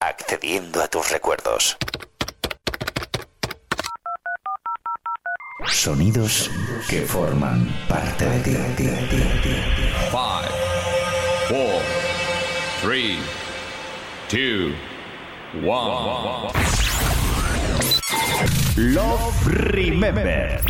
accediendo 0.00 0.82
a 0.82 0.88
tus 0.88 1.10
recuerdos. 1.10 1.76
Sonidos 5.66 6.50
que 6.88 7.02
forman 7.02 7.68
parte 7.86 8.24
de 8.24 8.40
ti. 8.40 8.88
5, 10.10 10.18
4, 11.50 11.68
3, 12.82 13.18
2, 14.30 14.72
1. 15.62 16.52
Love 18.76 19.46
Remember. 19.46 20.62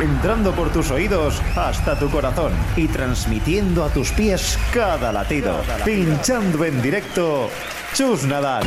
Entrando 0.00 0.52
por 0.52 0.70
tus 0.70 0.90
oídos 0.90 1.40
hasta 1.56 1.98
tu 1.98 2.08
corazón 2.10 2.52
y 2.76 2.88
transmitiendo 2.88 3.84
a 3.84 3.88
tus 3.88 4.10
pies 4.12 4.58
cada 4.72 5.12
latido. 5.12 5.60
Pinchando 5.84 6.64
en 6.64 6.80
directo, 6.80 7.50
Chus 7.94 8.24
Nadal. 8.24 8.66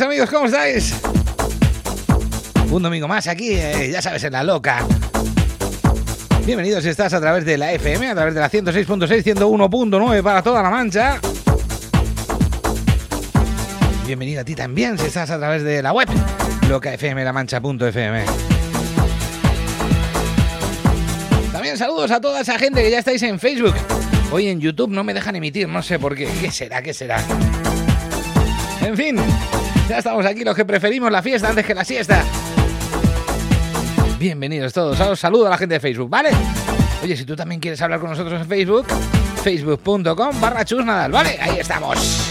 Amigos, 0.00 0.28
¿cómo 0.30 0.46
estáis? 0.46 0.94
Un 2.70 2.82
domingo 2.82 3.06
más 3.06 3.28
aquí, 3.28 3.52
eh, 3.52 3.90
ya 3.92 4.02
sabes, 4.02 4.24
en 4.24 4.32
la 4.32 4.42
loca. 4.42 4.84
Bienvenidos 6.44 6.82
si 6.82 6.88
estás 6.88 7.12
a 7.12 7.20
través 7.20 7.44
de 7.44 7.56
la 7.56 7.72
FM, 7.72 8.08
a 8.08 8.14
través 8.14 8.34
de 8.34 8.40
la 8.40 8.50
106.6, 8.50 9.22
101.9 9.36 10.22
para 10.22 10.42
toda 10.42 10.62
la 10.62 10.70
mancha. 10.70 11.20
Bienvenido 14.06 14.40
a 14.40 14.44
ti 14.44 14.54
también 14.54 14.98
si 14.98 15.06
estás 15.06 15.30
a 15.30 15.38
través 15.38 15.62
de 15.62 15.80
la 15.82 15.92
web, 15.92 16.08
locafmlamancha.fm. 16.68 18.24
También 21.52 21.78
saludos 21.78 22.10
a 22.10 22.20
toda 22.20 22.40
esa 22.40 22.58
gente 22.58 22.82
que 22.82 22.90
ya 22.90 22.98
estáis 22.98 23.22
en 23.22 23.38
Facebook. 23.38 23.74
Hoy 24.32 24.48
en 24.48 24.60
YouTube 24.60 24.90
no 24.90 25.04
me 25.04 25.14
dejan 25.14 25.36
emitir, 25.36 25.68
no 25.68 25.82
sé 25.82 25.98
por 25.98 26.16
qué. 26.16 26.28
¿Qué 26.40 26.50
será? 26.50 26.82
¿Qué 26.82 26.92
será? 26.92 27.22
En 28.84 28.96
fin, 28.96 29.16
ya 29.88 29.98
estamos 29.98 30.24
aquí 30.26 30.44
los 30.44 30.54
que 30.54 30.64
preferimos 30.64 31.10
la 31.10 31.22
fiesta 31.22 31.48
antes 31.48 31.64
que 31.66 31.74
la 31.74 31.84
siesta. 31.84 32.22
Bienvenidos 34.18 34.72
todos. 34.72 34.98
Os 35.00 35.20
saludo 35.20 35.46
a 35.46 35.50
la 35.50 35.58
gente 35.58 35.74
de 35.74 35.80
Facebook, 35.80 36.08
¿vale? 36.08 36.30
Oye, 37.02 37.16
si 37.16 37.24
tú 37.24 37.36
también 37.36 37.60
quieres 37.60 37.80
hablar 37.82 38.00
con 38.00 38.10
nosotros 38.10 38.40
en 38.40 38.48
Facebook, 38.48 38.86
facebook.com 39.42 40.40
barra 40.40 40.64
chusnadal, 40.64 41.12
¿vale? 41.12 41.38
Ahí 41.40 41.58
estamos. 41.58 42.23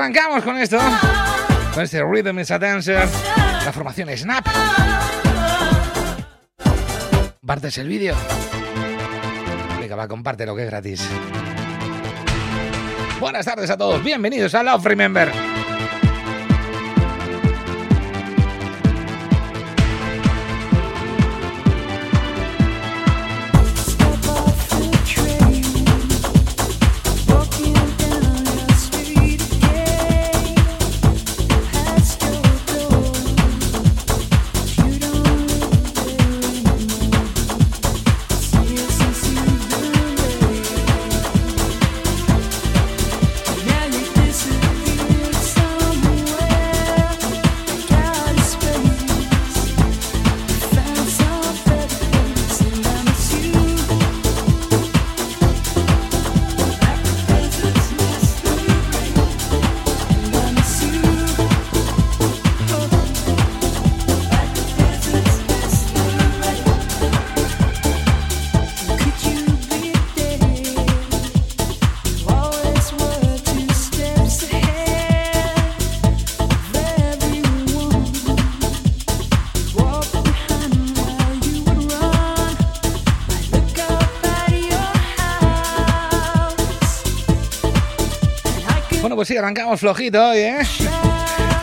Arrancamos 0.00 0.42
con 0.42 0.56
esto. 0.56 0.78
Con 1.74 1.84
este 1.84 2.02
Rhythm 2.02 2.38
is 2.38 2.50
a 2.50 2.58
Dancer. 2.58 3.06
La 3.64 3.72
formación 3.72 4.08
Snap. 4.16 4.46
¿Compartes 7.40 7.76
el 7.78 7.88
vídeo? 7.88 8.16
Venga, 9.78 9.96
va, 9.96 10.08
compártelo 10.08 10.56
que 10.56 10.64
es 10.64 10.70
gratis. 10.70 11.08
Buenas 13.20 13.44
tardes 13.44 13.68
a 13.68 13.76
todos. 13.76 14.02
Bienvenidos 14.02 14.54
a 14.54 14.62
Love 14.62 14.86
Remember. 14.86 15.49
Arrancamos 89.40 89.80
flojito 89.80 90.22
hoy, 90.22 90.38
¿eh? 90.38 90.58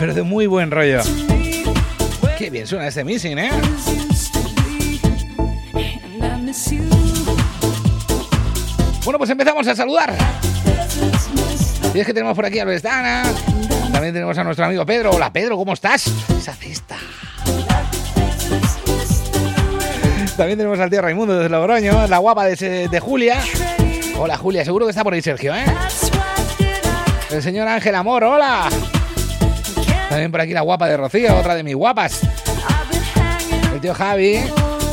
Pero 0.00 0.12
de 0.12 0.22
muy 0.22 0.46
buen 0.46 0.70
rollo. 0.70 1.00
Qué 2.36 2.50
bien 2.50 2.66
suena 2.66 2.88
este 2.88 3.04
missing, 3.04 3.38
¿eh? 3.38 3.50
Bueno, 9.04 9.18
pues 9.18 9.30
empezamos 9.30 9.66
a 9.68 9.76
saludar. 9.76 10.14
Y 11.94 12.00
es 12.00 12.06
que 12.06 12.12
tenemos 12.12 12.34
por 12.34 12.44
aquí 12.44 12.58
a 12.58 12.64
Vestana. 12.64 13.22
También 13.92 14.12
tenemos 14.12 14.36
a 14.36 14.44
nuestro 14.44 14.66
amigo 14.66 14.84
Pedro. 14.84 15.12
Hola 15.12 15.32
Pedro, 15.32 15.56
¿cómo 15.56 15.72
estás? 15.72 16.06
Esa 16.36 16.54
cesta. 16.54 16.96
También 20.36 20.58
tenemos 20.58 20.78
al 20.78 20.90
tío 20.90 21.00
Raimundo 21.00 21.36
desde 21.36 21.48
Logroño, 21.48 22.06
la 22.08 22.18
guapa 22.18 22.44
de, 22.46 22.88
de 22.88 23.00
Julia. 23.00 23.40
Hola 24.18 24.36
Julia, 24.36 24.64
seguro 24.64 24.86
que 24.86 24.90
está 24.90 25.04
por 25.04 25.14
ahí 25.14 25.22
Sergio, 25.22 25.54
¿eh? 25.54 25.64
El 27.30 27.42
señor 27.42 27.68
Ángel 27.68 27.94
Amor, 27.94 28.24
hola. 28.24 28.68
También 30.08 30.30
por 30.30 30.40
aquí 30.40 30.52
la 30.52 30.62
guapa 30.62 30.88
de 30.88 30.96
Rocío, 30.96 31.36
otra 31.36 31.54
de 31.54 31.62
mis 31.62 31.74
guapas. 31.74 32.22
El 33.72 33.80
tío 33.80 33.94
Javi. 33.94 34.40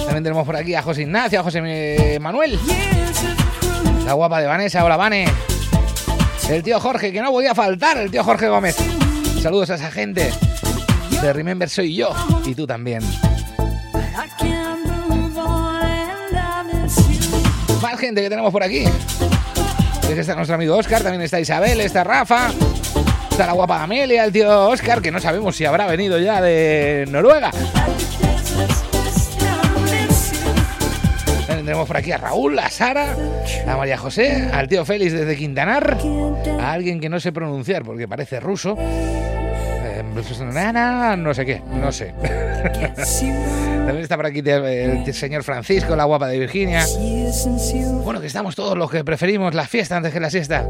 También 0.03 0.23
tenemos 0.23 0.45
por 0.45 0.55
aquí 0.55 0.75
a 0.75 0.81
José 0.81 1.03
Ignacio, 1.03 1.39
a 1.39 1.43
José 1.43 2.19
Manuel. 2.19 2.59
La 4.05 4.13
guapa 4.13 4.41
de 4.41 4.47
Vanessa, 4.47 4.83
hola 4.83 4.97
Vane. 4.97 5.25
El 6.49 6.61
tío 6.61 6.79
Jorge, 6.79 7.11
que 7.11 7.21
no 7.21 7.31
podía 7.31 7.55
faltar, 7.55 7.97
el 7.97 8.11
tío 8.11 8.23
Jorge 8.23 8.49
Gómez. 8.49 8.75
Saludos 9.41 9.69
a 9.69 9.75
esa 9.75 9.89
gente. 9.89 10.31
De 11.21 11.33
Remember 11.33 11.69
soy 11.69 11.95
yo 11.95 12.13
y 12.45 12.53
tú 12.53 12.67
también. 12.67 13.01
Más 17.81 17.99
gente 17.99 18.21
que 18.21 18.29
tenemos 18.29 18.51
por 18.51 18.61
aquí. 18.63 18.83
Está 20.11 20.35
nuestro 20.35 20.55
amigo 20.55 20.77
Oscar, 20.77 21.01
también 21.01 21.21
está 21.21 21.39
Isabel, 21.39 21.81
está 21.81 22.03
Rafa, 22.03 22.51
está 23.29 23.45
la 23.45 23.53
guapa 23.53 23.83
Amelia, 23.83 24.23
el 24.23 24.31
tío 24.31 24.69
Oscar, 24.69 25.01
que 25.01 25.11
no 25.11 25.19
sabemos 25.19 25.55
si 25.55 25.65
habrá 25.65 25.87
venido 25.87 26.19
ya 26.19 26.41
de 26.41 27.05
Noruega. 27.09 27.51
Tendremos 31.47 31.87
por 31.87 31.97
aquí 31.97 32.11
a 32.11 32.17
Raúl, 32.17 32.57
a 32.59 32.69
Sara, 32.69 33.15
a 33.67 33.77
María 33.77 33.97
José, 33.97 34.49
al 34.53 34.67
tío 34.67 34.85
Félix 34.85 35.11
desde 35.11 35.35
Quintanar, 35.35 35.97
a 36.59 36.71
alguien 36.71 36.99
que 36.99 37.09
no 37.09 37.19
sé 37.19 37.31
pronunciar 37.31 37.83
porque 37.83 38.07
parece 38.07 38.39
ruso. 38.39 38.77
Eh, 38.79 40.03
no 41.17 41.33
sé 41.33 41.45
qué, 41.45 41.61
no 41.81 41.91
sé. 41.91 42.13
También 43.85 44.03
está 44.03 44.15
por 44.15 44.25
aquí 44.25 44.41
el 44.43 45.13
señor 45.13 45.43
Francisco, 45.43 45.95
la 45.95 46.05
guapa 46.05 46.27
de 46.27 46.39
Virginia. 46.39 46.83
Bueno, 48.03 48.19
que 48.19 48.27
estamos 48.27 48.55
todos 48.55 48.75
los 48.75 48.89
que 48.89 49.03
preferimos 49.03 49.53
la 49.53 49.67
fiesta 49.67 49.97
antes 49.97 50.11
que 50.11 50.19
la 50.19 50.31
siesta. 50.31 50.67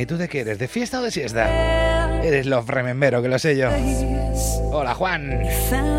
¿y 0.00 0.06
tú 0.06 0.16
de 0.16 0.28
qué 0.28 0.40
eres? 0.40 0.58
¿De 0.58 0.68
fiesta 0.68 1.00
o 1.00 1.02
de 1.02 1.10
siesta? 1.10 2.22
Eres 2.22 2.46
los 2.46 2.66
remembero, 2.66 3.20
que 3.20 3.28
lo 3.28 3.38
sé 3.38 3.56
yo. 3.56 3.68
Hola, 4.70 4.94
Juan. 4.94 5.42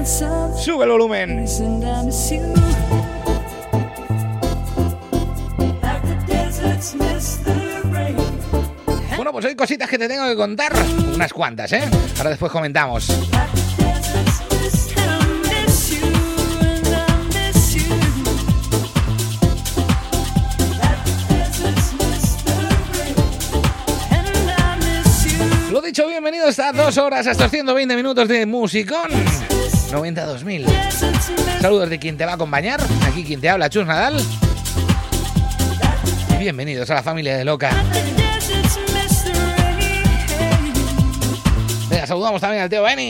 Sube 0.05 0.85
el 0.85 0.91
volumen. 0.91 1.45
Bueno, 9.17 9.31
pues 9.33 9.45
hay 9.45 9.55
cositas 9.55 9.89
que 9.89 9.97
te 9.97 10.07
tengo 10.07 10.25
que 10.27 10.35
contar. 10.35 10.71
Unas 11.13 11.33
cuantas, 11.33 11.73
¿eh? 11.73 11.83
Ahora 12.17 12.29
después 12.29 12.51
comentamos. 12.51 13.09
Dicho, 25.89 26.07
bienvenidos 26.07 26.59
a 26.59 26.71
dos 26.71 26.99
horas, 26.99 27.25
a 27.25 27.31
estos 27.31 27.49
120 27.49 27.95
minutos 27.95 28.27
de 28.27 28.45
musicón. 28.45 29.09
92.000. 29.89 30.67
Saludos 31.59 31.89
de 31.89 31.97
quien 31.97 32.15
te 32.15 32.25
va 32.25 32.33
a 32.33 32.35
acompañar. 32.35 32.79
Aquí 33.07 33.23
quien 33.23 33.41
te 33.41 33.49
habla, 33.49 33.71
Chus 33.71 33.87
Nadal. 33.87 34.15
Y 36.35 36.37
bienvenidos 36.37 36.91
a 36.91 36.93
la 36.93 37.01
familia 37.01 37.37
de 37.37 37.43
Loca. 37.43 37.71
Venga, 41.89 42.05
saludamos 42.05 42.39
también 42.39 42.61
al 42.61 42.69
tío 42.69 42.83
Benny. 42.83 43.09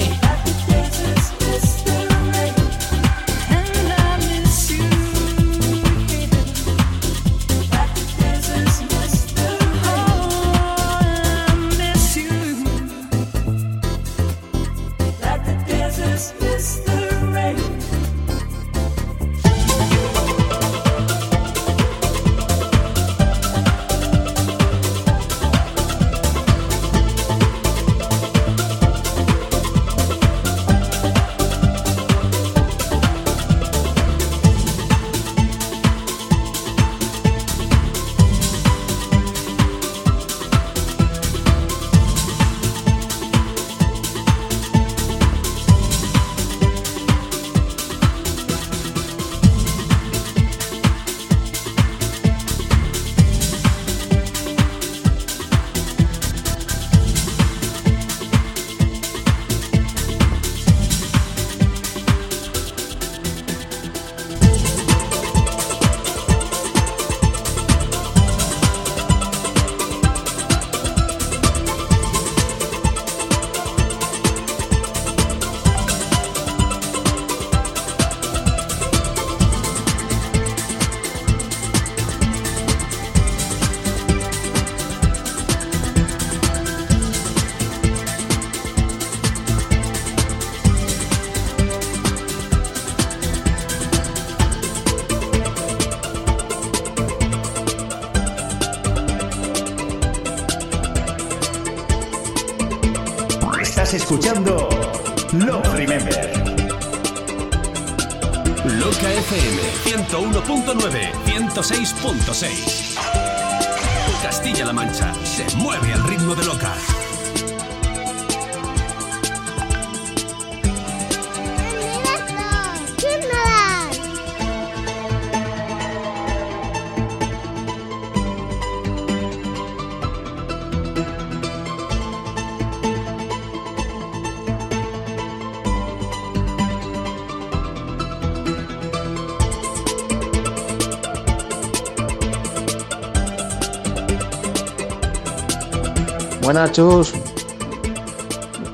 106.6. 111.61 112.78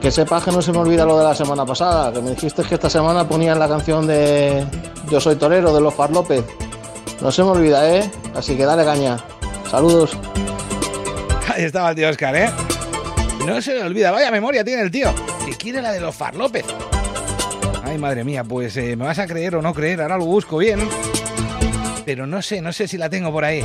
Que 0.01 0.11
sepas 0.11 0.43
que 0.43 0.51
no 0.51 0.61
se 0.61 0.71
me 0.71 0.79
olvida 0.79 1.05
lo 1.05 1.17
de 1.17 1.23
la 1.23 1.35
semana 1.35 1.65
pasada, 1.65 2.11
que 2.11 2.19
me 2.19 2.31
dijiste 2.31 2.63
que 2.63 2.75
esta 2.75 2.89
semana 2.89 3.27
ponían 3.27 3.59
la 3.59 3.67
canción 3.67 4.07
de 4.07 4.65
Yo 5.09 5.19
soy 5.19 5.35
torero 5.35 5.73
de 5.73 5.81
los 5.81 5.93
Far 5.93 6.09
López. 6.11 6.43
No 7.21 7.31
se 7.31 7.43
me 7.43 7.49
olvida, 7.49 7.87
¿eh? 7.95 8.09
Así 8.35 8.57
que 8.57 8.65
dale 8.65 8.83
caña. 8.83 9.17
Saludos. 9.69 10.17
Ahí 11.55 11.63
estaba 11.63 11.91
el 11.91 11.95
tío 11.95 12.09
Oscar, 12.09 12.35
¿eh? 12.35 12.49
No 13.45 13.61
se 13.61 13.75
me 13.75 13.83
olvida, 13.83 14.09
vaya 14.11 14.31
memoria 14.31 14.63
tiene 14.63 14.81
el 14.81 14.89
tío. 14.89 15.13
Que 15.45 15.55
quiere 15.55 15.81
la 15.81 15.91
de 15.91 15.99
los 15.99 16.15
Farlópez. 16.15 16.65
Ay, 17.83 17.99
madre 17.99 18.23
mía, 18.23 18.43
pues 18.43 18.75
eh, 18.77 18.95
me 18.95 19.05
vas 19.05 19.19
a 19.19 19.27
creer 19.27 19.55
o 19.55 19.61
no 19.61 19.73
creer, 19.73 20.01
ahora 20.01 20.17
lo 20.17 20.25
busco 20.25 20.57
bien. 20.57 20.79
Pero 22.03 22.25
no 22.25 22.41
sé, 22.41 22.61
no 22.61 22.73
sé 22.73 22.87
si 22.87 22.97
la 22.97 23.09
tengo 23.09 23.31
por 23.31 23.45
ahí. 23.45 23.63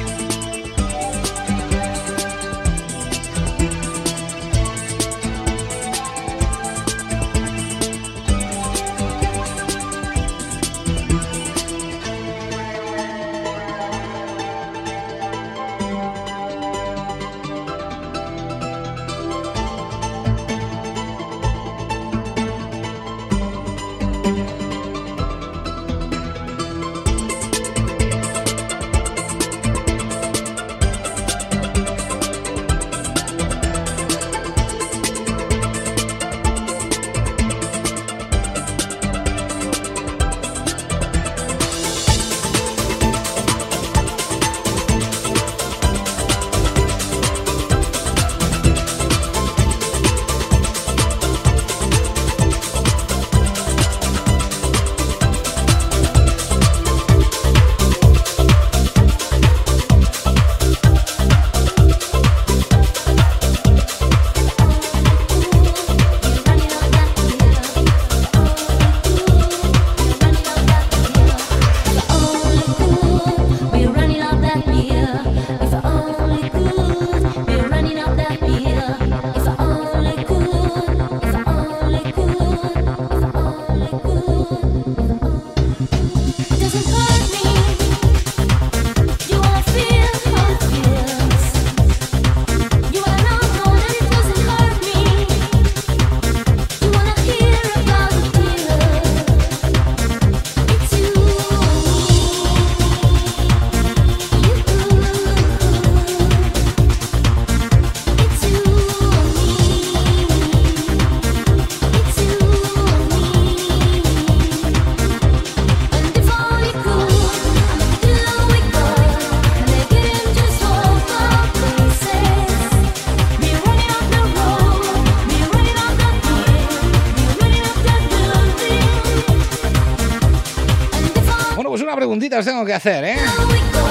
Tengo 132.44 132.64
que 132.64 132.74
hacer, 132.74 133.04
¿eh? 133.04 133.16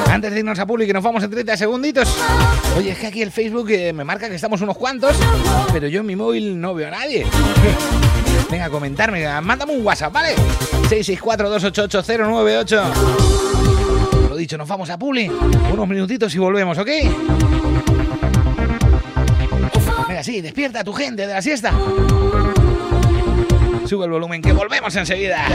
Antes 0.10 0.32
de 0.32 0.40
irnos 0.40 0.58
a 0.60 0.66
Publi, 0.66 0.88
que 0.88 0.94
nos 0.94 1.04
vamos 1.04 1.24
en 1.24 1.30
30 1.30 1.58
segunditos. 1.58 2.10
Oye, 2.78 2.92
es 2.92 2.98
que 2.98 3.08
aquí 3.08 3.22
el 3.22 3.32
Facebook 3.32 3.70
eh, 3.72 3.94
me 3.94 4.04
marca 4.04 4.28
que 4.30 4.36
estamos 4.36 4.62
unos 4.62 4.78
cuantos, 4.78 5.16
pero 5.72 5.88
yo 5.88 6.02
en 6.02 6.06
mi 6.06 6.16
móvil 6.16 6.60
no 6.60 6.74
veo 6.74 6.88
a 6.88 6.92
nadie. 6.92 7.26
Venga, 8.50 8.70
comentarme, 8.70 9.28
mándame 9.42 9.74
un 9.74 9.86
WhatsApp, 9.86 10.12
¿vale? 10.12 10.36
664-288-098. 10.90 12.84
Lo 14.30 14.36
dicho, 14.36 14.58
nos 14.58 14.68
vamos 14.68 14.90
a 14.90 14.98
Publi. 14.98 15.30
Unos 15.72 15.88
minutitos 15.88 16.34
y 16.34 16.40
volvemos, 16.40 16.78
¿ok? 16.78 16.90
Venga, 20.08 20.24
sí, 20.24 20.42
despierta 20.42 20.84
tu 20.84 20.94
gente 20.94 21.28
de 21.28 21.34
la 21.34 21.42
siesta. 21.42 21.72
Sube 23.86 24.06
el 24.06 24.12
volumen, 24.12 24.42
que 24.42 24.54
volvemos 24.54 24.96
enseguida. 24.96 25.46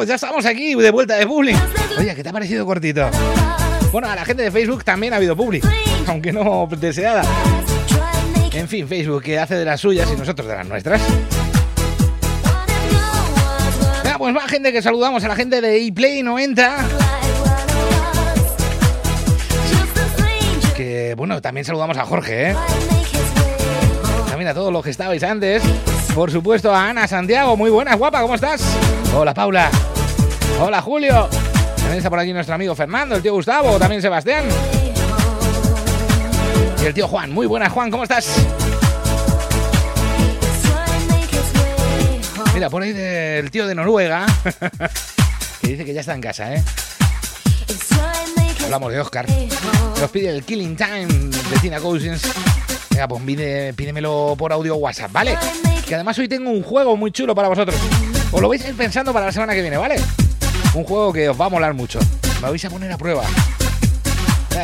Pues 0.00 0.08
ya 0.08 0.14
estamos 0.14 0.46
aquí 0.46 0.74
de 0.74 0.90
vuelta 0.90 1.16
de 1.16 1.26
Publi. 1.26 1.54
Oye, 1.98 2.14
¿qué 2.14 2.22
te 2.22 2.30
ha 2.30 2.32
parecido 2.32 2.64
cortito? 2.64 3.06
Bueno, 3.92 4.08
a 4.08 4.16
la 4.16 4.24
gente 4.24 4.42
de 4.42 4.50
Facebook 4.50 4.82
también 4.82 5.12
ha 5.12 5.16
habido 5.16 5.36
Publi, 5.36 5.60
aunque 6.06 6.32
no 6.32 6.66
deseada. 6.74 7.22
En 8.54 8.66
fin, 8.66 8.88
Facebook 8.88 9.22
que 9.22 9.38
hace 9.38 9.56
de 9.56 9.64
las 9.66 9.78
suyas 9.78 10.08
y 10.10 10.16
nosotros 10.16 10.48
de 10.48 10.54
las 10.54 10.66
nuestras. 10.66 11.02
Venga, 14.02 14.16
pues 14.16 14.32
más 14.32 14.50
gente 14.50 14.72
que 14.72 14.80
saludamos 14.80 15.22
a 15.22 15.28
la 15.28 15.36
gente 15.36 15.60
de 15.60 15.86
ePlay 15.86 16.22
90. 16.22 16.78
Que 20.78 21.14
bueno, 21.14 21.42
también 21.42 21.66
saludamos 21.66 21.98
a 21.98 22.06
Jorge, 22.06 22.52
¿eh? 22.52 22.56
También 24.30 24.48
a 24.48 24.54
todos 24.54 24.72
los 24.72 24.82
que 24.82 24.88
estabais 24.88 25.22
antes. 25.22 25.62
Por 26.14 26.30
supuesto 26.30 26.74
a 26.74 26.88
Ana 26.88 27.06
Santiago, 27.06 27.54
muy 27.54 27.68
buenas, 27.68 27.98
guapa, 27.98 28.22
¿cómo 28.22 28.34
estás? 28.34 28.62
Hola 29.14 29.34
Paula. 29.34 29.70
Hola 30.62 30.82
Julio. 30.82 31.26
También 31.76 31.96
está 31.96 32.10
por 32.10 32.18
aquí 32.18 32.34
nuestro 32.34 32.54
amigo 32.54 32.74
Fernando, 32.74 33.16
el 33.16 33.22
tío 33.22 33.32
Gustavo, 33.32 33.78
también 33.78 34.02
Sebastián. 34.02 34.44
Y 36.82 36.84
el 36.84 36.92
tío 36.92 37.08
Juan, 37.08 37.32
muy 37.32 37.46
buenas 37.46 37.72
Juan, 37.72 37.90
¿cómo 37.90 38.02
estás? 38.02 38.28
Mira, 42.52 42.68
por 42.68 42.84
del 42.84 43.50
tío 43.50 43.66
de 43.66 43.74
Noruega, 43.74 44.26
que 45.62 45.68
dice 45.68 45.84
que 45.86 45.94
ya 45.94 46.00
está 46.00 46.14
en 46.14 46.20
casa, 46.20 46.54
¿eh? 46.54 46.62
Hablamos 48.62 48.92
de 48.92 49.00
Oscar. 49.00 49.26
Nos 49.98 50.10
pide 50.10 50.28
el 50.28 50.44
Killing 50.44 50.76
Time 50.76 51.06
de 51.06 51.58
Tina 51.62 51.80
Cousins. 51.80 52.20
Venga, 52.90 53.08
pues 53.08 53.22
pídemelo 53.74 54.34
por 54.36 54.52
audio 54.52 54.76
WhatsApp, 54.76 55.10
¿vale? 55.10 55.38
Que 55.88 55.94
además 55.94 56.18
hoy 56.18 56.28
tengo 56.28 56.50
un 56.50 56.62
juego 56.62 56.98
muy 56.98 57.12
chulo 57.12 57.34
para 57.34 57.48
vosotros. 57.48 57.80
Os 58.30 58.42
lo 58.42 58.48
vais 58.50 58.62
a 58.62 58.68
ir 58.68 58.76
pensando 58.76 59.14
para 59.14 59.24
la 59.24 59.32
semana 59.32 59.54
que 59.54 59.62
viene, 59.62 59.78
¿vale? 59.78 59.96
Un 60.74 60.84
juego 60.84 61.12
que 61.12 61.28
os 61.28 61.40
va 61.40 61.46
a 61.46 61.48
molar 61.48 61.74
mucho. 61.74 61.98
Me 62.40 62.48
vais 62.48 62.64
a 62.64 62.70
poner 62.70 62.92
a 62.92 62.96
prueba. 62.96 63.24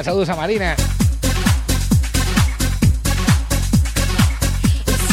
saludos 0.04 0.28
a 0.28 0.36
Marina. 0.36 0.76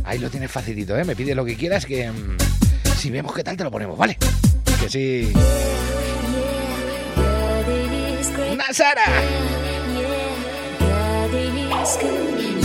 Ahí 0.05 0.19
lo 0.19 0.31
tienes 0.31 0.51
facilito, 0.51 0.97
¿eh? 0.97 1.05
Me 1.05 1.15
pides 1.15 1.37
lo 1.37 1.45
que 1.45 1.55
quieras 1.57 1.85
que... 1.85 2.11
Mm, 2.11 2.39
si 2.97 3.11
vemos 3.11 3.35
qué 3.35 3.45
tal 3.45 3.55
te 3.57 3.65
lo 3.65 3.71
ponemos, 3.71 3.99
¿vale? 3.99 4.17
Que 4.81 4.89
sí. 4.89 5.31
Nazara. 8.57 9.05
asking 11.91 12.60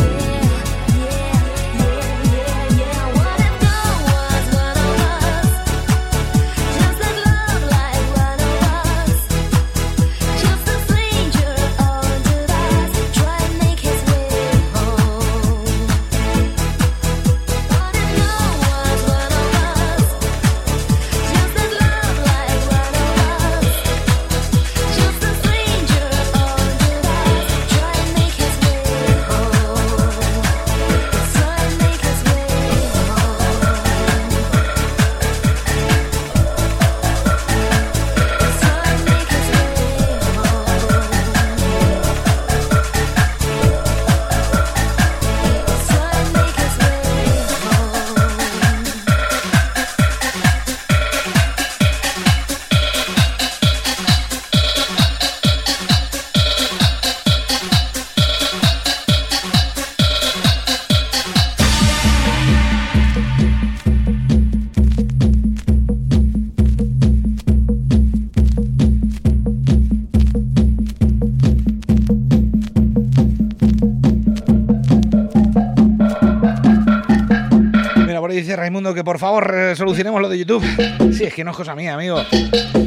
Raimundo 78.56 78.94
que 78.94 79.04
por 79.04 79.20
favor 79.20 79.54
eh, 79.56 79.76
solucionemos 79.76 80.22
lo 80.22 80.30
de 80.30 80.38
YouTube. 80.38 80.64
Sí, 81.12 81.26
es 81.26 81.34
que 81.34 81.44
no 81.44 81.52
es 81.52 81.58
cosa 81.58 81.76
mía, 81.76 81.94
amigo. 81.94 82.22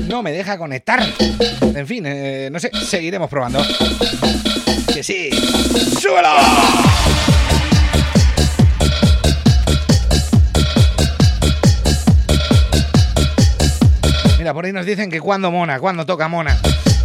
No 0.08 0.22
me 0.22 0.32
deja 0.32 0.56
conectar. 0.58 1.02
En 1.74 1.86
fin, 1.86 2.04
eh, 2.06 2.48
no 2.50 2.58
sé, 2.58 2.70
seguiremos 2.84 3.28
probando. 3.28 3.62
Que 4.92 5.02
sí. 5.02 5.30
¡Súbelo! 6.00 6.28
Mira, 14.38 14.54
por 14.54 14.64
ahí 14.64 14.72
nos 14.72 14.86
dicen 14.86 15.10
que 15.10 15.20
cuando 15.20 15.50
mona, 15.50 15.78
cuando 15.78 16.06
toca 16.06 16.28
mona. 16.28 16.58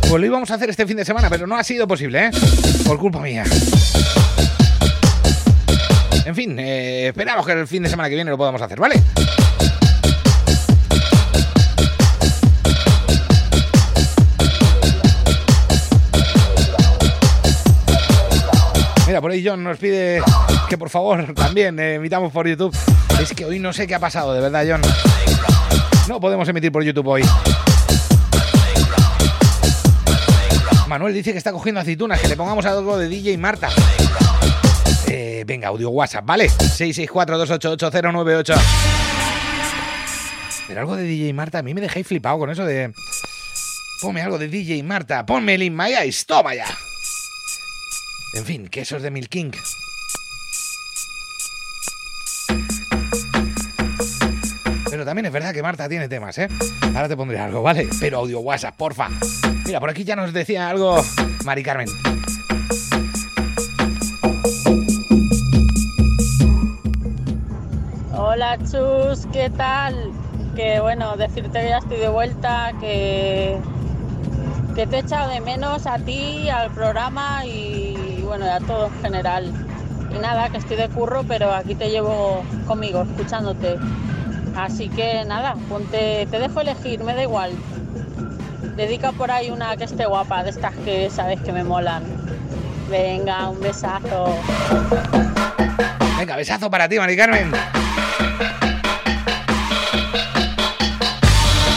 Pues 0.09 0.21
lo 0.21 0.25
íbamos 0.25 0.51
a 0.51 0.55
hacer 0.55 0.69
este 0.69 0.85
fin 0.85 0.97
de 0.97 1.05
semana, 1.05 1.29
pero 1.29 1.47
no 1.47 1.57
ha 1.57 1.63
sido 1.63 1.87
posible, 1.87 2.27
¿eh? 2.27 2.31
Por 2.85 2.99
culpa 2.99 3.19
mía. 3.19 3.43
En 6.25 6.35
fin, 6.35 6.57
eh, 6.57 7.07
esperamos 7.07 7.45
que 7.45 7.51
el 7.51 7.67
fin 7.67 7.83
de 7.83 7.89
semana 7.89 8.07
que 8.07 8.15
viene 8.15 8.31
lo 8.31 8.37
podamos 8.37 8.61
hacer, 8.61 8.79
¿vale? 8.79 8.95
Mira, 19.05 19.19
por 19.19 19.31
ahí 19.31 19.45
John 19.45 19.63
nos 19.63 19.77
pide 19.77 20.21
que 20.69 20.77
por 20.77 20.89
favor 20.89 21.33
también 21.35 21.77
eh, 21.77 21.95
emitamos 21.95 22.31
por 22.31 22.47
YouTube. 22.47 22.75
Es 23.21 23.33
que 23.33 23.45
hoy 23.45 23.59
no 23.59 23.73
sé 23.73 23.85
qué 23.85 23.95
ha 23.95 23.99
pasado, 23.99 24.33
de 24.33 24.39
verdad, 24.39 24.65
John. 24.67 24.81
No 26.07 26.21
podemos 26.21 26.47
emitir 26.47 26.71
por 26.71 26.83
YouTube 26.83 27.07
hoy. 27.07 27.23
Manuel 30.87 31.13
dice 31.13 31.31
que 31.31 31.37
está 31.37 31.51
cogiendo 31.51 31.81
aceitunas, 31.81 32.19
que 32.21 32.27
le 32.27 32.37
pongamos 32.37 32.65
algo 32.65 32.97
de 32.97 33.09
DJ 33.09 33.37
Marta. 33.37 33.69
Eh, 35.15 35.43
venga, 35.45 35.67
audio 35.67 35.91
WhatsApp, 35.91 36.25
¿vale? 36.25 36.47
664-288-098. 36.47 38.59
Pero 40.67 40.79
algo 40.79 40.95
de 40.95 41.03
DJ 41.03 41.31
Marta, 41.33 41.59
a 41.59 41.61
mí 41.61 41.75
me 41.75 41.81
dejáis 41.81 42.07
flipado 42.07 42.39
con 42.39 42.49
eso 42.49 42.65
de... 42.65 42.91
Ponme 44.01 44.23
algo 44.23 44.39
de 44.39 44.47
DJ 44.47 44.81
Marta, 44.81 45.23
ponme 45.23 45.53
el 45.53 45.61
In 45.61 45.77
My 45.77 45.93
Eyes, 45.93 46.25
toma 46.25 46.55
ya. 46.55 46.65
En 48.33 48.43
fin, 48.43 48.67
quesos 48.69 49.03
de 49.03 49.11
Milk 49.11 49.29
King. 49.29 49.51
Pero 54.89 55.05
también 55.05 55.27
es 55.27 55.31
verdad 55.31 55.53
que 55.53 55.61
Marta 55.61 55.87
tiene 55.87 56.09
temas, 56.09 56.39
¿eh? 56.39 56.47
Ahora 56.87 57.07
te 57.07 57.15
pondré 57.15 57.37
algo, 57.37 57.61
¿vale? 57.61 57.87
Pero 57.99 58.17
audio 58.17 58.39
WhatsApp, 58.39 58.75
porfa. 58.75 59.09
Mira, 59.63 59.79
por 59.79 59.91
aquí 59.91 60.05
ya 60.05 60.15
nos 60.15 60.33
decía 60.33 60.69
algo 60.69 61.05
Mari 61.45 61.61
Carmen. 61.61 61.87
Hola 68.43 68.57
Chus, 68.69 69.25
¿qué 69.31 69.49
tal? 69.49 70.11
Que 70.53 70.81
bueno, 70.81 71.15
decirte 71.15 71.61
que 71.61 71.69
ya 71.69 71.77
estoy 71.77 71.97
de 71.97 72.09
vuelta, 72.09 72.73
que, 72.81 73.57
que 74.75 74.85
te 74.85 74.97
he 74.97 74.99
echado 74.99 75.31
de 75.31 75.39
menos 75.39 75.87
a 75.87 75.97
ti, 75.97 76.49
al 76.49 76.69
programa 76.71 77.45
y 77.45 78.21
bueno, 78.25 78.45
a 78.51 78.59
todo 78.59 78.87
en 78.87 79.01
general. 79.01 79.53
Y 80.13 80.19
nada, 80.19 80.49
que 80.49 80.57
estoy 80.57 80.75
de 80.75 80.89
curro, 80.89 81.23
pero 81.25 81.53
aquí 81.53 81.73
te 81.73 81.89
llevo 81.89 82.43
conmigo, 82.67 83.03
escuchándote. 83.03 83.77
Así 84.57 84.89
que 84.89 85.23
nada, 85.23 85.55
ponte, 85.69 86.27
te 86.29 86.37
dejo 86.37 86.59
elegir, 86.59 87.01
me 87.01 87.15
da 87.15 87.23
igual. 87.23 87.53
Dedica 88.75 89.13
por 89.13 89.31
ahí 89.31 89.51
una 89.51 89.77
que 89.77 89.85
esté 89.85 90.05
guapa, 90.05 90.43
de 90.43 90.49
estas 90.49 90.75
que 90.83 91.09
sabes 91.09 91.39
que 91.43 91.53
me 91.53 91.63
molan. 91.63 92.03
Venga, 92.89 93.47
un 93.47 93.61
besazo. 93.61 94.35
Venga, 96.17 96.35
besazo 96.35 96.69
para 96.69 96.89
ti, 96.89 96.97
Mari 96.97 97.15
Carmen. 97.15 97.53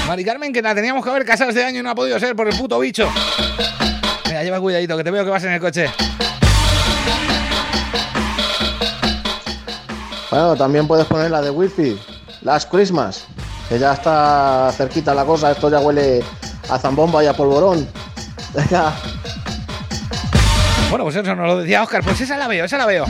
Mari 0.06 0.24
Carmen, 0.24 0.52
que 0.52 0.62
la 0.62 0.74
teníamos 0.74 1.02
que 1.02 1.10
haber 1.10 1.24
casado 1.24 1.50
este 1.50 1.64
año 1.64 1.80
y 1.80 1.82
no 1.82 1.90
ha 1.90 1.94
podido 1.94 2.18
ser 2.20 2.36
por 2.36 2.48
el 2.48 2.56
puto 2.56 2.78
bicho. 2.78 3.08
Venga, 4.24 4.42
lleva 4.42 4.60
cuidadito, 4.60 4.96
que 4.96 5.04
te 5.04 5.10
veo 5.10 5.24
que 5.24 5.30
vas 5.30 5.42
en 5.44 5.52
el 5.52 5.60
coche. 5.60 5.90
Bueno, 10.30 10.56
también 10.56 10.86
puedes 10.86 11.06
poner 11.06 11.30
la 11.30 11.40
de 11.40 11.50
Wi-Fi, 11.50 11.98
Last 12.42 12.70
Christmas, 12.70 13.24
que 13.68 13.78
ya 13.78 13.94
está 13.94 14.72
cerquita 14.76 15.14
la 15.14 15.24
cosa, 15.24 15.50
esto 15.50 15.70
ya 15.70 15.80
huele 15.80 16.22
a 16.68 16.78
zambomba 16.78 17.24
y 17.24 17.26
a 17.26 17.32
polvorón. 17.32 17.88
Venga, 18.54 18.94
Bueno, 20.90 21.04
pues 21.04 21.16
eso 21.16 21.34
nos 21.34 21.46
lo 21.46 21.58
decía 21.58 21.82
Oscar. 21.82 22.02
Pues 22.02 22.20
esa 22.20 22.36
la 22.36 22.46
veo, 22.46 22.64
esa 22.64 22.78
la 22.78 22.86
veo. 22.86 23.06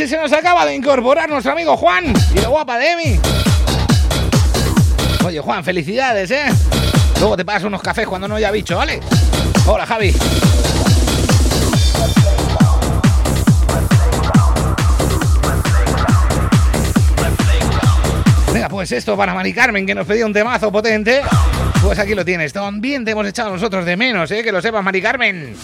Si 0.00 0.08
se 0.08 0.16
nos 0.16 0.32
acaba 0.32 0.64
de 0.64 0.74
incorporar 0.74 1.28
nuestro 1.28 1.52
amigo 1.52 1.76
Juan 1.76 2.14
y 2.34 2.38
la 2.40 2.48
guapa 2.48 2.78
de 2.78 2.92
Emi. 2.92 3.20
Oye, 5.26 5.40
Juan, 5.40 5.62
felicidades, 5.62 6.30
¿eh? 6.30 6.46
Luego 7.18 7.36
te 7.36 7.44
pagas 7.44 7.64
unos 7.64 7.82
cafés 7.82 8.08
cuando 8.08 8.26
no 8.26 8.36
haya 8.36 8.50
bicho, 8.50 8.78
¿vale? 8.78 8.98
Hola, 9.66 9.84
Javi. 9.84 10.14
Venga, 18.54 18.70
pues 18.70 18.92
esto 18.92 19.18
para 19.18 19.34
Mari 19.34 19.52
Carmen, 19.52 19.84
que 19.84 19.94
nos 19.94 20.06
pedía 20.06 20.24
un 20.24 20.32
temazo 20.32 20.72
potente. 20.72 21.20
Pues 21.82 21.98
aquí 21.98 22.14
lo 22.14 22.24
tienes. 22.24 22.54
También 22.54 23.04
te 23.04 23.10
hemos 23.10 23.26
echado 23.26 23.50
nosotros 23.50 23.84
de 23.84 23.98
menos, 23.98 24.30
¿eh? 24.30 24.42
Que 24.42 24.50
lo 24.50 24.62
sepas, 24.62 24.82
Mari 24.82 25.02
Carmen. 25.02 25.56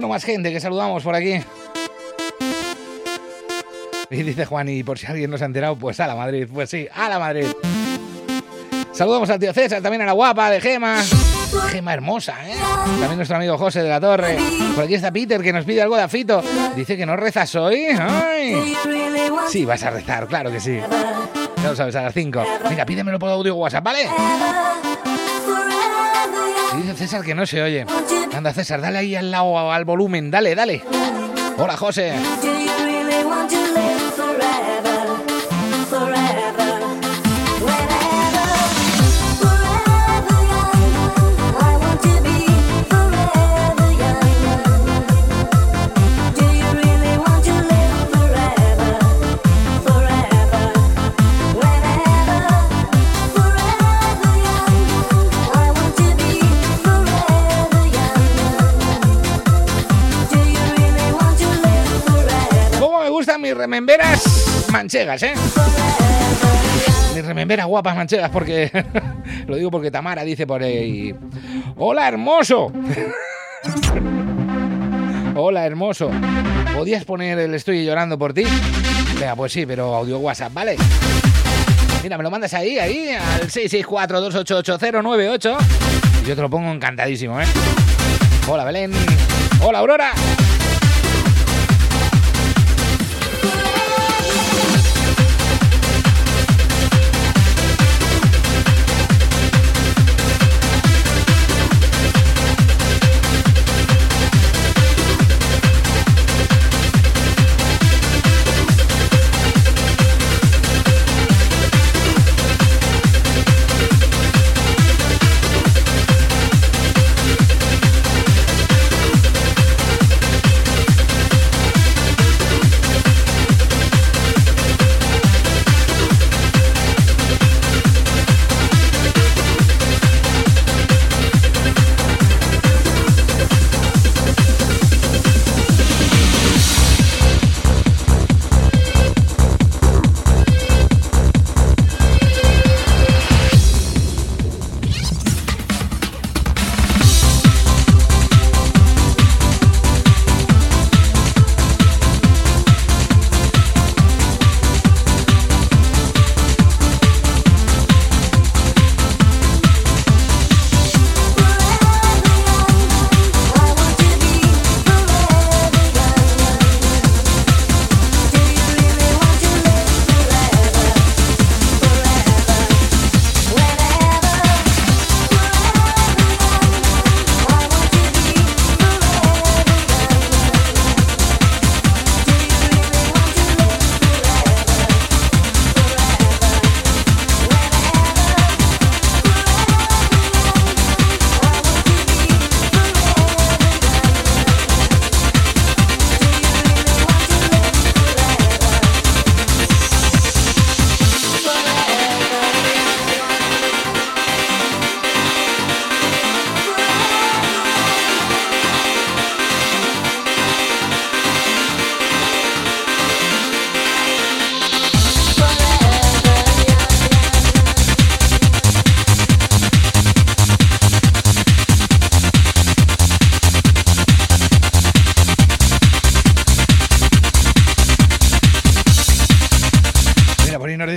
Bueno, 0.00 0.14
más 0.14 0.24
gente 0.24 0.50
que 0.50 0.58
saludamos 0.60 1.02
por 1.02 1.14
aquí. 1.14 1.42
Y 4.08 4.22
dice 4.22 4.46
Juan, 4.46 4.66
y 4.70 4.82
por 4.82 4.98
si 4.98 5.04
alguien 5.04 5.30
no 5.30 5.36
se 5.36 5.44
ha 5.44 5.46
enterado, 5.46 5.76
pues 5.76 6.00
a 6.00 6.06
la 6.06 6.16
Madrid. 6.16 6.48
Pues 6.50 6.70
sí, 6.70 6.88
a 6.94 7.10
la 7.10 7.18
Madrid. 7.18 7.44
Saludamos 8.92 9.28
al 9.28 9.38
tío 9.38 9.52
César, 9.52 9.82
también 9.82 10.00
a 10.00 10.06
la 10.06 10.12
guapa 10.12 10.48
de 10.48 10.58
Gema. 10.62 11.02
Gema 11.68 11.92
hermosa, 11.92 12.34
¿eh? 12.48 12.54
También 12.98 13.16
nuestro 13.16 13.36
amigo 13.36 13.58
José 13.58 13.82
de 13.82 13.90
la 13.90 14.00
Torre. 14.00 14.38
Por 14.74 14.84
aquí 14.84 14.94
está 14.94 15.12
Peter, 15.12 15.42
que 15.42 15.52
nos 15.52 15.66
pide 15.66 15.82
algo 15.82 15.96
de 15.96 16.02
afito. 16.04 16.42
Dice 16.74 16.96
que 16.96 17.04
no 17.04 17.14
rezas 17.14 17.54
hoy. 17.56 17.88
Sí, 19.50 19.66
vas 19.66 19.82
a 19.82 19.90
rezar, 19.90 20.26
claro 20.28 20.50
que 20.50 20.60
sí. 20.60 20.80
Ya 21.62 21.68
lo 21.68 21.76
sabes, 21.76 21.94
a 21.94 22.00
las 22.00 22.14
5. 22.14 22.42
Venga, 22.70 22.86
pídemelo 22.86 23.18
por 23.18 23.28
audio 23.28 23.54
WhatsApp, 23.54 23.84
¿vale? 23.84 24.08
Y 26.72 26.76
dice 26.78 26.94
César 26.94 27.22
que 27.22 27.34
no 27.34 27.44
se 27.44 27.60
oye. 27.60 27.84
Anda, 28.40 28.54
César, 28.54 28.80
dale 28.80 28.96
ahí 28.96 29.14
al 29.14 29.30
lado 29.30 29.70
al 29.70 29.84
volumen, 29.84 30.30
dale, 30.30 30.54
dale. 30.54 30.82
Hola, 31.58 31.76
José. 31.76 32.14
Rememberas 63.60 64.66
manchegas, 64.72 65.22
eh? 65.22 65.34
Mis 67.14 67.26
rememberas 67.26 67.66
guapas 67.66 67.94
manchegas, 67.94 68.30
porque. 68.30 68.70
lo 69.46 69.56
digo 69.56 69.70
porque 69.70 69.90
Tamara 69.90 70.24
dice 70.24 70.46
por 70.46 70.62
ahí. 70.62 71.14
¡Hola, 71.76 72.08
hermoso! 72.08 72.72
Hola, 75.36 75.66
hermoso. 75.66 76.10
¿Podías 76.74 77.04
poner 77.04 77.38
el 77.38 77.54
Estoy 77.54 77.84
llorando 77.84 78.18
por 78.18 78.32
ti? 78.32 78.44
Venga, 79.18 79.36
pues 79.36 79.52
sí, 79.52 79.66
pero 79.66 79.94
audio 79.94 80.18
WhatsApp, 80.18 80.54
¿vale? 80.54 80.76
Mira, 82.02 82.16
me 82.16 82.24
lo 82.24 82.30
mandas 82.30 82.54
ahí, 82.54 82.78
ahí, 82.78 83.10
al 83.10 83.50
664-288-098. 83.50 85.56
Y 86.24 86.28
yo 86.28 86.34
te 86.34 86.40
lo 86.40 86.48
pongo 86.48 86.72
encantadísimo, 86.72 87.38
¿eh? 87.38 87.44
Hola, 88.48 88.64
Belén. 88.64 88.90
Hola, 89.62 89.80
Aurora. 89.80 90.12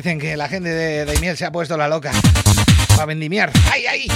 Dicen 0.03 0.19
que 0.19 0.35
la 0.35 0.49
gente 0.49 0.67
de 0.67 1.05
Daimiel 1.05 1.37
se 1.37 1.45
ha 1.45 1.51
puesto 1.51 1.77
la 1.77 1.87
loca. 1.87 2.11
Para 2.89 3.05
vendimiar. 3.05 3.53
¡Ay, 3.71 3.85
ay! 3.85 4.07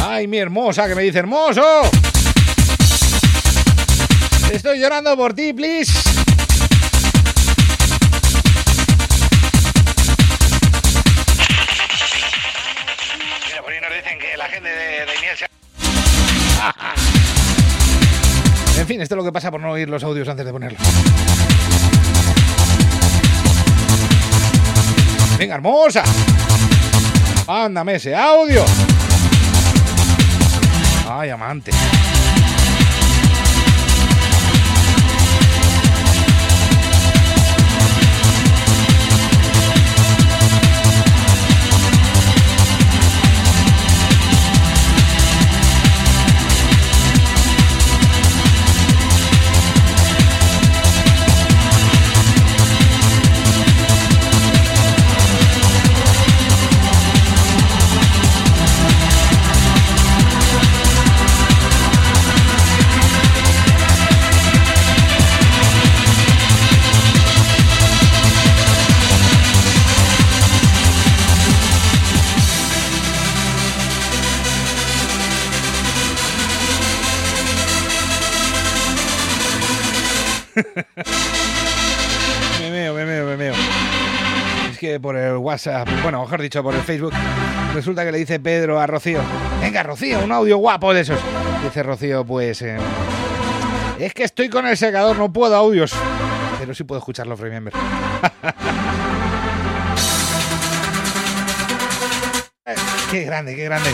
¡Ay, 0.00 0.28
mi 0.28 0.38
hermosa! 0.38 0.86
Que 0.86 0.94
me 0.94 1.02
dice 1.02 1.18
hermoso. 1.18 1.60
Estoy 4.52 4.78
llorando 4.78 5.16
por 5.16 5.34
ti, 5.34 5.52
please. 5.52 6.21
En 18.82 18.88
fin, 18.88 19.00
esto 19.00 19.14
es 19.14 19.16
lo 19.16 19.22
que 19.22 19.30
pasa 19.30 19.48
por 19.48 19.60
no 19.60 19.70
oír 19.70 19.88
los 19.88 20.02
audios 20.02 20.28
antes 20.28 20.44
de 20.44 20.50
ponerlos. 20.50 20.82
Venga, 25.38 25.54
hermosa. 25.54 26.02
Mándame 27.46 27.94
ese 27.94 28.16
audio. 28.16 28.64
Ay, 31.08 31.30
amante. 31.30 31.70
Es 84.70 84.78
que 84.78 85.00
por 85.00 85.16
el 85.16 85.36
WhatsApp, 85.36 85.88
bueno, 86.02 86.22
mejor 86.22 86.40
dicho, 86.40 86.62
por 86.62 86.74
el 86.74 86.82
Facebook, 86.82 87.12
resulta 87.74 88.04
que 88.04 88.12
le 88.12 88.18
dice 88.18 88.40
Pedro 88.40 88.80
a 88.80 88.86
Rocío, 88.86 89.20
venga 89.60 89.82
Rocío, 89.82 90.24
un 90.24 90.32
audio 90.32 90.58
guapo 90.58 90.94
de 90.94 91.02
esos. 91.02 91.20
Dice 91.62 91.82
Rocío, 91.82 92.24
pues... 92.24 92.62
eh, 92.62 92.76
es 93.98 94.14
que 94.14 94.24
estoy 94.24 94.48
con 94.48 94.66
el 94.66 94.76
secador, 94.76 95.16
no 95.16 95.32
puedo 95.32 95.54
audios. 95.54 95.92
Pero 96.58 96.74
sí 96.74 96.84
puedo 96.84 96.98
escucharlo, 96.98 97.36
Remember. 97.36 97.72
qué 103.10 103.24
grande, 103.24 103.54
qué 103.54 103.64
grande. 103.64 103.90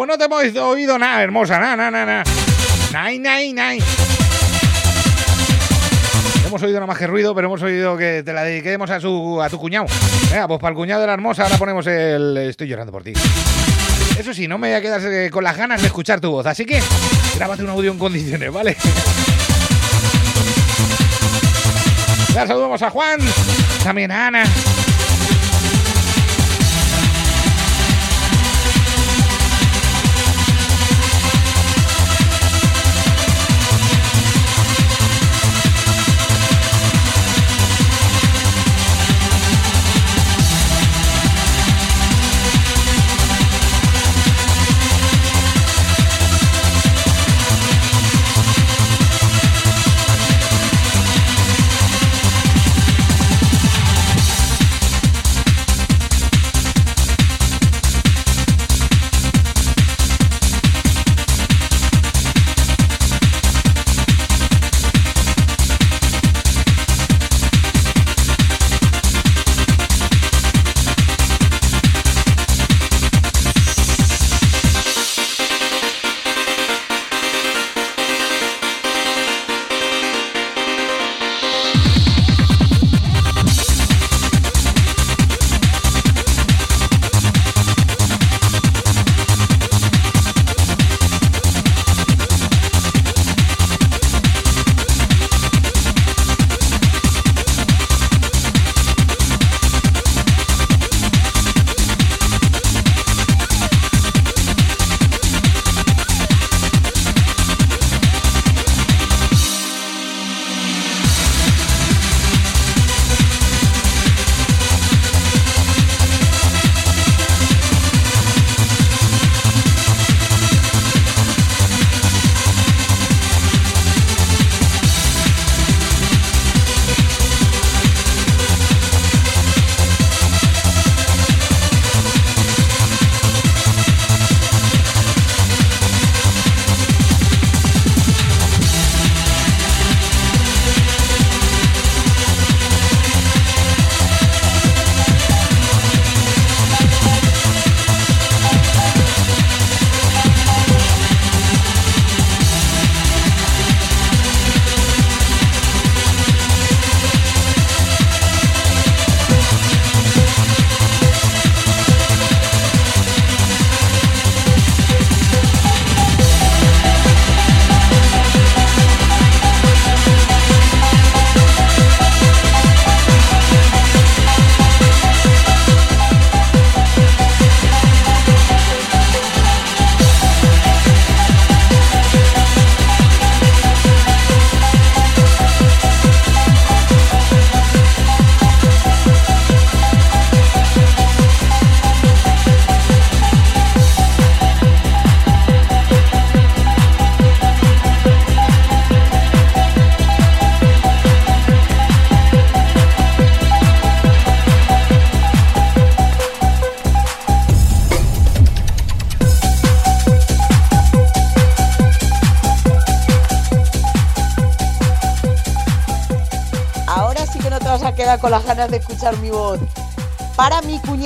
Pues 0.00 0.08
no 0.08 0.16
te 0.16 0.24
hemos 0.24 0.56
oído 0.56 0.98
nada, 0.98 1.22
hermosa, 1.22 1.58
nada, 1.58 1.76
nada, 1.76 2.06
nada. 2.06 2.24
Nai, 2.90 3.18
nai, 3.18 3.52
nai. 3.52 3.78
Hemos 6.46 6.62
oído 6.62 6.76
nada 6.76 6.86
más 6.86 6.96
que 6.96 7.06
ruido, 7.06 7.34
pero 7.34 7.48
hemos 7.48 7.60
oído 7.60 7.98
que 7.98 8.22
te 8.22 8.32
la 8.32 8.42
dediquemos 8.44 8.88
a, 8.88 8.98
su, 8.98 9.42
a 9.42 9.50
tu 9.50 9.58
cuñado. 9.58 9.84
Venga, 10.30 10.48
pues 10.48 10.58
para 10.58 10.70
el 10.70 10.76
cuñado 10.76 11.02
de 11.02 11.06
la 11.06 11.12
hermosa 11.12 11.42
ahora 11.42 11.58
ponemos 11.58 11.86
el 11.86 12.34
Estoy 12.48 12.68
llorando 12.68 12.92
por 12.92 13.02
ti. 13.02 13.12
Eso 14.18 14.32
sí, 14.32 14.48
no 14.48 14.56
me 14.56 14.68
voy 14.68 14.76
a 14.76 14.80
quedar 14.80 15.30
con 15.30 15.44
las 15.44 15.58
ganas 15.58 15.82
de 15.82 15.88
escuchar 15.88 16.18
tu 16.18 16.30
voz, 16.30 16.46
así 16.46 16.64
que 16.64 16.80
grábate 17.36 17.62
un 17.62 17.68
audio 17.68 17.92
en 17.92 17.98
condiciones, 17.98 18.50
¿vale? 18.50 18.78
Ya 22.32 22.46
saludamos 22.46 22.80
a 22.80 22.88
Juan, 22.88 23.20
también 23.84 24.10
a 24.12 24.28
Ana. 24.28 24.44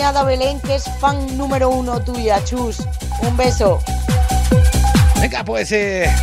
Cuñada 0.04 0.24
Belén, 0.24 0.60
que 0.60 0.74
es 0.74 0.84
fan 1.00 1.38
número 1.38 1.70
uno 1.70 1.98
tuya, 1.98 2.44
Chus. 2.44 2.82
Un 3.22 3.34
beso. 3.38 3.82
Venga, 5.18 5.42
pues 5.42 5.72
eh, 5.72 6.14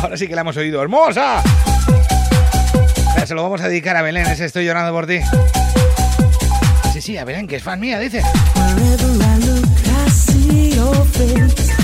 ahora 0.00 0.16
sí 0.16 0.28
que 0.28 0.36
la 0.36 0.42
hemos 0.42 0.56
oído. 0.56 0.80
¡Hermosa! 0.80 1.42
Se 3.26 3.34
lo 3.34 3.42
vamos 3.42 3.62
a 3.62 3.68
dedicar 3.68 3.96
a 3.96 4.02
Belén, 4.02 4.28
ese 4.28 4.44
estoy 4.44 4.64
llorando 4.64 4.92
por 4.92 5.08
ti. 5.08 5.18
Sí, 6.92 7.02
sí, 7.02 7.18
a 7.18 7.24
Belén, 7.24 7.48
que 7.48 7.56
es 7.56 7.62
fan 7.64 7.80
mía, 7.80 7.98
dice. 7.98 8.22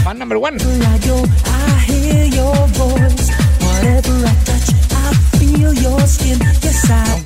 Fan 0.04 0.18
number 0.20 0.38
one. 0.38 0.58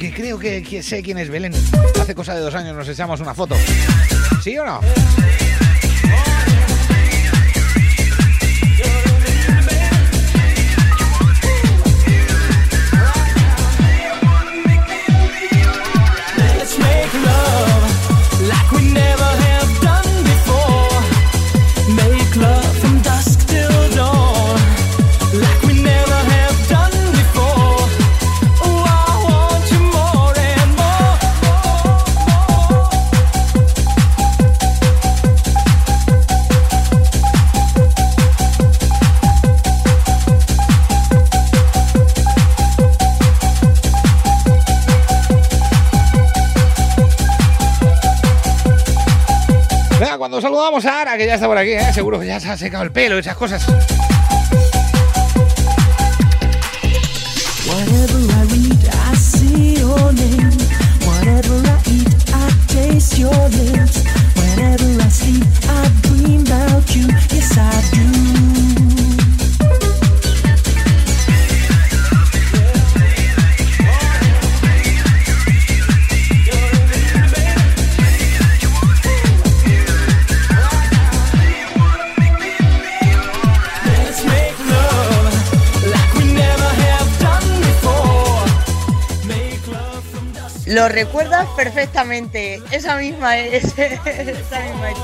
Aunque 0.00 0.16
creo 0.16 0.38
que, 0.38 0.62
que 0.62 0.82
sé 0.82 1.02
quién 1.02 1.18
es 1.18 1.28
Belén. 1.28 1.52
Hace 2.00 2.14
cosa 2.14 2.34
de 2.34 2.40
dos 2.40 2.54
años 2.54 2.74
nos 2.74 2.88
echamos 2.88 3.20
una 3.20 3.34
foto. 3.34 3.54
¿Sí 4.42 4.56
o 4.56 4.64
no? 4.64 4.80
Saludamos 50.70 50.84
a 50.86 51.00
Ara, 51.00 51.16
que 51.16 51.26
ya 51.26 51.34
está 51.34 51.46
por 51.46 51.58
aquí, 51.58 51.72
¿eh? 51.72 51.92
seguro 51.92 52.20
que 52.20 52.26
ya 52.26 52.38
se 52.38 52.48
ha 52.48 52.56
secado 52.56 52.84
el 52.84 52.92
pelo 52.92 53.18
esas 53.18 53.36
cosas. 53.36 53.66
Lo 90.80 90.88
recuerdas 90.88 91.46
perfectamente. 91.56 92.58
Esa 92.70 92.96
misma 92.96 93.36
es. 93.36 93.64
Esa 93.78 93.90
misma 94.00 94.90
es. 94.90 94.98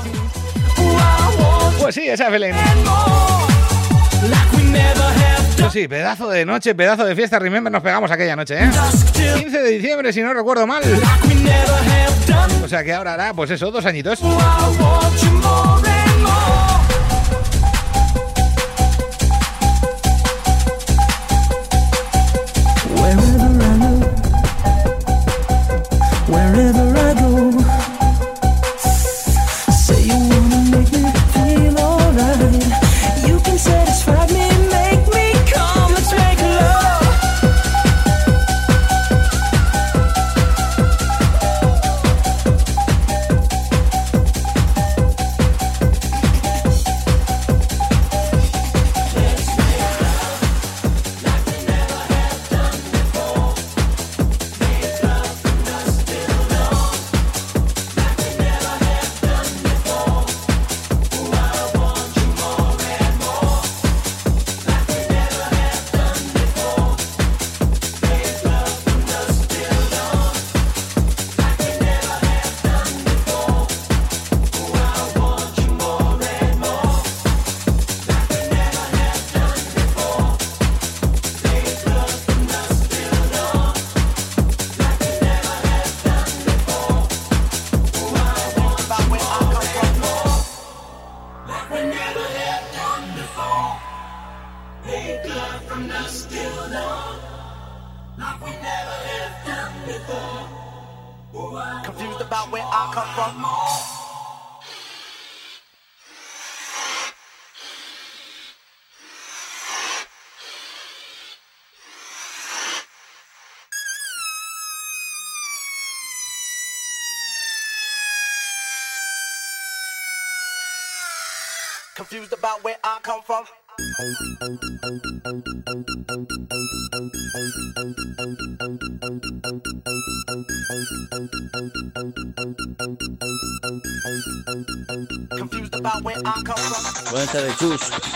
Pues 1.79 1.93
sí, 1.93 2.09
esa 2.09 2.25
es 2.25 2.31
Belén. 2.31 2.55
Pues 5.59 5.73
sí, 5.73 5.87
pedazo 5.87 6.29
de 6.29 6.45
noche, 6.45 6.73
pedazo 6.73 7.05
de 7.05 7.15
fiesta, 7.15 7.37
remember, 7.37 7.71
nos 7.71 7.83
pegamos 7.83 8.09
aquella 8.09 8.35
noche, 8.35 8.57
¿eh? 8.63 8.71
15 9.35 9.61
de 9.61 9.69
diciembre, 9.69 10.11
si 10.11 10.23
no 10.23 10.33
recuerdo 10.33 10.65
mal. 10.65 10.81
O 12.63 12.67
sea 12.67 12.83
que 12.83 12.93
ahora 12.93 13.13
hará, 13.13 13.35
pues 13.35 13.51
eso, 13.51 13.69
dos 13.69 13.85
añitos. 13.85 14.19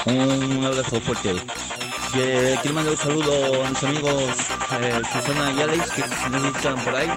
Un 0.06 0.66
abrazo 0.66 1.00
fuerte. 1.02 1.36
Que 2.14 2.58
quiero 2.62 2.76
mandar 2.76 2.94
un 2.94 2.98
saludo 2.98 3.66
a 3.66 3.70
mis 3.70 3.84
amigos 3.84 4.24
eh, 4.82 5.02
Susana 5.14 5.52
y 5.52 5.62
Alex 5.62 5.92
que 5.92 6.30
nos 6.30 6.44
escuchan 6.44 6.80
por 6.80 6.96
ahí. 6.96 7.10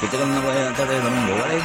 Que 0.00 0.06
tengan 0.08 0.30
una 0.30 0.40
buena 0.40 0.72
tarde 0.74 0.94
de 0.94 1.00
domingo, 1.00 1.34
¿vale? 1.40 1.60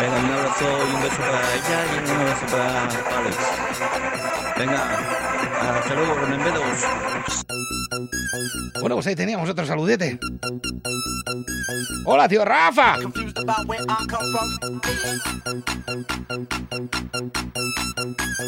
Venga, 0.00 0.18
un 0.18 0.30
abrazo 0.32 0.64
y 0.64 0.94
un 0.94 1.02
beso 1.02 1.16
para 1.16 1.54
ella 1.54 1.78
y 1.86 2.10
un 2.10 2.16
abrazo 2.20 2.46
para 2.46 2.82
Alex. 3.18 3.36
Venga, 4.58 4.80
hasta 5.78 5.94
luego, 5.94 6.14
rememberos. 6.14 6.62
Bueno, 8.80 8.96
pues 8.96 9.06
ahí 9.06 9.16
teníamos 9.16 9.48
otro 9.48 9.66
saludete. 9.66 10.18
Hola, 12.04 12.28
tío 12.28 12.44
Rafa. 12.44 12.98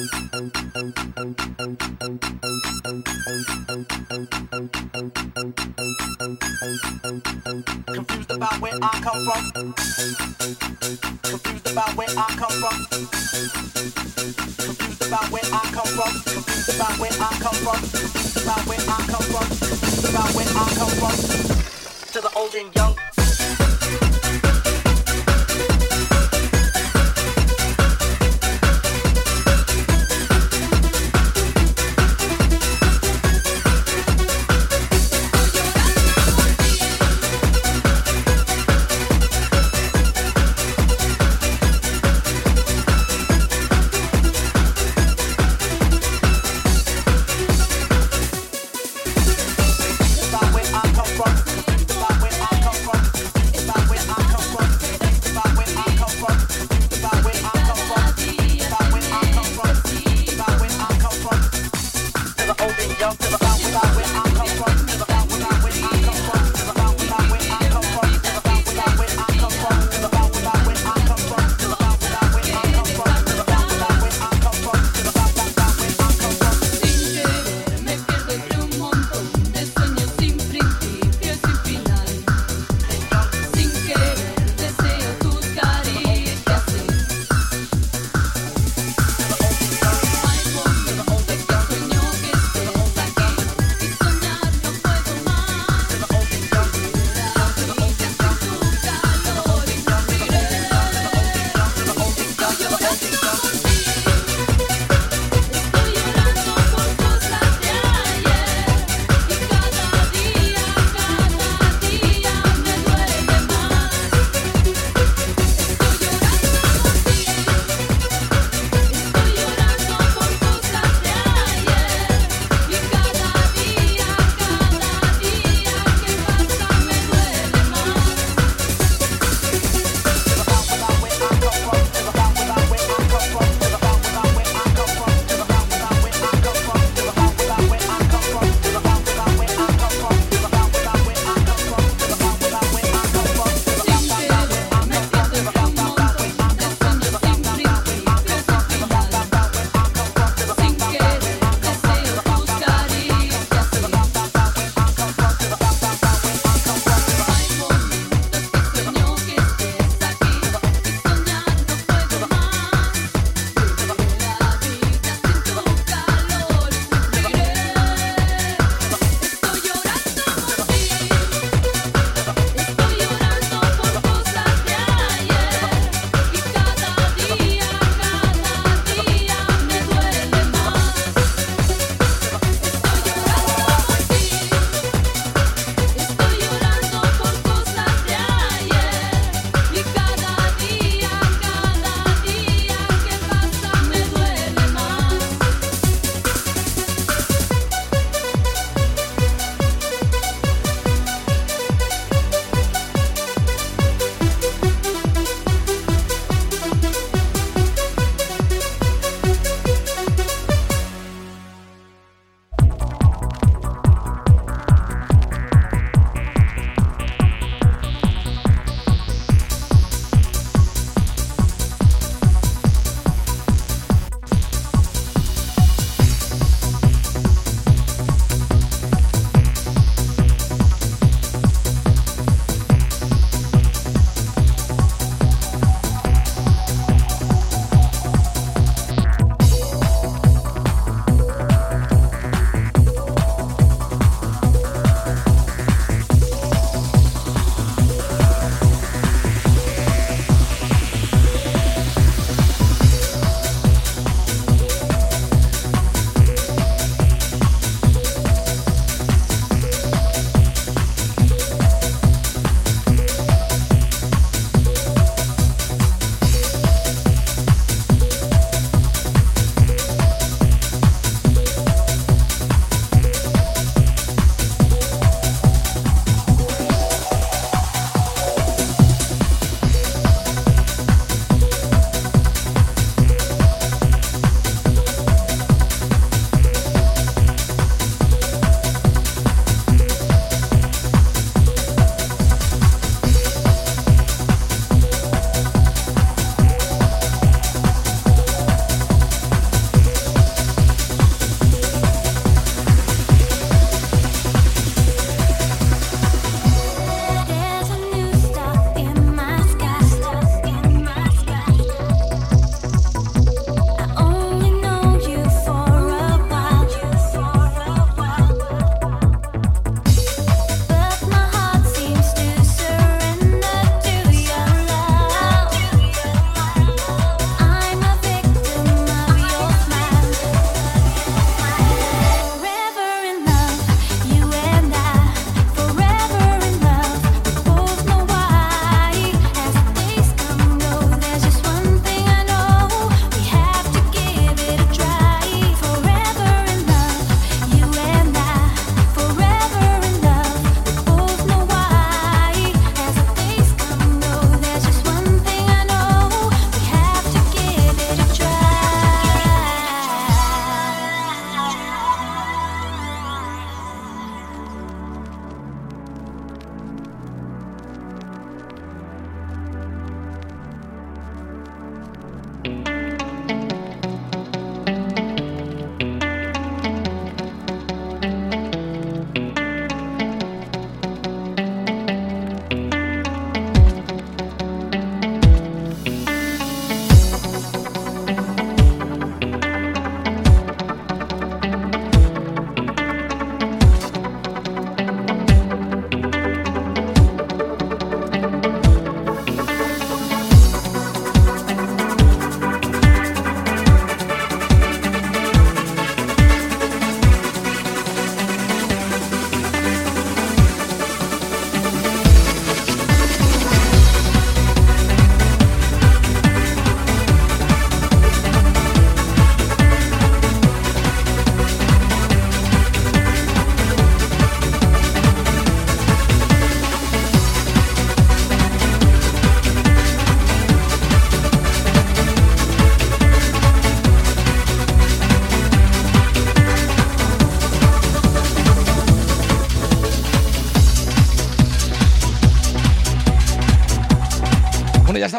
Confused 0.01 0.17
about 8.31 8.61
where 8.63 8.79
I 8.81 9.01
come 9.03 9.27
from. 9.27 9.75
Confused 11.23 11.67
about 11.67 11.95
where 11.97 12.09
I 12.17 12.35
come 12.39 12.53
from. 12.53 12.87
Confused 14.57 15.03
about 15.03 15.31
where 15.31 15.45
I 15.53 15.71
come 15.75 15.87
from. 15.93 16.23
Confused 16.25 16.71
about 16.71 16.99
where 16.99 17.13
I 17.13 17.31
come 17.43 17.57
from. 17.57 17.83
Confused 17.83 18.39
about 18.47 18.67
where 18.67 18.81
I 18.81 19.07
come 19.11 19.25
from. 19.29 19.49
Confused 19.51 20.09
about 20.09 20.35
where 20.35 20.49
I 20.49 20.75
come 20.79 20.95
from. 20.97 21.15
To 22.13 22.21
the 22.23 22.31
old 22.35 22.55
and 22.55 22.75
young. 22.75 23.10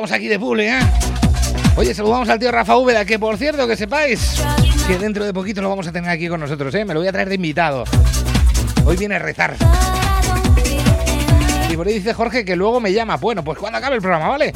Aquí 0.09 0.27
de 0.27 0.39
pule, 0.39 0.69
¿eh? 0.69 0.79
Oye, 1.75 1.93
saludamos 1.93 2.27
al 2.27 2.39
tío 2.39 2.51
Rafa 2.51 2.75
Úbeda, 2.75 3.05
que 3.05 3.19
por 3.19 3.37
cierto, 3.37 3.67
que 3.67 3.75
sepáis 3.75 4.41
que 4.87 4.97
dentro 4.97 5.23
de 5.23 5.31
poquito 5.31 5.61
lo 5.61 5.69
vamos 5.69 5.85
a 5.85 5.91
tener 5.91 6.09
aquí 6.09 6.27
con 6.27 6.39
nosotros, 6.39 6.73
¿eh? 6.73 6.83
Me 6.85 6.95
lo 6.95 7.01
voy 7.01 7.07
a 7.07 7.11
traer 7.11 7.29
de 7.29 7.35
invitado. 7.35 7.83
Hoy 8.83 8.97
viene 8.97 9.15
a 9.15 9.19
rezar. 9.19 9.55
Y 11.69 11.75
por 11.75 11.87
ahí 11.87 11.93
dice 11.93 12.13
Jorge 12.13 12.43
que 12.43 12.55
luego 12.55 12.79
me 12.79 12.91
llama. 12.91 13.17
Bueno, 13.17 13.43
pues 13.43 13.59
cuando 13.59 13.77
acabe 13.77 13.95
el 13.95 14.01
programa, 14.01 14.27
¿vale? 14.27 14.51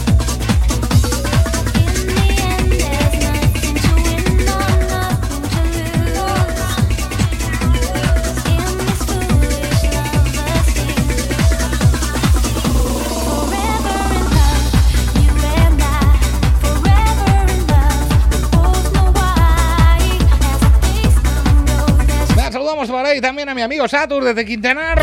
También 23.26 23.50
a 23.50 23.56
mi 23.56 23.64
amigo 23.64 23.88
Satur 23.88 24.24
desde 24.24 24.46
Quintanar. 24.46 25.02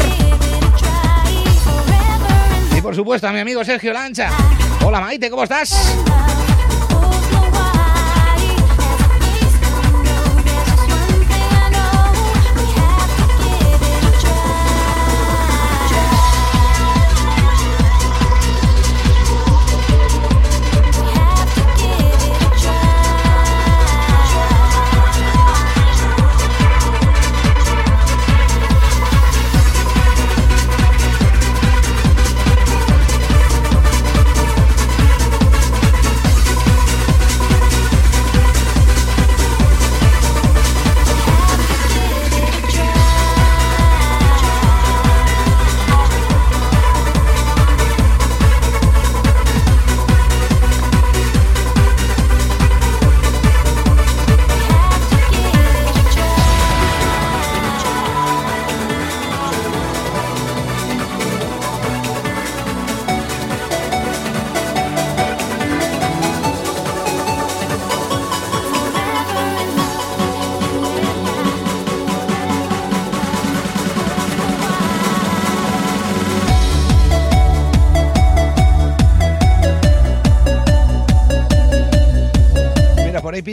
Y 2.77 2.81
por 2.81 2.95
supuesto 2.95 3.27
a 3.27 3.33
mi 3.33 3.41
amigo 3.41 3.65
Sergio 3.65 3.93
Lancha. 3.93 4.31
Hola 4.85 5.01
Maite, 5.01 5.29
¿cómo 5.29 5.43
estás? 5.43 5.73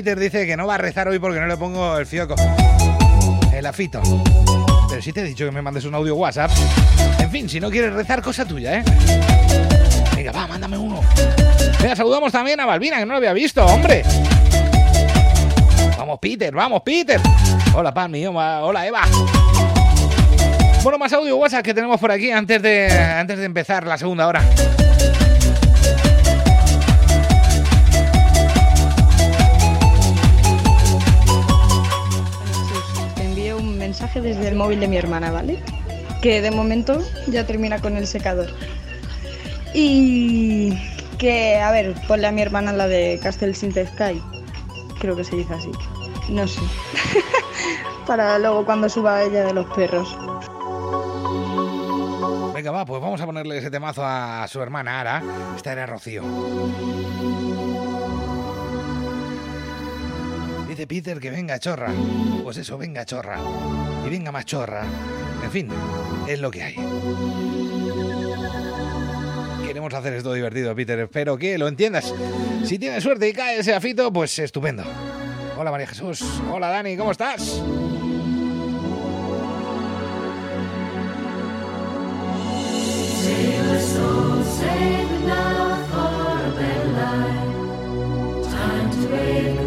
Peter 0.09 0.23
dice 0.23 0.47
que 0.47 0.57
no 0.57 0.65
va 0.65 0.73
a 0.73 0.77
rezar 0.79 1.07
hoy 1.07 1.19
porque 1.19 1.39
no 1.39 1.45
le 1.45 1.55
pongo 1.55 1.95
el 1.99 2.07
fioco. 2.07 2.33
El 3.53 3.63
afito. 3.63 4.01
Pero 4.89 5.03
sí 5.03 5.13
te 5.13 5.19
he 5.19 5.23
dicho 5.23 5.45
que 5.45 5.51
me 5.51 5.61
mandes 5.61 5.85
un 5.85 5.93
audio 5.93 6.15
WhatsApp. 6.15 6.49
En 7.19 7.29
fin, 7.29 7.47
si 7.47 7.59
no 7.59 7.69
quieres 7.69 7.93
rezar, 7.93 8.19
cosa 8.23 8.43
tuya, 8.43 8.79
¿eh? 8.79 8.83
Venga, 10.15 10.31
va, 10.31 10.47
mándame 10.47 10.79
uno. 10.79 11.01
Venga, 11.79 11.95
saludamos 11.95 12.31
también 12.31 12.59
a 12.59 12.65
Balbina, 12.65 12.97
que 12.97 13.05
no 13.05 13.11
lo 13.11 13.17
había 13.17 13.33
visto, 13.33 13.63
hombre. 13.63 14.01
Vamos, 15.95 16.17
Peter, 16.19 16.55
vamos, 16.55 16.81
Peter. 16.81 17.21
Hola, 17.75 17.93
Pan 17.93 18.09
mío, 18.09 18.31
hola, 18.31 18.87
Eva. 18.87 19.01
Bueno, 20.81 20.97
más 20.97 21.13
audio 21.13 21.37
WhatsApp 21.37 21.63
que 21.63 21.75
tenemos 21.75 21.99
por 21.99 22.11
aquí 22.11 22.31
antes 22.31 22.59
de, 22.63 22.91
antes 22.91 23.37
de 23.37 23.45
empezar 23.45 23.85
la 23.85 23.99
segunda 23.99 24.25
hora. 24.25 24.41
Móvil 34.69 34.81
de 34.81 34.87
mi 34.87 34.97
hermana, 34.97 35.31
¿vale? 35.31 35.57
Que 36.21 36.43
de 36.43 36.51
momento 36.51 37.01
ya 37.25 37.43
termina 37.43 37.81
con 37.81 37.97
el 37.97 38.05
secador. 38.05 38.49
Y 39.73 40.77
que, 41.17 41.57
a 41.57 41.71
ver, 41.71 41.95
ponle 42.07 42.27
a 42.27 42.31
mi 42.31 42.43
hermana 42.43 42.71
la 42.71 42.87
de 42.87 43.19
Castle 43.23 43.55
Sinte 43.55 43.87
Sky. 43.87 44.21
Creo 44.99 45.15
que 45.15 45.23
se 45.23 45.37
dice 45.37 45.55
así. 45.55 45.71
No 46.29 46.47
sé. 46.47 46.61
Para 48.05 48.37
luego 48.37 48.63
cuando 48.63 48.87
suba 48.89 49.23
ella 49.23 49.43
de 49.43 49.55
los 49.55 49.65
perros. 49.73 50.15
Venga, 52.53 52.69
va, 52.69 52.85
pues 52.85 53.01
vamos 53.01 53.19
a 53.21 53.25
ponerle 53.25 53.57
ese 53.57 53.71
temazo 53.71 54.03
a 54.05 54.47
su 54.47 54.61
hermana 54.61 54.99
Ara. 54.99 55.23
Esta 55.55 55.71
era 55.71 55.87
Rocío. 55.87 56.21
Peter 60.89 61.19
que 61.19 61.29
venga 61.29 61.59
chorra. 61.59 61.93
Pues 62.41 62.57
eso, 62.57 62.75
venga 62.75 63.05
chorra. 63.05 63.37
Y 64.07 64.09
venga 64.09 64.31
más 64.31 64.43
chorra. 64.43 64.83
En 65.43 65.51
fin, 65.51 65.69
es 66.27 66.39
lo 66.41 66.49
que 66.49 66.63
hay. 66.63 66.75
Queremos 69.67 69.93
hacer 69.93 70.13
esto 70.13 70.33
divertido, 70.33 70.75
Peter. 70.75 70.97
Espero 70.97 71.37
que 71.37 71.59
lo 71.59 71.67
entiendas. 71.67 72.11
Si 72.65 72.79
tienes 72.79 73.03
suerte 73.03 73.29
y 73.29 73.33
cae 73.33 73.59
ese 73.59 73.75
afito, 73.75 74.11
pues 74.11 74.39
estupendo. 74.39 74.83
Hola 75.59 75.69
María 75.69 75.85
Jesús. 75.85 76.23
Hola 76.51 76.69
Dani, 76.69 76.97
¿cómo 76.97 77.11
estás? 77.11 77.61
Save 89.19 89.58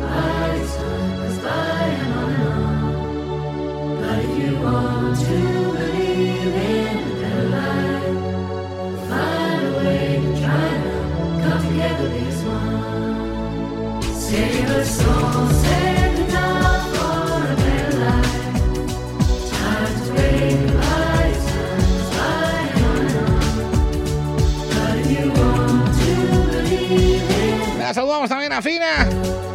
saludamos 27.95 28.29
también 28.29 28.53
a 28.53 28.63
Fina. 28.63 29.52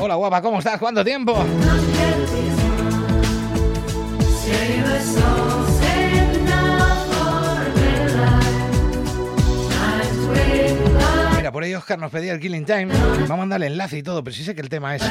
Hola 0.00 0.14
guapa, 0.14 0.40
¿cómo 0.42 0.58
estás? 0.58 0.78
¿Cuánto 0.78 1.04
tiempo? 1.04 1.44
Mira, 11.36 11.52
por 11.52 11.62
ahí 11.62 11.74
Oscar 11.74 11.98
nos 11.98 12.10
pedía 12.10 12.32
el 12.32 12.40
Killing 12.40 12.64
Time. 12.64 12.86
Va 13.28 13.34
a 13.34 13.36
mandar 13.36 13.62
el 13.62 13.72
enlace 13.72 13.98
y 13.98 14.02
todo, 14.02 14.22
pero 14.24 14.34
sí 14.34 14.44
sé 14.44 14.54
que 14.54 14.60
el 14.60 14.68
tema 14.68 14.96
es. 14.96 15.02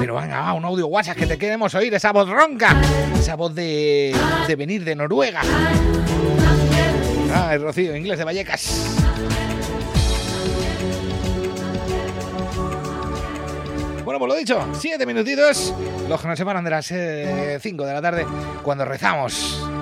Pero 0.00 0.16
venga, 0.16 0.52
un 0.54 0.64
audio 0.64 0.86
WhatsApp 0.86 1.16
que 1.16 1.26
te 1.26 1.38
queremos 1.38 1.74
oír, 1.74 1.92
esa 1.94 2.12
voz 2.12 2.28
ronca. 2.28 2.76
Esa 3.18 3.36
voz 3.36 3.54
de, 3.54 4.14
de 4.46 4.56
venir 4.56 4.84
de 4.84 4.94
Noruega. 4.94 5.40
Ah, 7.32 7.54
el 7.54 7.62
Rocío, 7.62 7.96
inglés 7.96 8.18
de 8.18 8.24
Vallecas. 8.24 9.03
Bueno, 14.16 14.26
pues 14.28 14.46
lo 14.46 14.62
dicho, 14.62 14.80
siete 14.80 15.06
minutitos, 15.06 15.74
los 16.08 16.20
que 16.20 16.28
nos 16.28 16.38
separan 16.38 16.62
de 16.62 16.70
las 16.70 16.86
5 16.86 17.84
de 17.84 17.92
la 17.92 18.00
tarde, 18.00 18.24
cuando 18.62 18.84
rezamos. 18.84 19.73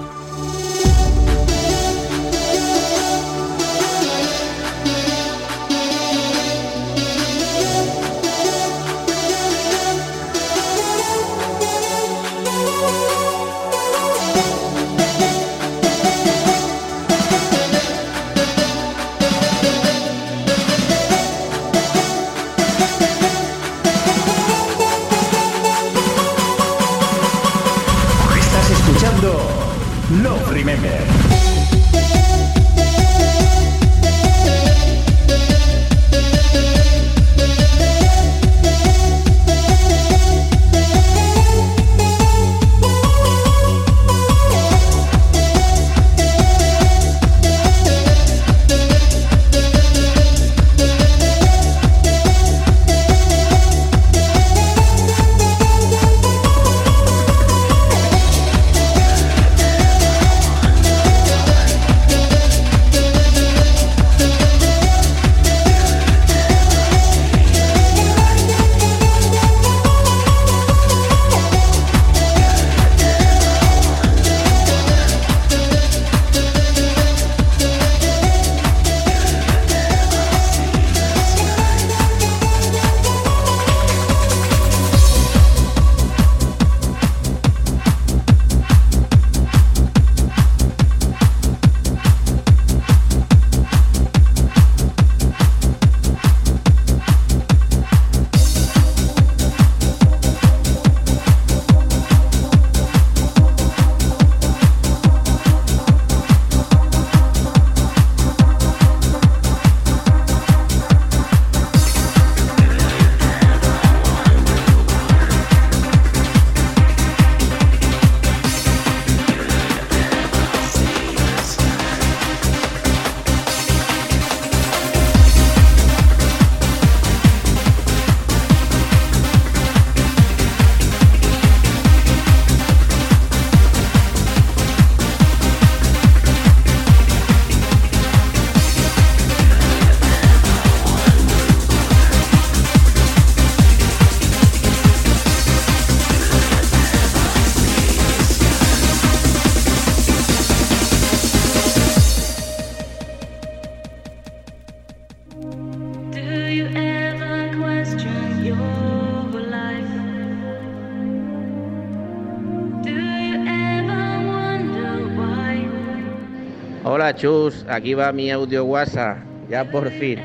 Chus, 167.22 167.64
aquí 167.68 167.94
va 167.94 168.10
mi 168.10 168.32
audio 168.32 168.64
WhatsApp, 168.64 169.18
ya 169.48 169.62
por 169.70 169.88
fin. 169.92 170.18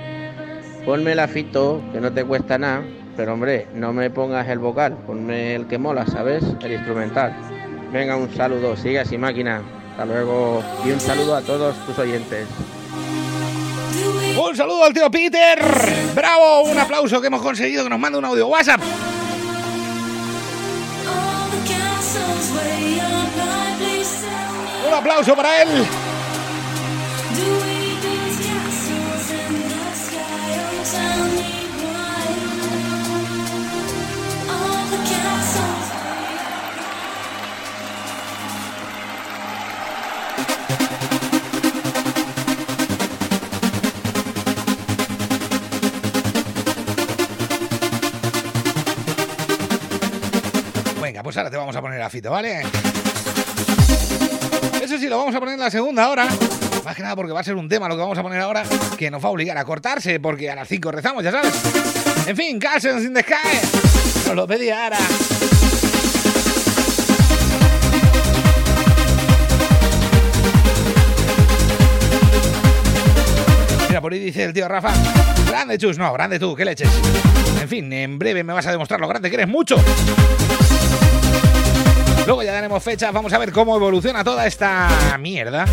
Ponme 0.84 1.14
la 1.14 1.28
fito, 1.28 1.80
que 1.94 2.02
no 2.02 2.12
te 2.12 2.26
cuesta 2.26 2.58
nada, 2.58 2.84
pero 3.16 3.34
hombre, 3.34 3.68
no 3.76 3.94
me 3.94 4.10
pongas 4.10 4.50
el 4.50 4.58
vocal, 4.58 4.98
ponme 5.06 5.54
el 5.54 5.68
que 5.68 5.78
mola, 5.78 6.08
¿sabes? 6.08 6.44
El 6.60 6.72
instrumental. 6.72 7.36
Venga, 7.94 8.16
un 8.16 8.34
saludo, 8.34 8.76
sigue 8.76 9.00
así 9.00 9.16
máquina. 9.16 9.62
Hasta 9.92 10.06
luego 10.08 10.64
y 10.84 10.90
un 10.90 11.00
saludo 11.00 11.36
a 11.36 11.42
todos 11.44 11.76
tus 11.86 12.00
oyentes. 12.00 12.48
Un 14.44 14.56
saludo 14.56 14.86
al 14.86 14.94
tío 14.96 15.12
Peter. 15.12 15.60
Bravo, 16.16 16.62
un 16.64 16.80
aplauso 16.80 17.22
que 17.22 17.28
hemos 17.28 17.44
conseguido 17.44 17.84
que 17.84 17.92
nos 17.92 18.00
manda 18.00 18.18
un 18.18 18.26
audio 18.26 18.48
WhatsApp. 18.48 18.82
Un 24.88 24.94
aplauso 24.96 25.36
para 25.36 25.62
él. 25.62 25.68
Pues 51.28 51.36
ahora 51.36 51.50
te 51.50 51.58
vamos 51.58 51.76
a 51.76 51.82
poner 51.82 52.02
a 52.02 52.10
Fito, 52.10 52.32
¿vale? 52.32 52.62
Eso 54.82 54.98
sí, 54.98 55.10
lo 55.10 55.18
vamos 55.18 55.36
a 55.36 55.40
poner 55.40 55.56
en 55.56 55.60
la 55.60 55.70
segunda 55.70 56.08
hora. 56.08 56.26
Más 56.86 56.96
que 56.96 57.02
nada 57.02 57.18
porque 57.18 57.34
va 57.34 57.42
a 57.42 57.44
ser 57.44 57.56
un 57.56 57.68
tema 57.68 57.90
lo 57.90 57.96
que 57.96 58.02
vamos 58.02 58.18
a 58.18 58.24
poner 58.24 58.40
ahora 58.40 58.64
que 58.98 59.12
nos 59.12 59.22
va 59.22 59.28
a 59.28 59.32
obligar 59.34 59.58
a 59.58 59.66
cortarse 59.66 60.22
porque 60.22 60.50
a 60.50 60.56
las 60.56 60.70
5 60.70 60.90
rezamos, 60.90 61.26
ya 61.26 61.32
sabes. 61.32 61.54
En 62.28 62.38
fin, 62.38 62.58
Castles 62.58 63.04
in 63.04 63.14
the 63.14 63.24
Sky. 63.24 63.34
Nos 64.26 64.38
lo 64.38 64.48
pedí 64.48 64.70
ahora. 64.70 65.00
Mira, 73.90 74.00
por 74.00 74.14
ahí 74.14 74.20
dice 74.20 74.46
el 74.46 74.54
tío 74.54 74.70
Rafa. 74.70 74.94
Grande, 75.46 75.78
chus. 75.78 75.98
No, 75.98 76.14
grande 76.14 76.40
tú, 76.40 76.56
qué 76.56 76.64
leches. 76.64 76.90
En 77.62 77.68
fin, 77.68 77.92
en 77.92 78.18
breve 78.18 78.46
me 78.46 78.54
vas 78.54 78.66
a 78.68 78.72
demostrar 78.72 79.02
lo 79.02 79.10
grande 79.10 79.30
que 79.30 79.36
eres 79.36 79.50
mucho. 79.50 79.76
Luego 82.28 82.44
ya 82.44 82.52
daremos 82.52 82.84
fechas, 82.84 83.14
vamos 83.14 83.32
a 83.32 83.38
ver 83.38 83.54
cómo 83.54 83.74
evoluciona 83.78 84.22
toda 84.22 84.46
esta 84.46 85.18
mierda. 85.18 85.64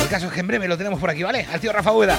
El 0.00 0.08
caso 0.08 0.28
es 0.28 0.32
que 0.32 0.38
en 0.38 0.46
breve 0.46 0.68
lo 0.68 0.78
tenemos 0.78 1.00
por 1.00 1.10
aquí, 1.10 1.24
¿vale? 1.24 1.44
Al 1.52 1.58
tío 1.58 1.72
Rafa 1.72 1.90
Ueda. 1.90 2.16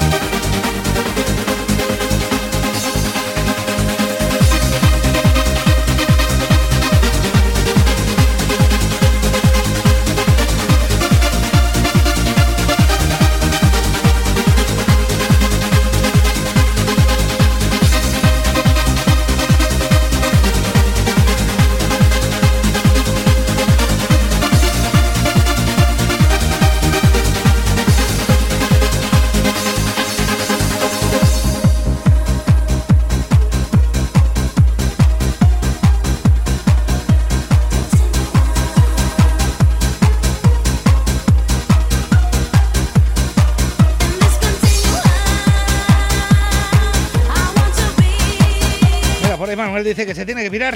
Manuel 49.78 49.96
dice 49.96 50.08
que 50.08 50.16
se 50.16 50.26
tiene 50.26 50.42
que 50.42 50.50
pirar, 50.50 50.76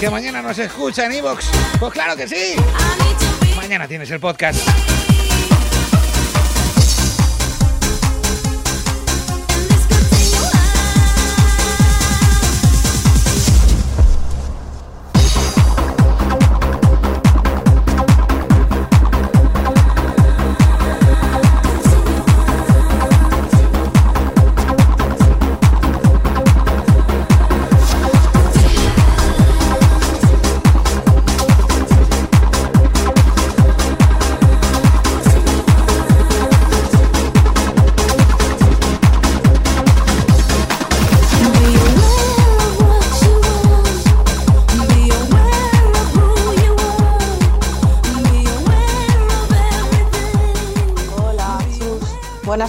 que 0.00 0.10
mañana 0.10 0.42
nos 0.42 0.58
escucha 0.58 1.06
en 1.06 1.12
Evox. 1.12 1.48
Pues 1.78 1.92
claro 1.92 2.16
que 2.16 2.26
sí. 2.26 2.56
Mañana 3.54 3.86
tienes 3.86 4.10
el 4.10 4.18
podcast. 4.18 4.58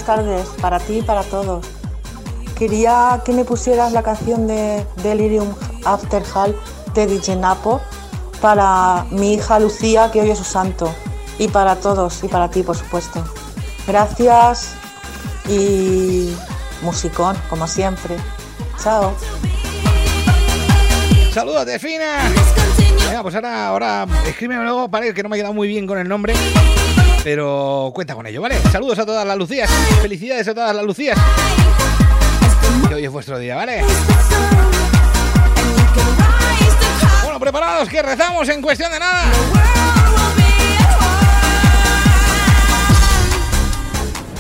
Buenas 0.02 0.06
tardes 0.06 0.48
para 0.62 0.80
ti 0.80 1.00
y 1.00 1.02
para 1.02 1.24
todos. 1.24 1.66
Quería 2.58 3.22
que 3.26 3.34
me 3.34 3.46
pusieras 3.46 3.92
la 3.92 4.04
canción 4.04 4.48
de 4.48 4.86
Delirium 5.04 5.54
After 5.86 6.24
Hall 6.34 6.56
de 6.94 7.08
DJ 7.08 7.38
para 8.42 9.06
mi 9.12 9.34
hija 9.34 9.60
Lucía, 9.60 10.10
que 10.12 10.22
hoy 10.22 10.32
es 10.32 10.38
su 10.38 10.44
santo, 10.44 10.94
y 11.38 11.48
para 11.48 11.76
todos, 11.76 12.24
y 12.24 12.28
para 12.28 12.50
ti, 12.50 12.64
por 12.64 12.76
supuesto. 12.76 13.24
Gracias 13.86 14.74
y 15.48 16.36
musicón, 16.82 17.36
como 17.50 17.68
siempre. 17.68 18.16
Chao. 18.82 19.14
Saludos 21.34 21.66
de 21.66 21.80
Fina. 21.80 22.32
Venga, 23.08 23.22
pues 23.24 23.36
ahora, 23.36 23.68
ahora 23.68 24.08
escríbeme 24.26 24.64
luego, 24.64 24.88
vale, 24.88 25.14
que 25.14 25.22
no 25.22 25.30
me 25.30 25.36
ha 25.36 25.40
quedado 25.40 25.54
muy 25.54 25.68
bien 25.68 25.86
con 25.86 26.00
el 26.00 26.08
nombre. 26.08 26.34
Pero 27.24 27.92
cuenta 27.94 28.16
con 28.16 28.26
ello, 28.26 28.42
¿vale? 28.42 28.58
Saludos 28.72 28.98
a 29.00 29.06
todas 29.06 29.26
las 29.26 29.38
Lucías. 29.38 29.70
Felicidades 30.02 30.48
a 30.48 30.54
todas 30.54 30.76
las 30.76 30.84
Lucías. 30.84 31.18
Que 32.88 32.96
hoy 32.96 33.06
es 33.06 33.12
vuestro 33.12 33.38
día, 33.38 33.56
¿vale? 33.56 33.84
Bueno, 37.24 37.40
preparados, 37.40 37.90
que 37.90 38.02
rezamos 38.02 38.50
en 38.50 38.62
cuestión 38.62 38.92
de 38.92 39.00
nada. 39.00 39.24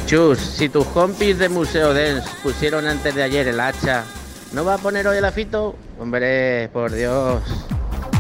Chus, 0.07 0.39
si 0.39 0.67
tus 0.67 0.85
compis 0.87 1.37
de 1.37 1.47
Museo 1.47 1.93
Dance 1.93 2.27
pusieron 2.43 2.85
antes 2.87 3.15
de 3.15 3.23
ayer 3.23 3.47
el 3.47 3.59
hacha, 3.59 4.03
¿no 4.51 4.65
va 4.65 4.73
a 4.73 4.77
poner 4.77 5.07
hoy 5.07 5.17
el 5.17 5.25
afito? 5.25 5.75
Hombre, 5.99 6.67
por 6.73 6.91
Dios. 6.91 7.41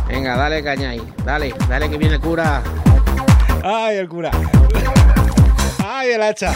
Venga, 0.07 0.37
dale 0.37 0.63
caña 0.63 0.91
ahí. 0.91 1.01
Dale, 1.25 1.53
dale 1.67 1.89
que 1.89 1.97
viene 1.97 2.15
el 2.15 2.21
cura. 2.21 2.61
Ay, 3.63 3.97
el 3.97 4.09
cura. 4.09 4.31
Ay, 5.85 6.11
el 6.11 6.21
hacha. 6.21 6.53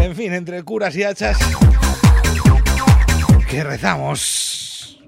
En 0.00 0.14
fin, 0.16 0.32
entre 0.32 0.62
curas 0.64 0.96
y 0.96 1.04
hachas. 1.04 1.38
Que 3.48 3.62
rezamos. 3.62 4.98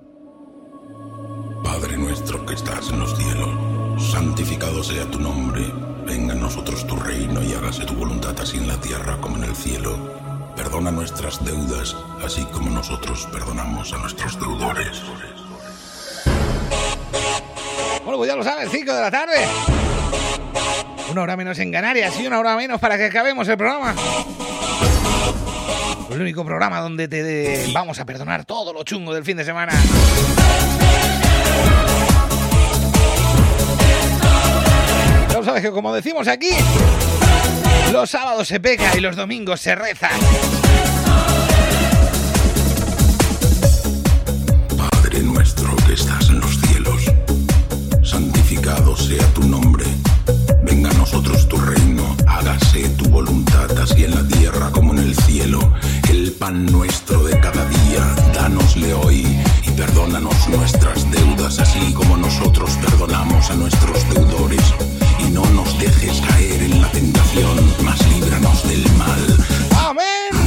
Padre 1.65 1.97
nuestro 1.97 2.45
que 2.45 2.55
estás 2.55 2.91
en 2.91 3.01
los 3.01 3.17
cielos, 3.17 4.13
santificado 4.13 4.83
sea 4.85 5.05
tu 5.11 5.19
nombre. 5.19 5.65
Venga 6.07 6.35
a 6.35 6.37
nosotros 6.37 6.87
tu 6.87 6.97
reino 6.97 7.43
y 7.43 7.55
hágase 7.55 7.85
tu 7.87 7.95
voluntad 7.95 8.39
así 8.41 8.59
en 8.59 8.69
la 8.69 8.81
tierra 8.81 9.19
como 9.21 9.37
en 9.37 9.45
el 9.45 9.57
cielo. 9.57 10.53
Perdona 10.57 10.91
nuestras 10.91 11.45
deudas, 11.45 11.97
así 12.25 12.45
como 12.47 12.71
nosotros 12.71 13.27
perdonamos 13.33 13.93
a 13.93 13.99
nuestros 13.99 14.39
deudores. 14.39 15.03
Bueno, 18.05 18.19
pues 18.19 18.29
ya 18.29 18.37
lo 18.37 18.45
sabes, 18.45 18.69
5 18.71 18.93
de 18.93 19.01
la 19.01 19.11
tarde. 19.11 19.47
Una 21.13 21.25
hora 21.25 21.37
menos 21.37 21.59
en 21.59 21.71
Canarias 21.71 22.19
y 22.19 22.27
una 22.27 22.39
hora 22.39 22.57
menos 22.57 22.81
para 22.81 22.97
que 22.97 23.05
acabemos 23.05 23.47
el 23.47 23.59
programa. 23.59 23.95
El 26.11 26.23
único 26.23 26.43
programa 26.43 26.81
donde 26.81 27.07
te 27.07 27.71
vamos 27.75 28.01
a 28.01 28.07
perdonar 28.07 28.47
todo 28.47 28.73
lo 28.73 28.83
chungo 28.83 29.13
del 29.13 29.23
fin 29.23 29.37
de 29.37 29.45
semana. 29.45 29.75
Lo 35.35 35.45
sabes 35.45 35.61
que 35.61 35.71
como 35.71 35.93
decimos 35.93 36.27
aquí, 36.29 36.49
los 37.93 38.09
sábados 38.09 38.49
se 38.49 38.59
peca 38.59 38.97
y 38.97 39.01
los 39.01 39.15
domingos 39.15 39.61
se 39.61 39.75
reza. 39.75 40.09
Padre 44.79 45.21
nuestro 45.21 45.77
que 45.87 45.93
estás 45.93 46.31
en 46.31 46.41
los 46.41 46.59
cielos, 46.59 47.03
santificado 48.03 48.97
sea 48.97 49.27
tu 49.35 49.43
nombre. 49.43 49.72
Tu 51.23 51.57
reino, 51.57 52.17
hágase 52.27 52.89
tu 52.91 53.09
voluntad 53.09 53.71
así 53.79 54.05
en 54.05 54.15
la 54.15 54.27
tierra 54.27 54.71
como 54.73 54.93
en 54.93 54.99
el 54.99 55.15
cielo. 55.15 55.61
El 56.11 56.33
pan 56.33 56.67
nuestro 56.67 57.23
de 57.23 57.39
cada 57.39 57.65
día, 57.69 58.03
dánosle 58.35 58.93
hoy 58.95 59.27
y 59.63 59.71
perdónanos 59.71 60.49
nuestras 60.49 61.09
deudas 61.11 61.61
así 61.61 61.93
como 61.93 62.17
nosotros 62.17 62.71
perdonamos 62.85 63.51
a 63.51 63.55
nuestros 63.55 64.09
deudores. 64.13 64.63
Y 65.21 65.31
no 65.31 65.45
nos 65.51 65.79
dejes 65.79 66.21
caer 66.23 66.63
en 66.63 66.81
la 66.81 66.91
tentación, 66.91 67.57
mas 67.85 67.99
líbranos 68.09 68.69
del 68.69 68.93
mal. 68.97 69.37
¡Amén! 69.89 70.42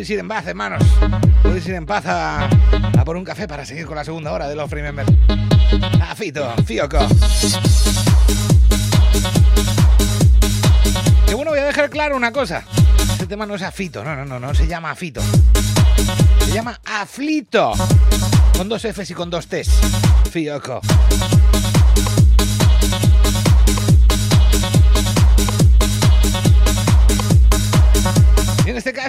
Podéis 0.00 0.10
ir 0.12 0.18
en 0.20 0.28
paz, 0.28 0.46
hermanos. 0.46 0.82
Podéis 1.42 1.66
ir 1.66 1.74
en 1.74 1.84
paz 1.84 2.04
a, 2.06 2.48
por 3.04 3.18
un 3.18 3.24
café 3.24 3.46
para 3.46 3.66
seguir 3.66 3.84
con 3.84 3.96
la 3.96 4.02
segunda 4.02 4.32
hora 4.32 4.48
de 4.48 4.56
los 4.56 4.70
Free 4.70 4.80
Members. 4.80 5.10
A 6.00 6.14
Fito, 6.14 6.50
Fioco. 6.64 7.06
Que 11.26 11.34
bueno, 11.34 11.50
voy 11.50 11.60
a 11.60 11.66
dejar 11.66 11.90
claro 11.90 12.16
una 12.16 12.32
cosa. 12.32 12.64
Este 13.12 13.26
tema 13.26 13.44
no 13.44 13.56
es 13.56 13.62
afito, 13.62 14.02
no, 14.02 14.16
no, 14.16 14.24
no, 14.24 14.40
no 14.40 14.54
se 14.54 14.66
llama 14.66 14.90
afito. 14.90 15.20
Se 16.46 16.50
llama 16.50 16.80
aflito. 16.82 17.72
Con 18.56 18.70
dos 18.70 18.82
Fs 18.82 19.10
y 19.10 19.12
con 19.12 19.28
dos 19.28 19.48
Ts. 19.48 19.68
Fioco. 20.30 20.80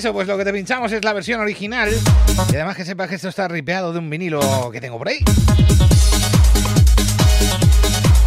Caso, 0.01 0.13
pues 0.13 0.27
lo 0.27 0.35
que 0.35 0.43
te 0.43 0.51
pinchamos 0.51 0.91
es 0.91 1.05
la 1.05 1.13
versión 1.13 1.39
original. 1.41 1.93
Y 2.51 2.55
además 2.55 2.75
que 2.75 2.83
sepas 2.83 3.07
que 3.07 3.13
esto 3.13 3.29
está 3.29 3.47
ripeado 3.47 3.93
de 3.93 3.99
un 3.99 4.09
vinilo 4.09 4.71
que 4.71 4.81
tengo 4.81 4.97
por 4.97 5.07
ahí. 5.07 5.19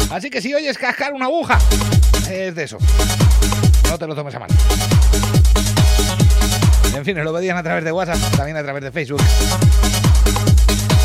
Así 0.09 0.29
que 0.29 0.41
si 0.41 0.53
oyes 0.53 0.77
cascar 0.77 1.11
una 1.11 1.25
aguja, 1.25 1.59
es 2.31 2.55
de 2.55 2.63
eso. 2.63 2.77
No 3.89 3.97
te 3.97 4.07
lo 4.07 4.15
tomes 4.15 4.33
a 4.35 4.39
mal. 4.39 4.49
En 6.95 7.03
fin, 7.03 7.17
nos 7.17 7.25
lo 7.25 7.33
pedían 7.33 7.57
a 7.57 7.63
través 7.63 7.83
de 7.83 7.91
WhatsApp, 7.91 8.19
también 8.37 8.55
a 8.55 8.63
través 8.63 8.81
de 8.81 8.93
Facebook. 8.93 9.21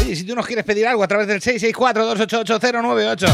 Oye, 0.05 0.15
si 0.15 0.23
tú 0.23 0.37
nos 0.37 0.47
quieres 0.47 0.65
pedir 0.65 0.87
algo 0.87 1.03
a 1.03 1.09
través 1.09 1.27
del 1.27 1.41
664-288-098, 1.41 3.29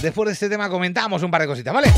después 0.00 0.26
de 0.26 0.32
este 0.32 0.48
tema 0.48 0.70
comentamos 0.70 1.22
un 1.22 1.30
par 1.30 1.42
de 1.42 1.48
cositas, 1.48 1.74
¿vale? 1.74 1.92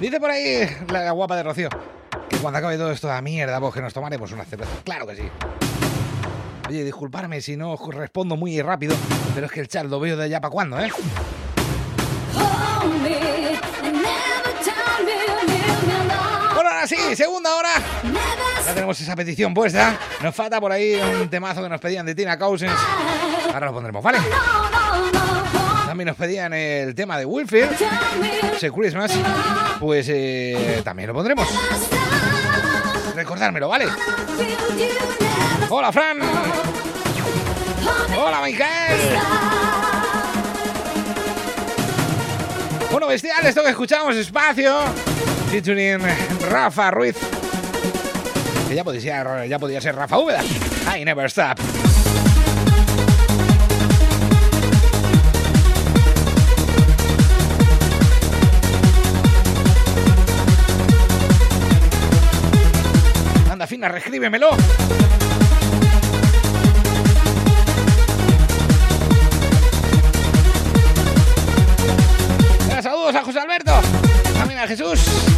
Dice 0.00 0.20
por 0.20 0.30
ahí 0.30 0.68
la 0.90 1.10
guapa 1.12 1.36
de 1.36 1.42
Rocío. 1.42 1.68
Que 2.28 2.36
cuando 2.38 2.58
acabe 2.58 2.76
todo 2.76 2.90
esto 2.90 3.08
de 3.08 3.22
mierda, 3.22 3.60
pues 3.60 3.74
que 3.74 3.80
nos 3.80 3.92
tomaremos 3.92 4.30
una 4.32 4.44
cerveza. 4.44 4.70
Claro 4.84 5.06
que 5.06 5.16
sí. 5.16 5.22
Oye, 6.68 6.84
disculparme 6.84 7.40
si 7.40 7.56
no 7.56 7.76
respondo 7.90 8.36
muy 8.36 8.60
rápido, 8.62 8.96
pero 9.34 9.46
es 9.46 9.52
que 9.52 9.60
el 9.60 9.68
chat 9.68 9.84
lo 9.86 10.00
veo 10.00 10.16
de 10.16 10.24
allá 10.24 10.40
para 10.40 10.50
cuándo, 10.50 10.80
¿eh? 10.80 10.90
Bueno, 16.54 16.70
ahora 16.70 16.86
sí, 16.86 16.96
segunda 17.16 17.54
hora. 17.54 17.70
Ya 18.64 18.74
tenemos 18.74 18.98
esa 19.00 19.14
petición 19.14 19.52
puesta. 19.52 19.98
Nos 20.22 20.34
falta 20.34 20.60
por 20.60 20.72
ahí 20.72 20.94
un 21.20 21.28
temazo 21.28 21.62
que 21.62 21.68
nos 21.68 21.80
pedían 21.80 22.06
de 22.06 22.14
Tina 22.14 22.38
Cousins. 22.38 22.72
Ahora 23.52 23.66
lo 23.66 23.74
pondremos, 23.74 24.02
¿vale? 24.02 24.18
También 25.94 26.08
nos 26.08 26.16
pedían 26.16 26.52
el 26.52 26.92
tema 26.92 27.16
de 27.16 27.24
Wilfield, 27.24 27.70
ese 28.56 28.72
Christmas. 28.72 29.12
Pues 29.78 30.08
eh, 30.08 30.80
también 30.82 31.06
lo 31.06 31.14
pondremos. 31.14 31.46
Recordármelo, 33.14 33.68
¿vale? 33.68 33.86
Hola, 35.68 35.92
Fran. 35.92 36.18
Hola, 38.18 38.40
Michael. 38.42 38.98
Bueno, 42.90 43.06
bestial, 43.06 43.46
esto 43.46 43.62
que 43.62 43.70
escuchamos, 43.70 44.16
espacio. 44.16 44.74
Featuring 45.52 46.00
Rafa 46.50 46.90
Ruiz. 46.90 47.16
Que 48.68 48.74
ya 48.74 48.82
podía 48.82 49.00
ser, 49.00 49.48
ya 49.48 49.60
podía 49.60 49.80
ser 49.80 49.94
Rafa 49.94 50.18
Úbeda. 50.18 50.42
I 50.92 51.04
never 51.04 51.26
stop. 51.26 51.83
Reescríbemelo. 63.88 64.56
Saludos 72.82 73.14
a 73.16 73.24
José 73.24 73.40
Alberto. 73.40 73.72
También 74.36 74.60
a 74.60 74.66
Jesús. 74.66 75.33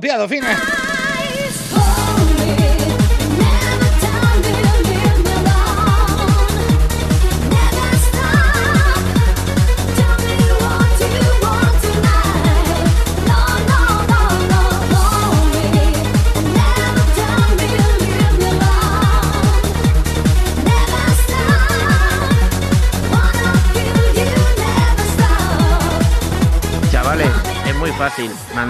Copiado, 0.00 0.26
fine. 0.26 0.49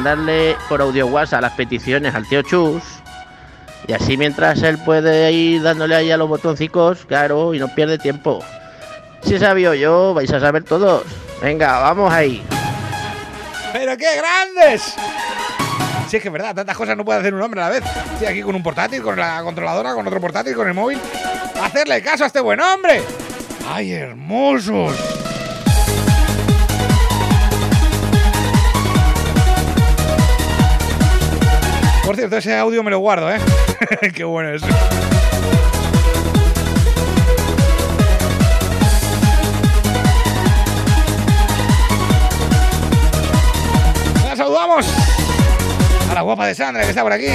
Mandarle 0.00 0.56
por 0.66 0.80
audio 0.80 1.08
WhatsApp 1.08 1.42
las 1.42 1.52
peticiones 1.52 2.14
al 2.14 2.26
tío 2.26 2.40
Chus. 2.40 2.82
Y 3.86 3.92
así 3.92 4.16
mientras 4.16 4.62
él 4.62 4.78
puede 4.78 5.30
ir 5.30 5.60
dándole 5.60 5.94
ahí 5.94 6.10
a 6.10 6.16
los 6.16 6.26
botoncicos, 6.26 7.04
claro, 7.04 7.52
y 7.52 7.58
no 7.58 7.68
pierde 7.74 7.98
tiempo. 7.98 8.42
Si 9.20 9.38
sabía 9.38 9.74
yo, 9.74 10.14
vais 10.14 10.32
a 10.32 10.40
saber 10.40 10.64
todos. 10.64 11.02
Venga, 11.42 11.80
vamos 11.80 12.10
ahí. 12.10 12.42
¡Pero 13.74 13.94
qué 13.98 14.06
grandes! 14.16 14.94
Si 16.08 16.16
es 16.16 16.22
que 16.22 16.28
es 16.28 16.32
verdad, 16.32 16.54
tantas 16.54 16.78
cosas 16.78 16.96
no 16.96 17.04
puede 17.04 17.18
hacer 17.18 17.34
un 17.34 17.42
hombre 17.42 17.60
a 17.60 17.64
la 17.64 17.70
vez. 17.70 17.84
Estoy 18.14 18.26
aquí 18.26 18.40
con 18.40 18.54
un 18.54 18.62
portátil, 18.62 19.02
con 19.02 19.18
la 19.18 19.42
controladora, 19.42 19.92
con 19.92 20.06
otro 20.06 20.18
portátil, 20.18 20.54
con 20.54 20.66
el 20.66 20.72
móvil. 20.72 20.98
¡Hacerle 21.62 22.00
caso 22.00 22.24
a 22.24 22.28
este 22.28 22.40
buen 22.40 22.58
hombre! 22.58 23.02
¡Ay, 23.68 23.92
hermosos! 23.92 25.19
Por 32.10 32.16
cierto, 32.16 32.38
ese 32.38 32.56
audio 32.56 32.82
me 32.82 32.90
lo 32.90 32.98
guardo, 32.98 33.32
¿eh? 33.32 33.38
qué 34.12 34.24
bueno 34.24 34.50
es. 34.50 34.62
La 44.24 44.34
saludamos 44.34 44.92
a 46.10 46.14
la 46.14 46.22
guapa 46.22 46.48
de 46.48 46.56
Sandra 46.56 46.82
que 46.82 46.88
está 46.88 47.04
por 47.04 47.12
aquí. 47.12 47.28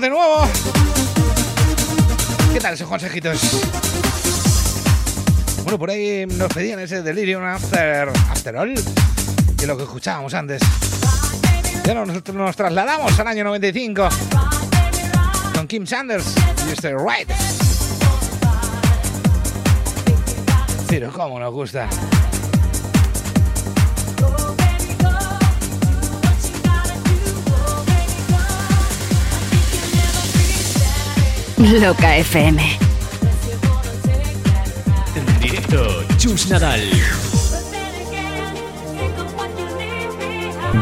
De 0.00 0.10
nuevo. 0.10 0.46
¿Qué 2.52 2.60
tal 2.60 2.74
esos 2.74 2.88
consejitos? 2.88 3.40
Bueno, 5.64 5.78
por 5.78 5.90
ahí 5.90 6.24
nos 6.26 6.52
pedían 6.52 6.78
ese 6.78 7.02
Delirium 7.02 7.42
After, 7.42 8.08
after 8.30 8.56
All, 8.56 8.74
que 9.58 9.66
lo 9.66 9.76
que 9.76 9.82
escuchábamos 9.82 10.34
antes. 10.34 10.62
Ya 11.84 11.94
nos, 11.94 12.08
nos 12.32 12.56
trasladamos 12.56 13.18
al 13.18 13.26
año 13.26 13.44
95 13.44 14.08
con 15.54 15.66
Kim 15.66 15.86
Sanders 15.86 16.34
y 16.68 16.72
este 16.72 16.94
Right. 16.96 17.30
Pero 20.88 21.12
cómo 21.12 21.40
nos 21.40 21.52
gusta. 21.52 21.88
Loca 31.58 32.16
FM. 32.16 32.62
En 35.16 35.40
directo, 35.40 36.04
Chus 36.16 36.48
Nadal. 36.48 36.80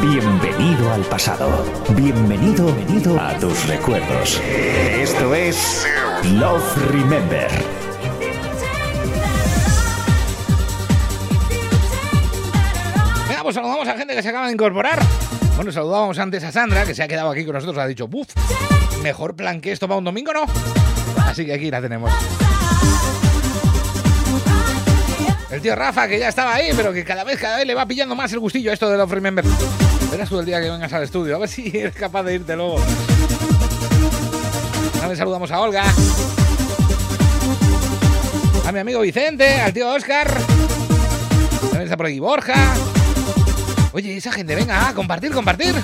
Bienvenido 0.03 0.93
al 0.93 1.01
pasado. 1.05 1.65
Bienvenido, 1.97 2.67
bienvenido 2.67 3.19
a 3.19 3.39
tus 3.39 3.67
recuerdos. 3.69 4.39
Esto 5.01 5.35
es 5.35 5.87
Love 6.35 6.77
Remember. 6.91 7.49
Venga, 13.29 13.43
pues 13.43 13.55
saludamos 13.55 13.89
a 13.89 13.97
gente 13.97 14.15
que 14.15 14.23
se 14.23 14.29
acaba 14.29 14.47
de 14.47 14.53
incorporar. 14.53 14.99
Bueno, 15.57 15.73
saludábamos 15.73 16.19
antes 16.19 16.45
a 16.45 16.53
Sandra, 16.53 16.85
que 16.85 16.95
se 16.95 17.03
ha 17.03 17.09
quedado 17.09 17.31
aquí 17.31 17.47
con 17.47 17.55
nosotros, 17.55 17.79
ha 17.79 17.87
dicho, 17.87 18.07
¡buf! 18.07 18.29
Mejor 19.03 19.37
plan 19.37 19.61
que 19.61 19.73
esto 19.73 19.87
para 19.87 19.99
un 19.99 20.05
domingo, 20.05 20.33
¿no? 20.33 20.45
Así 21.25 21.45
que 21.45 21.55
aquí 21.55 21.71
la 21.71 21.81
tenemos. 21.81 22.11
El 25.51 25.63
tío 25.63 25.77
Rafa, 25.77 26.09
que 26.09 26.19
ya 26.19 26.29
estaba 26.29 26.55
ahí, 26.55 26.71
pero 26.77 26.93
que 26.93 27.05
cada 27.05 27.25
vez, 27.25 27.39
cada 27.39 27.57
vez 27.59 27.67
le 27.67 27.75
va 27.75 27.87
pillando 27.87 28.15
más 28.15 28.33
el 28.33 28.41
gustillo 28.41 28.71
a 28.71 28.75
esto 28.75 28.91
de 28.91 28.99
Love 28.99 29.13
Remember. 29.13 29.45
Verás 30.11 30.29
tú 30.29 30.39
el 30.41 30.47
día 30.47 30.61
que 30.61 30.71
vengas 30.71 30.93
al 30.93 31.05
estudio, 31.05 31.37
a 31.37 31.39
ver 31.39 31.49
si 31.49 31.69
eres 31.73 31.95
capaz 31.95 32.25
de 32.25 32.35
irte 32.35 32.57
luego. 32.57 32.81
También 34.99 35.17
saludamos 35.17 35.51
a 35.51 35.61
Olga. 35.61 35.85
A 38.67 38.73
mi 38.73 38.81
amigo 38.81 39.01
Vicente, 39.01 39.61
al 39.61 39.73
tío 39.73 39.89
Oscar. 39.95 40.29
También 41.61 41.83
está 41.83 41.97
por 41.97 42.07
aquí 42.07 42.19
Borja. 42.19 42.75
Oye, 43.93 44.17
esa 44.17 44.33
gente, 44.33 44.55
venga, 44.57 44.89
a 44.89 44.95
compartir, 44.95 45.33
compartir. 45.33 45.75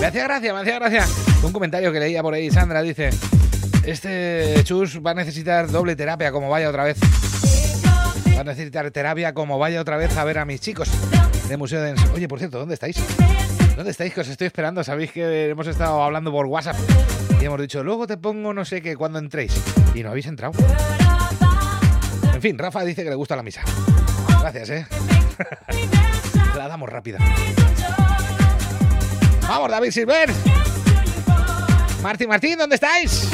Me 0.00 0.06
hacía 0.06 0.24
gracia, 0.24 0.54
me 0.54 0.60
hacía 0.60 0.78
gracia. 0.78 1.06
Un 1.42 1.52
comentario 1.52 1.92
que 1.92 2.00
leía 2.00 2.22
por 2.22 2.32
ahí, 2.32 2.50
Sandra 2.50 2.80
dice: 2.80 3.10
Este 3.84 4.54
Chus 4.64 4.98
va 5.04 5.10
a 5.10 5.14
necesitar 5.14 5.70
doble 5.70 5.94
terapia 5.94 6.32
como 6.32 6.48
vaya 6.48 6.70
otra 6.70 6.84
vez. 6.84 6.96
Va 8.34 8.40
a 8.40 8.44
necesitar 8.44 8.90
terapia 8.90 9.34
como 9.34 9.58
vaya 9.58 9.78
otra 9.78 9.98
vez 9.98 10.16
a 10.16 10.24
ver 10.24 10.38
a 10.38 10.46
mis 10.46 10.62
chicos 10.62 10.88
de 11.50 11.56
Museo 11.58 11.82
de 11.82 11.94
Oye, 12.14 12.28
por 12.28 12.38
cierto, 12.38 12.58
¿dónde 12.58 12.72
estáis? 12.72 12.96
¿Dónde 13.76 13.90
estáis? 13.90 14.14
Que 14.14 14.22
os 14.22 14.28
estoy 14.28 14.46
esperando. 14.46 14.82
Sabéis 14.82 15.12
que 15.12 15.50
hemos 15.50 15.66
estado 15.66 16.02
hablando 16.02 16.32
por 16.32 16.46
WhatsApp 16.46 16.76
y 17.38 17.44
hemos 17.44 17.60
dicho, 17.60 17.84
luego 17.84 18.06
te 18.06 18.16
pongo 18.16 18.54
no 18.54 18.64
sé 18.64 18.80
qué 18.80 18.96
cuando 18.96 19.18
entréis. 19.18 19.52
Y 19.94 20.02
no 20.02 20.08
habéis 20.08 20.26
entrado. 20.26 20.54
En 22.32 22.40
fin, 22.40 22.56
Rafa 22.56 22.84
dice 22.84 23.04
que 23.04 23.10
le 23.10 23.16
gusta 23.16 23.36
la 23.36 23.42
misa. 23.42 23.60
Gracias, 24.40 24.70
¿eh? 24.70 24.86
la 26.56 26.68
damos 26.68 26.88
rápida. 26.88 27.18
Vamos, 29.50 29.68
David 29.68 29.90
Silver. 29.90 30.30
Martín, 32.04 32.28
Martín, 32.28 32.56
¿dónde 32.56 32.76
estáis? 32.76 33.28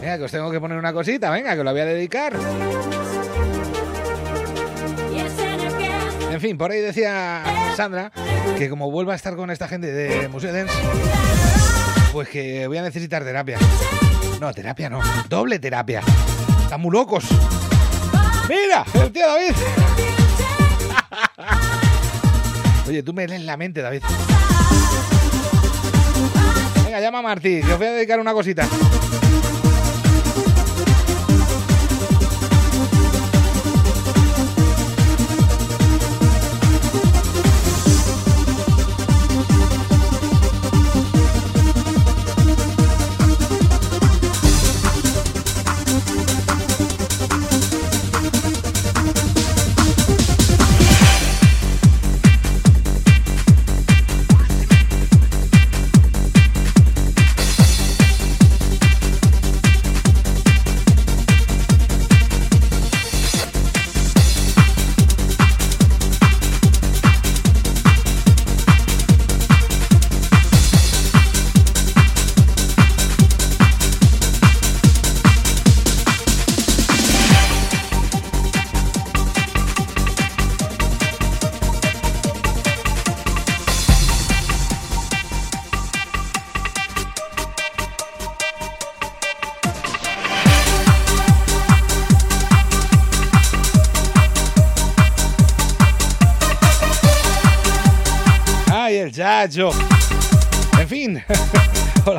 Venga, 0.00 0.16
que 0.16 0.24
os 0.24 0.30
tengo 0.30 0.50
que 0.50 0.58
poner 0.58 0.78
una 0.78 0.90
cosita, 0.94 1.28
venga, 1.28 1.54
que 1.54 1.62
lo 1.62 1.70
voy 1.70 1.82
a 1.82 1.84
dedicar. 1.84 2.32
En 6.32 6.40
fin, 6.40 6.56
por 6.56 6.70
ahí 6.70 6.80
decía 6.80 7.42
Sandra 7.76 8.10
que 8.56 8.70
como 8.70 8.90
vuelva 8.90 9.12
a 9.12 9.16
estar 9.16 9.36
con 9.36 9.50
esta 9.50 9.68
gente 9.68 9.92
de 9.92 10.28
Museo 10.28 10.50
Dance, 10.50 10.72
pues 12.14 12.30
que 12.30 12.66
voy 12.68 12.78
a 12.78 12.82
necesitar 12.82 13.22
terapia. 13.22 13.58
No, 14.40 14.50
terapia 14.54 14.88
no, 14.88 15.02
doble 15.28 15.58
terapia. 15.58 16.00
Están 16.62 16.80
muy 16.80 16.90
locos. 16.90 17.26
Mira, 18.48 18.82
el 18.94 19.12
tío 19.12 19.26
David. 19.26 20.15
Oye, 22.88 23.02
tú 23.02 23.12
me 23.12 23.26
lees 23.26 23.42
la 23.42 23.56
mente, 23.56 23.82
David. 23.82 24.02
Venga, 26.84 27.00
llama 27.00 27.18
a 27.18 27.22
Martí, 27.22 27.60
que 27.60 27.72
os 27.72 27.78
voy 27.78 27.88
a 27.88 27.92
dedicar 27.92 28.20
una 28.20 28.32
cosita. 28.32 28.68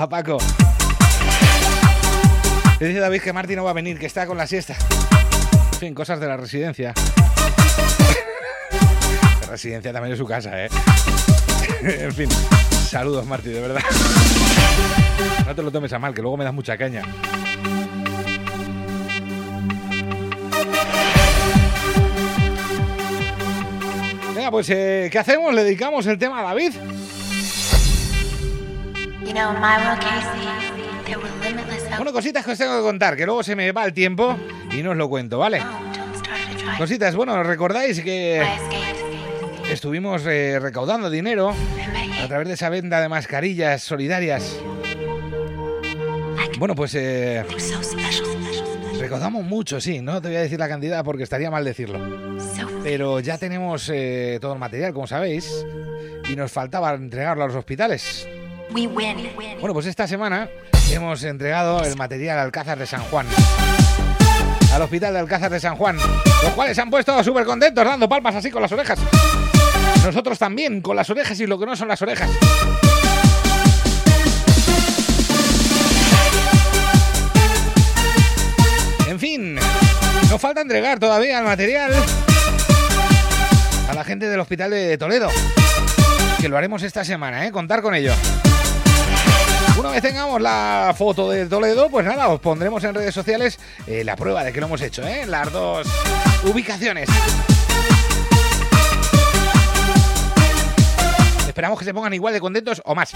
Paco. 0.10 0.38
Dice 2.80 3.00
David 3.00 3.22
que 3.22 3.34
Martín 3.34 3.56
no 3.58 3.64
va 3.64 3.72
a 3.72 3.74
venir, 3.74 3.98
que 3.98 4.06
está 4.06 4.28
con 4.28 4.38
la 4.38 4.46
siesta. 4.46 4.76
En 5.74 5.80
fin, 5.80 5.94
cosas 5.94 6.20
de 6.20 6.28
la 6.28 6.38
residencia. 6.38 6.94
La 9.42 9.48
residencia 9.48 9.92
también 9.92 10.14
es 10.14 10.20
su 10.20 10.26
casa, 10.26 10.66
¿eh? 10.66 10.70
En 11.82 12.14
fin, 12.14 12.30
saludos, 12.90 13.26
Martín, 13.26 13.54
de 13.54 13.62
verdad. 13.62 13.82
No 15.46 15.56
te 15.56 15.64
lo 15.64 15.72
tomes 15.72 15.92
a 15.94 16.00
mal, 16.00 16.14
que 16.14 16.22
luego 16.22 16.38
me 16.38 16.44
das 16.44 16.54
mucha 16.54 16.78
caña. 16.78 17.04
Venga, 24.36 24.52
pues, 24.52 24.70
eh, 24.70 25.10
¿qué 25.12 25.20
hacemos? 25.20 25.54
¿Le 25.54 25.64
dedicamos 25.64 26.06
el 26.06 26.18
tema 26.18 26.42
a 26.42 26.44
David? 26.44 26.74
Bueno, 31.98 32.14
cositas 32.14 32.46
que 32.46 32.52
os 32.52 32.58
tengo 32.58 32.78
que 32.78 32.84
contar, 32.84 33.16
que 33.16 33.26
luego 33.26 33.44
se 33.44 33.56
me 33.56 33.72
va 33.72 33.86
el 33.86 33.94
tiempo 33.94 34.38
y 34.72 34.82
no 34.84 34.92
os 34.92 34.98
lo 34.98 35.10
cuento, 35.10 35.40
¿vale? 35.40 35.62
Cositas, 36.78 37.16
bueno, 37.16 37.42
recordáis 37.44 38.02
que 38.02 38.46
estuvimos 39.72 40.24
eh, 40.26 40.60
recaudando 40.60 41.10
dinero 41.10 41.54
a 42.24 42.28
través 42.28 42.48
de 42.48 42.54
esa 42.54 42.70
venta 42.70 43.02
de 43.02 43.10
mascarillas 43.10 43.82
solidarias. 43.82 44.60
Bueno, 46.60 46.76
pues 46.76 46.96
eh, 46.96 47.44
recaudamos 49.00 49.44
mucho, 49.44 49.80
sí, 49.80 50.02
no 50.02 50.22
te 50.22 50.30
voy 50.30 50.38
a 50.38 50.42
decir 50.42 50.60
la 50.60 50.68
cantidad 50.68 51.04
porque 51.04 51.24
estaría 51.24 51.50
mal 51.50 51.64
decirlo. 51.64 52.00
Pero 52.84 53.20
ya 53.20 53.38
tenemos 53.38 53.90
eh, 53.94 54.38
todo 54.42 54.54
el 54.54 54.60
material, 54.60 54.94
como 54.94 55.08
sabéis, 55.08 55.66
y 56.30 56.36
nos 56.36 56.52
faltaba 56.52 56.94
entregarlo 56.94 57.44
a 57.44 57.48
los 57.48 57.56
hospitales. 57.56 58.28
Bueno, 58.86 59.74
pues 59.74 59.88
esta 59.88 60.08
semana 60.08 60.50
hemos 60.92 61.24
entregado 61.24 61.84
el 61.84 61.96
material 61.96 62.38
al 62.38 62.46
Alcázar 62.46 62.78
de 62.78 62.86
San 62.86 63.02
Juan. 63.02 63.26
Al 64.72 64.82
hospital 64.84 65.14
de 65.14 65.20
Alcázar 65.20 65.50
de 65.50 65.60
San 65.60 65.76
Juan. 65.76 65.98
Los 65.98 66.52
cuales 66.54 66.78
han 66.78 66.92
puesto 66.92 67.24
súper 67.24 67.44
contentos, 67.46 67.84
dando 67.84 68.08
palmas 68.08 68.36
así 68.36 68.52
con 68.52 68.62
las 68.62 68.72
orejas. 68.72 69.00
Nosotros 70.06 70.38
también, 70.38 70.82
con 70.82 70.96
las 70.96 71.10
orejas 71.10 71.40
y 71.40 71.48
lo 71.48 71.58
que 71.58 71.66
no 71.66 71.76
son 71.76 71.88
las 71.88 72.00
orejas. 72.04 72.30
En 79.08 79.20
fin, 79.20 79.56
nos 80.30 80.40
falta 80.40 80.62
entregar 80.62 81.00
todavía 81.00 81.40
el 81.40 81.46
material 81.46 81.92
a 83.90 83.94
la 83.96 84.04
gente 84.04 84.30
del 84.30 84.40
hospital 84.40 84.70
de 84.70 85.00
Toledo. 85.00 85.30
Que 86.40 86.48
lo 86.48 86.58
haremos 86.58 86.84
esta 86.84 87.04
semana, 87.04 87.48
¿eh? 87.48 87.52
Contar 87.52 87.82
con 87.82 87.96
ello. 87.96 88.14
Una 89.90 90.02
tengamos 90.02 90.42
la 90.42 90.94
foto 90.98 91.30
de 91.30 91.46
Toledo, 91.46 91.90
pues 91.90 92.06
nada, 92.06 92.28
os 92.28 92.40
pondremos 92.40 92.84
en 92.84 92.94
redes 92.94 93.14
sociales 93.14 93.58
eh, 93.88 94.04
la 94.04 94.16
prueba 94.16 94.44
de 94.44 94.52
que 94.52 94.60
lo 94.60 94.68
hemos 94.68 94.82
hecho, 94.82 95.08
¿eh? 95.08 95.26
Las 95.26 95.52
dos 95.52 95.88
ubicaciones. 96.44 97.10
Esperamos 101.48 101.80
que 101.80 101.86
se 101.86 101.94
pongan 101.94 102.14
igual 102.14 102.34
de 102.34 102.40
contentos 102.40 102.82
o 102.86 102.94
más. 102.96 103.14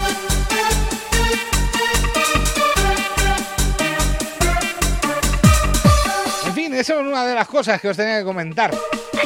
En 6.46 6.54
fin, 6.54 6.74
eso 6.74 6.94
es 6.94 7.06
una 7.06 7.26
de 7.26 7.34
las 7.34 7.48
cosas 7.48 7.80
que 7.80 7.88
os 7.88 7.96
tenía 7.96 8.18
que 8.18 8.24
comentar. 8.24 8.74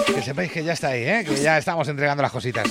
Que 0.06 0.20
sepáis 0.20 0.51
que 0.51 0.64
ya 0.64 0.73
está 0.73 0.89
ahí, 0.89 1.05
¿eh? 1.05 1.24
que 1.27 1.36
ya 1.36 1.59
estamos 1.59 1.89
entregando 1.89 2.23
las 2.23 2.32
cositas. 2.32 2.66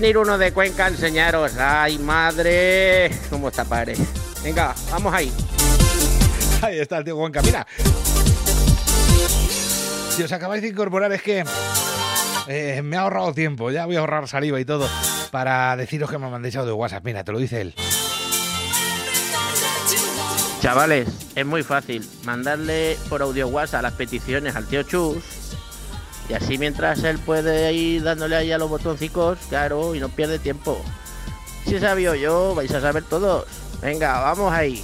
Venir 0.00 0.18
uno 0.18 0.36
de 0.36 0.52
Cuenca 0.52 0.86
a 0.86 0.88
enseñaros. 0.88 1.56
Ay, 1.56 2.00
madre. 2.00 3.12
¿Cómo 3.30 3.46
está, 3.46 3.64
padre? 3.64 3.94
Venga, 4.42 4.74
vamos 4.90 5.14
ahí. 5.14 5.32
Ahí 6.62 6.80
está 6.80 6.98
el 6.98 7.04
tío 7.04 7.14
Juanca. 7.14 7.40
Mira. 7.42 7.64
Si 10.10 10.20
os 10.20 10.32
acabáis 10.32 10.62
de 10.62 10.68
incorporar 10.68 11.12
es 11.12 11.22
que 11.22 11.44
eh, 12.48 12.82
me 12.82 12.96
ha 12.96 13.02
ahorrado 13.02 13.32
tiempo. 13.34 13.70
Ya 13.70 13.86
voy 13.86 13.94
a 13.94 14.00
ahorrar 14.00 14.26
saliva 14.26 14.58
y 14.58 14.64
todo 14.64 14.88
para 15.30 15.76
deciros 15.76 16.10
que 16.10 16.18
me 16.18 16.28
mandéis 16.28 16.56
audio 16.56 16.70
de 16.70 16.72
WhatsApp. 16.72 17.04
Mira, 17.04 17.22
te 17.22 17.30
lo 17.30 17.38
dice 17.38 17.60
él. 17.60 17.74
Chavales, 20.60 21.06
es 21.36 21.46
muy 21.46 21.62
fácil. 21.62 22.04
Mandarle 22.24 22.98
por 23.08 23.22
audio 23.22 23.46
WhatsApp 23.46 23.82
las 23.82 23.92
peticiones 23.92 24.56
al 24.56 24.66
tío 24.66 24.82
Chus. 24.82 25.33
Y 26.28 26.34
así 26.34 26.58
mientras 26.58 27.02
él 27.04 27.18
puede 27.18 27.72
ir 27.72 28.02
dándole 28.02 28.36
ahí 28.36 28.52
a 28.52 28.58
los 28.58 28.70
botoncicos, 28.70 29.38
claro, 29.48 29.94
y 29.94 30.00
no 30.00 30.08
pierde 30.08 30.38
tiempo. 30.38 30.82
Si 31.66 31.78
sabía 31.78 32.16
yo, 32.16 32.54
vais 32.54 32.72
a 32.72 32.80
saber 32.80 33.04
todos. 33.04 33.44
Venga, 33.82 34.20
vamos 34.20 34.52
ahí. 34.52 34.82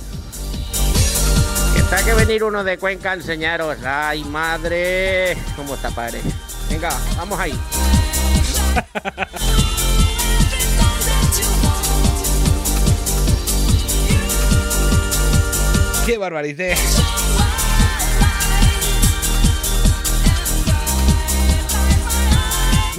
Está 1.76 2.04
que 2.04 2.14
venir 2.14 2.44
uno 2.44 2.62
de 2.62 2.78
Cuenca 2.78 3.12
a 3.12 3.14
enseñaros. 3.14 3.78
Ay, 3.84 4.22
madre. 4.24 5.36
¿Cómo 5.56 5.74
está, 5.74 5.90
padre? 5.90 6.20
Venga, 6.68 6.90
vamos 7.16 7.38
ahí. 7.38 7.52
¡Qué 16.06 16.18
barbarité! 16.18 16.76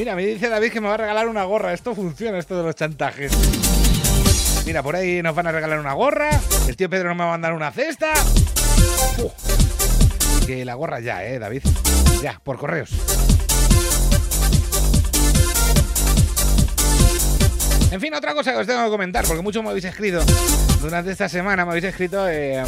Mira, 0.01 0.15
me 0.15 0.25
dice 0.25 0.49
David 0.49 0.71
que 0.71 0.81
me 0.81 0.87
va 0.87 0.95
a 0.95 0.97
regalar 0.97 1.27
una 1.27 1.43
gorra. 1.43 1.73
Esto 1.73 1.93
funciona, 1.93 2.39
esto 2.39 2.57
de 2.57 2.63
los 2.63 2.73
chantajes. 2.73 3.31
Mira, 4.65 4.81
por 4.81 4.95
ahí 4.95 5.21
nos 5.21 5.35
van 5.35 5.45
a 5.45 5.51
regalar 5.51 5.79
una 5.79 5.93
gorra. 5.93 6.31
El 6.67 6.75
tío 6.75 6.89
Pedro 6.89 7.09
nos 7.09 7.19
va 7.19 7.25
a 7.25 7.31
mandar 7.33 7.53
una 7.53 7.71
cesta. 7.71 8.11
Que 10.47 10.65
la 10.65 10.73
gorra 10.73 11.01
ya, 11.01 11.23
eh, 11.23 11.37
David. 11.37 11.61
Ya, 12.19 12.41
por 12.43 12.57
correos. 12.57 12.89
En 17.91 18.01
fin, 18.01 18.11
otra 18.15 18.33
cosa 18.33 18.53
que 18.53 18.57
os 18.57 18.65
tengo 18.65 18.83
que 18.83 18.89
comentar, 18.89 19.23
porque 19.27 19.43
muchos 19.43 19.61
me 19.61 19.69
habéis 19.69 19.85
escrito 19.85 20.23
durante 20.81 21.11
esta 21.11 21.29
semana, 21.29 21.63
me 21.63 21.73
habéis 21.73 21.85
escrito 21.85 22.27
eh, 22.27 22.59
a 22.59 22.65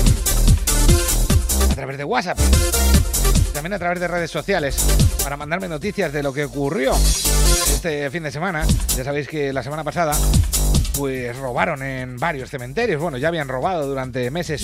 través 1.74 1.98
de 1.98 2.04
WhatsApp, 2.04 2.38
también 3.54 3.74
a 3.74 3.80
través 3.80 4.00
de 4.00 4.08
redes 4.08 4.32
sociales, 4.32 4.76
para 5.24 5.38
mandarme 5.38 5.70
noticias 5.70 6.12
de 6.12 6.24
lo 6.24 6.34
que 6.34 6.46
ocurrió 6.46 6.94
este 6.94 8.10
fin 8.10 8.24
de 8.24 8.32
semana. 8.32 8.66
Ya 8.98 9.04
sabéis 9.04 9.28
que 9.28 9.54
la 9.54 9.64
semana 9.64 9.84
pasada 9.84 10.14
pues 10.98 11.36
robaron 11.38 11.84
en 11.84 12.18
varios 12.18 12.50
cementerios. 12.50 13.02
Bueno, 13.02 13.18
ya 13.18 13.28
habían 13.28 13.48
robado 13.48 13.88
durante 13.88 14.30
meses, 14.32 14.64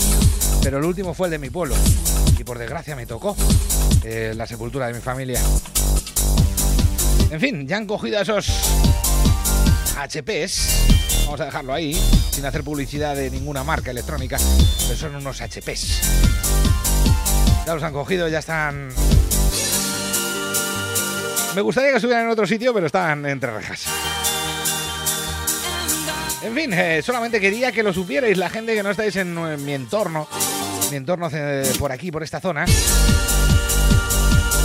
pero 0.63 0.79
el 0.79 0.85
último 0.85 1.13
fue 1.13 1.27
el 1.27 1.31
de 1.31 1.39
mi 1.39 1.49
pueblo. 1.49 1.75
Y 2.37 2.43
por 2.43 2.57
desgracia 2.57 2.95
me 2.95 3.05
tocó 3.05 3.35
eh, 4.03 4.33
la 4.35 4.47
sepultura 4.47 4.87
de 4.87 4.93
mi 4.93 5.01
familia. 5.01 5.41
En 7.31 7.39
fin, 7.39 7.67
ya 7.67 7.77
han 7.77 7.85
cogido 7.85 8.19
esos 8.21 8.47
HPs. 9.95 11.25
Vamos 11.25 11.41
a 11.41 11.45
dejarlo 11.45 11.73
ahí, 11.73 11.93
sin 12.31 12.45
hacer 12.45 12.63
publicidad 12.63 13.15
de 13.15 13.29
ninguna 13.29 13.63
marca 13.63 13.91
electrónica, 13.91 14.37
pero 14.87 14.97
son 14.97 15.15
unos 15.15 15.41
HPs. 15.41 16.38
Ya 17.69 17.75
los 17.75 17.83
han 17.83 17.93
cogido, 17.93 18.27
ya 18.27 18.39
están... 18.39 18.89
Me 21.53 21.61
gustaría 21.61 21.91
que 21.91 21.97
estuvieran 21.97 22.25
en 22.25 22.31
otro 22.31 22.47
sitio, 22.47 22.73
pero 22.73 22.87
están 22.87 23.23
entre 23.27 23.51
rejas. 23.51 23.85
En 26.41 26.55
fin, 26.55 26.73
eh, 26.73 27.03
solamente 27.03 27.39
quería 27.39 27.71
que 27.71 27.83
lo 27.83 27.93
supierais 27.93 28.39
la 28.39 28.49
gente 28.49 28.73
que 28.73 28.81
no 28.81 28.89
estáis 28.89 29.15
en, 29.17 29.35
mi 29.63 29.73
entorno, 29.73 30.27
mi 30.89 30.97
entorno 30.97 31.29
por 31.77 31.91
aquí, 31.91 32.11
por 32.11 32.23
esta 32.23 32.39
zona, 32.39 32.65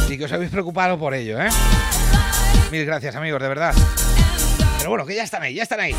y 0.09 0.16
que 0.16 0.24
os 0.24 0.32
habéis 0.32 0.51
preocupado 0.51 0.98
por 0.98 1.12
ello, 1.12 1.39
¿eh? 1.39 1.51
Mil 2.70 2.86
gracias, 2.86 3.14
amigos, 3.16 3.43
de 3.43 3.48
verdad. 3.48 3.74
Pero 4.78 4.89
bueno, 4.89 5.05
que 5.05 5.14
ya 5.14 5.24
están 5.24 5.43
ahí, 5.43 5.52
ya 5.52 5.64
están 5.64 5.81
ahí. 5.81 5.94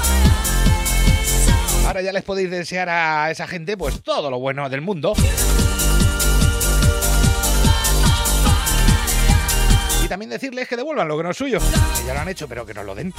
Ahora 1.86 2.02
ya 2.02 2.11
les 2.11 2.23
podéis 2.23 2.49
desear 2.49 2.90
a 2.90 3.30
esa 3.30 3.45
gente, 3.45 3.77
pues 3.77 4.02
todo 4.02 4.32
lo 4.32 4.40
bueno 4.40 4.68
del 4.69 4.82
mundo. 4.82 5.14
También 10.16 10.30
decirles 10.30 10.70
que 10.70 10.78
devuelvan 10.78 11.10
lo 11.10 11.18
que 11.18 11.24
no 11.24 11.32
es 11.32 11.36
suyo. 11.36 11.60
Ya 12.08 12.14
lo 12.14 12.22
han 12.22 12.30
hecho, 12.30 12.48
pero 12.48 12.66
que 12.66 12.74
nos 12.74 12.86
lo 12.86 12.96
den. 12.96 13.14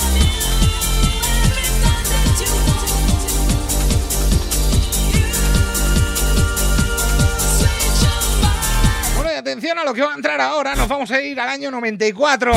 Bueno, 9.14 9.30
y 9.30 9.34
atención 9.34 9.78
a 9.78 9.84
lo 9.84 9.92
que 9.92 10.00
va 10.00 10.12
a 10.12 10.14
entrar 10.14 10.40
ahora. 10.40 10.74
Nos 10.74 10.88
vamos 10.88 11.10
a 11.10 11.20
ir 11.20 11.38
al 11.38 11.50
año 11.50 11.70
94. 11.70 12.52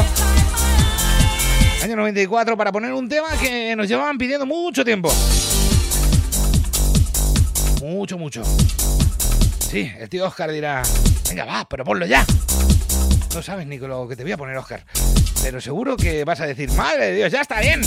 Año 1.83 1.95
94 1.97 2.55
para 2.55 2.71
poner 2.71 2.93
un 2.93 3.09
tema 3.09 3.27
que 3.41 3.75
nos 3.75 3.89
llevaban 3.89 4.17
pidiendo 4.17 4.45
mucho 4.45 4.85
tiempo. 4.85 5.13
Mucho, 7.81 8.17
mucho. 8.17 8.43
Sí, 9.69 9.91
el 9.99 10.07
tío 10.07 10.25
Oscar 10.25 10.49
dirá, 10.49 10.81
venga, 11.27 11.43
va, 11.43 11.67
pero 11.67 11.83
ponlo 11.83 12.05
ya. 12.05 12.25
No 13.33 13.43
sabes 13.43 13.67
ni 13.67 13.77
lo 13.77 14.07
que 14.07 14.15
te 14.15 14.23
voy 14.23 14.31
a 14.31 14.37
poner, 14.37 14.57
Oscar. 14.57 14.83
Pero 15.41 15.61
seguro 15.61 15.95
que 15.95 16.23
vas 16.25 16.41
a 16.41 16.47
decir, 16.47 16.71
madre 16.71 17.07
de 17.07 17.13
Dios, 17.15 17.31
ya 17.31 17.41
está 17.41 17.61
bien. 17.61 17.81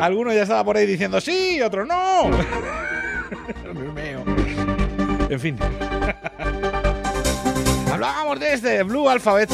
Algunos 0.00 0.34
ya 0.34 0.42
estaba 0.42 0.64
por 0.64 0.76
ahí 0.76 0.86
diciendo 0.86 1.20
sí, 1.20 1.60
otro 1.62 1.84
no. 1.84 2.30
En 5.28 5.40
fin. 5.40 5.58
Hablábamos 7.92 8.40
de 8.40 8.52
este, 8.54 8.82
Blue 8.82 9.08
Alphabet. 9.08 9.50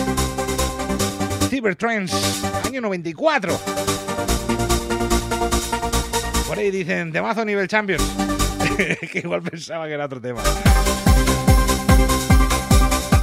Cybertrends, 1.48 2.42
año 2.66 2.80
94. 2.80 3.58
Por 6.46 6.58
ahí 6.58 6.70
dicen, 6.70 7.12
temazo 7.12 7.44
nivel 7.44 7.68
Champions. 7.68 8.04
que 8.76 9.18
igual 9.18 9.42
pensaba 9.42 9.86
que 9.86 9.92
era 9.94 10.06
otro 10.06 10.20
tema. 10.20 10.42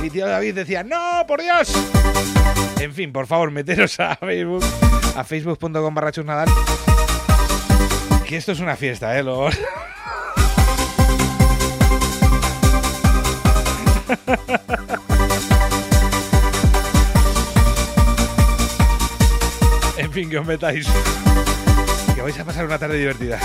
Y 0.04 0.10
tío 0.10 0.26
David 0.28 0.56
decía, 0.56 0.84
no, 0.84 1.24
por 1.28 1.42
Dios. 1.42 1.72
En 2.80 2.94
fin, 2.94 3.12
por 3.14 3.28
favor, 3.28 3.52
meteros 3.52 4.00
a 4.00 4.16
Facebook, 4.16 4.64
a 5.16 5.24
facebook.com 5.24 5.94
barra 5.94 6.12
chusnadal. 6.12 6.50
Que 8.28 8.38
esto 8.38 8.52
es 8.52 8.60
una 8.60 8.76
fiesta, 8.76 9.18
¿eh? 9.18 9.24
Lo- 9.24 9.50
en 19.98 20.12
fin, 20.12 20.30
que 20.30 20.38
os 20.40 20.46
metáis. 20.46 20.88
Que 22.16 22.22
vais 22.22 22.38
a 22.40 22.46
pasar 22.46 22.66
una 22.66 22.78
tarde 22.78 22.98
divertida. 22.98 23.40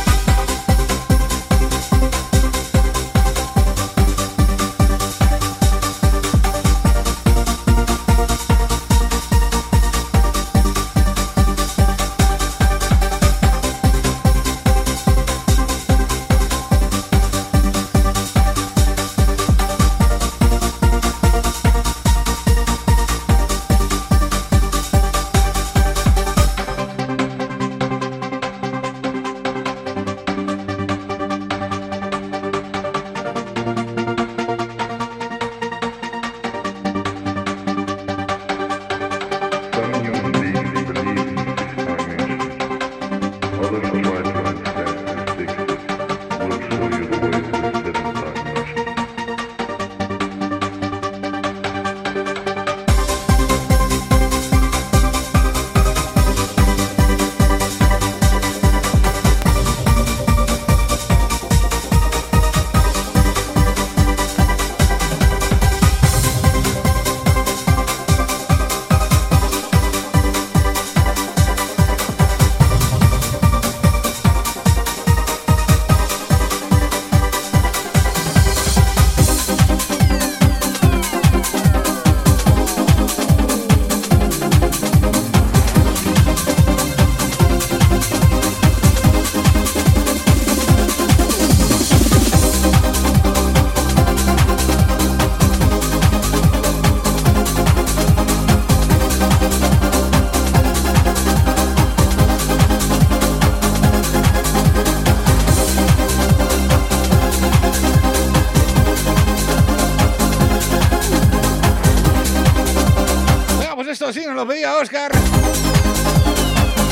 Nos 114.36 114.44
lo 114.44 114.52
pedía 114.52 114.76
Oscar. 114.76 115.10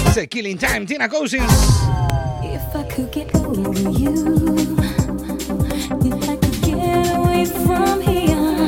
Ese 0.08 0.26
Killing 0.28 0.56
Time, 0.56 0.86
Tina 0.86 1.08
Cousins. 1.08 1.44
If 2.42 2.74
I 2.74 2.84
could 2.84 3.12
get 3.12 3.34
over 3.34 3.72
you, 3.90 4.66
if 6.00 6.28
I 6.28 6.36
could 6.36 6.60
get 6.62 7.14
away 7.14 7.44
from 7.44 8.00
here, 8.00 8.66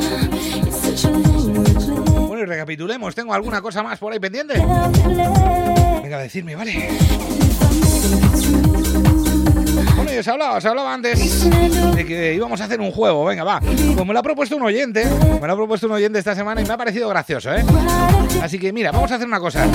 it's 0.67 0.77
such 0.79 1.05
a. 1.05 1.11
Bueno, 2.27 2.43
y 2.43 2.45
recapitulemos. 2.45 3.15
¿Tengo 3.15 3.33
alguna 3.33 3.61
cosa 3.61 3.81
más 3.81 3.97
por 3.97 4.13
ahí 4.13 4.19
pendiente? 4.19 4.53
Venga, 4.53 6.17
a 6.17 6.21
decirme, 6.21 6.55
vale. 6.55 6.89
Y 10.17 10.19
os 10.19 10.27
hablaba, 10.27 10.57
os 10.57 10.65
hablaba 10.65 10.95
antes 10.95 11.47
de 11.47 12.03
que 12.03 12.33
íbamos 12.33 12.59
a 12.59 12.63
hacer 12.63 12.81
un 12.81 12.91
juego. 12.91 13.23
Venga, 13.23 13.43
va. 13.43 13.59
Pues 13.59 14.03
me 14.03 14.13
lo 14.13 14.17
ha 14.17 14.23
propuesto 14.23 14.55
un 14.55 14.63
oyente. 14.63 15.05
Me 15.05 15.45
lo 15.45 15.53
ha 15.53 15.55
propuesto 15.55 15.85
un 15.85 15.93
oyente 15.93 16.17
esta 16.17 16.33
semana 16.33 16.59
y 16.59 16.65
me 16.65 16.73
ha 16.73 16.77
parecido 16.77 17.07
gracioso, 17.07 17.53
¿eh? 17.53 17.63
Así 18.41 18.57
que 18.57 18.73
mira, 18.73 18.91
vamos 18.91 19.11
a 19.11 19.15
hacer 19.15 19.27
una 19.27 19.39
cosa. 19.39 19.67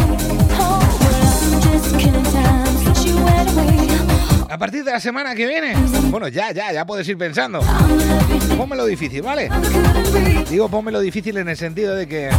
A 4.48 4.59
partir 4.59 4.82
de 4.82 4.90
la 4.90 4.98
semana 4.98 5.32
que 5.36 5.47
viene, 5.47 5.77
bueno, 6.10 6.27
ya, 6.27 6.51
ya, 6.51 6.73
ya 6.73 6.85
puedes 6.85 7.06
ir 7.06 7.16
pensando. 7.16 7.60
Pónmelo 8.59 8.85
difícil, 8.85 9.23
¿vale? 9.23 9.48
Digo, 10.51 10.69
pónmelo 10.69 10.98
difícil 10.98 11.36
en 11.36 11.51
el 11.51 11.56
sentido 11.56 11.94
de 11.94 12.09
que 12.09 12.31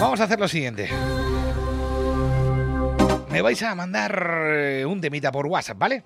vamos 0.00 0.20
a 0.20 0.24
hacer 0.24 0.40
lo 0.40 0.48
siguiente. 0.48 0.88
Me 3.36 3.42
vais 3.42 3.62
a 3.64 3.74
mandar 3.74 4.48
eh, 4.48 4.86
un 4.86 4.98
temita 4.98 5.30
por 5.30 5.46
WhatsApp, 5.46 5.76
¿vale? 5.76 6.02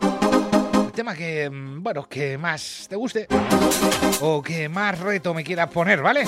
El 0.84 0.90
tema 0.90 1.14
que, 1.14 1.48
mm, 1.48 1.80
bueno, 1.80 2.08
que 2.08 2.36
más 2.36 2.88
te 2.90 2.96
guste 2.96 3.28
o 4.20 4.42
que 4.42 4.68
más 4.68 4.98
reto 4.98 5.32
me 5.32 5.44
quieras 5.44 5.70
poner, 5.70 6.02
¿vale? 6.02 6.24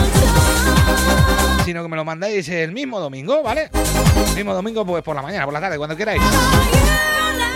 Sino 1.64 1.82
que 1.82 1.89
me 1.89 1.97
lo 1.97 2.05
mandáis 2.05 2.48
el 2.51 2.72
mismo 2.72 3.01
domingo, 3.01 3.43
¿vale? 3.43 3.70
El 4.28 4.36
mismo 4.36 4.55
domingo, 4.55 4.85
pues 4.85 5.02
por 5.02 5.16
la 5.16 5.22
mañana, 5.22 5.44
por 5.44 5.55
la 5.55 5.60
tarde, 5.60 5.78
cuando 5.78 5.97
queráis. 5.97 6.22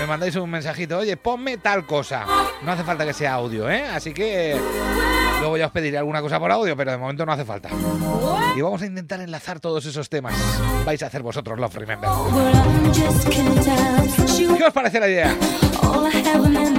Me 0.03 0.09
mandáis 0.09 0.35
un 0.35 0.51
mensajito, 0.51 0.99
oye, 0.99 1.17
ponme 1.17 1.59
tal 1.59 1.87
cosa. 1.87 2.27
No 2.65 2.73
hace 2.73 2.83
falta 2.83 3.07
que 3.07 3.13
sea 3.13 3.35
audio, 3.35 3.71
¿eh? 3.71 3.85
Así 3.87 4.13
que 4.13 4.61
luego 5.39 5.57
ya 5.57 5.67
os 5.67 5.73
pediré 5.73 5.97
alguna 5.97 6.21
cosa 6.21 6.41
por 6.41 6.51
audio, 6.51 6.77
pero 6.77 6.91
de 6.91 6.99
momento 6.99 7.25
no 7.25 7.31
hace 7.31 7.45
falta. 7.45 7.69
Y 8.57 8.61
vamos 8.61 8.83
a 8.83 8.87
intentar 8.87 9.21
enlazar 9.21 9.61
todos 9.61 9.87
esos 9.87 10.09
temas. 10.09 10.35
Vais 10.85 11.01
a 11.05 11.07
hacer 11.07 11.23
vosotros 11.23 11.57
Love 11.57 11.77
Remember. 11.77 12.11
¿Qué 14.59 14.65
os 14.65 14.73
parece 14.73 14.99
la 14.99 15.09
idea? 15.09 15.37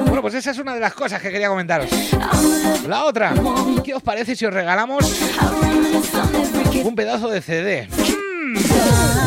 Bueno, 0.05 0.21
pues 0.21 0.33
esa 0.33 0.51
es 0.51 0.57
una 0.57 0.73
de 0.73 0.81
las 0.81 0.93
cosas 0.93 1.21
que 1.21 1.31
quería 1.31 1.47
comentaros. 1.47 1.89
La 2.89 3.05
otra, 3.05 3.33
¿qué 3.85 3.95
os 3.95 4.03
parece 4.03 4.35
si 4.35 4.45
os 4.45 4.53
regalamos 4.53 5.09
un 6.83 6.93
pedazo 6.93 7.29
de 7.29 7.41
CD? 7.41 7.87
Ay, 7.89 9.22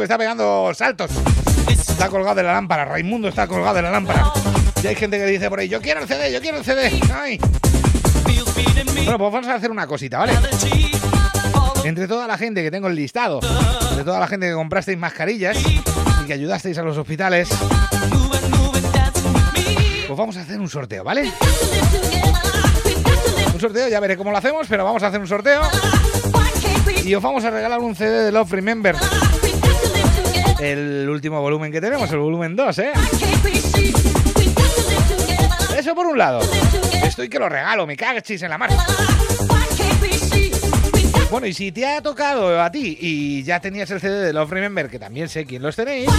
que 0.00 0.04
está 0.04 0.18
pegando 0.18 0.72
saltos. 0.74 1.10
Está 1.68 2.08
colgado 2.08 2.36
de 2.36 2.42
la 2.42 2.54
lámpara. 2.54 2.84
Raimundo 2.84 3.28
está 3.28 3.46
colgado 3.46 3.76
de 3.76 3.82
la 3.82 3.90
lámpara. 3.90 4.32
Y 4.82 4.86
hay 4.86 4.94
gente 4.94 5.18
que 5.18 5.26
dice 5.26 5.48
por 5.50 5.60
ahí, 5.60 5.68
yo 5.68 5.80
quiero 5.80 6.00
el 6.00 6.08
CD, 6.08 6.32
yo 6.32 6.40
quiero 6.40 6.58
el 6.58 6.64
CD. 6.64 6.90
Bueno, 8.94 9.18
pues 9.18 9.32
vamos 9.32 9.48
a 9.48 9.54
hacer 9.54 9.70
una 9.70 9.86
cosita, 9.86 10.18
¿vale? 10.18 10.32
Entre 11.84 12.08
toda 12.08 12.26
la 12.26 12.38
gente 12.38 12.62
que 12.62 12.70
tengo 12.70 12.88
el 12.88 12.94
listado, 12.94 13.40
de 13.40 14.04
toda 14.04 14.18
la 14.20 14.26
gente 14.26 14.48
que 14.48 14.54
comprasteis 14.54 14.98
mascarillas 14.98 15.58
y 15.58 16.26
que 16.26 16.32
ayudasteis 16.32 16.78
a 16.78 16.82
los 16.82 16.96
hospitales, 16.96 17.48
pues 20.06 20.18
vamos 20.18 20.36
a 20.36 20.40
hacer 20.40 20.60
un 20.60 20.68
sorteo, 20.68 21.04
¿vale? 21.04 21.30
Un 23.52 23.60
sorteo, 23.60 23.88
ya 23.88 24.00
veré 24.00 24.16
cómo 24.16 24.30
lo 24.30 24.38
hacemos, 24.38 24.66
pero 24.68 24.84
vamos 24.84 25.02
a 25.02 25.08
hacer 25.08 25.20
un 25.20 25.26
sorteo. 25.26 25.62
Y 27.04 27.14
os 27.14 27.22
vamos 27.22 27.44
a 27.44 27.50
regalar 27.50 27.80
un 27.80 27.94
CD 27.94 28.24
de 28.24 28.32
Love 28.32 28.52
Remember. 28.52 28.96
El 30.60 31.08
último 31.08 31.40
volumen 31.40 31.72
que 31.72 31.80
tenemos, 31.80 32.10
el 32.12 32.18
volumen 32.18 32.54
2, 32.54 32.78
¿eh? 32.80 32.92
Eso 35.76 35.94
por 35.94 36.06
un 36.06 36.18
lado. 36.18 36.40
Estoy 37.02 37.28
que 37.28 37.38
lo 37.38 37.48
regalo, 37.48 37.86
me 37.86 37.96
cagachis 37.96 38.42
en 38.42 38.50
la 38.50 38.58
mar. 38.58 38.70
Bueno, 41.30 41.46
y 41.46 41.54
si 41.54 41.72
te 41.72 41.86
ha 41.86 42.02
tocado 42.02 42.60
a 42.60 42.70
ti 42.70 42.98
y 43.00 43.42
ya 43.42 43.60
tenías 43.60 43.90
el 43.90 44.00
CD 44.00 44.20
de 44.20 44.32
Love 44.32 44.50
Remember, 44.50 44.90
que 44.90 44.98
también 44.98 45.28
sé 45.28 45.46
quién 45.46 45.62
los 45.62 45.76
tenéis, 45.76 46.10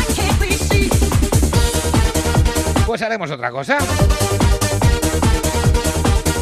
pues 2.86 3.02
haremos 3.02 3.30
otra 3.30 3.52
cosa. 3.52 3.78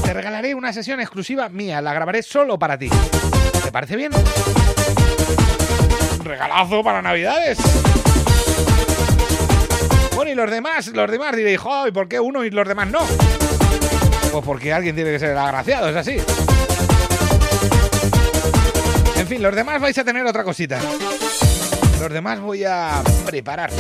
Te 0.04 0.14
regalaré 0.14 0.56
una 0.56 0.72
sesión 0.72 1.00
exclusiva 1.02 1.50
mía, 1.50 1.82
la 1.82 1.94
grabaré 1.94 2.24
solo 2.24 2.58
para 2.58 2.78
ti. 2.78 2.90
¿Te 3.64 3.72
parece 3.72 3.96
bien? 3.96 4.12
Regalazo 6.24 6.84
para 6.84 7.02
Navidades. 7.02 7.58
Bueno, 10.20 10.34
y 10.34 10.36
los 10.36 10.52
demás, 10.52 10.88
los 10.88 11.10
demás 11.10 11.34
diréis, 11.34 11.58
joder, 11.58 11.94
¿por 11.94 12.10
qué 12.10 12.20
uno 12.20 12.44
y 12.44 12.50
los 12.50 12.68
demás 12.68 12.90
no? 12.90 13.00
Pues 14.34 14.46
porque 14.46 14.74
alguien 14.74 14.94
tiene 14.94 15.12
que 15.12 15.20
ser 15.20 15.38
agraciado, 15.38 15.88
es 15.88 15.96
así. 15.96 16.18
En 19.16 19.28
fin, 19.28 19.41
los 19.41 19.56
demás 19.56 19.80
vais 19.80 19.98
a 19.98 20.04
tener 20.04 20.26
otra 20.26 20.44
cosita. 20.44 20.78
Los 22.02 22.12
demás 22.12 22.41
voy 22.41 22.66
a 22.66 23.02
preparar 23.26 23.72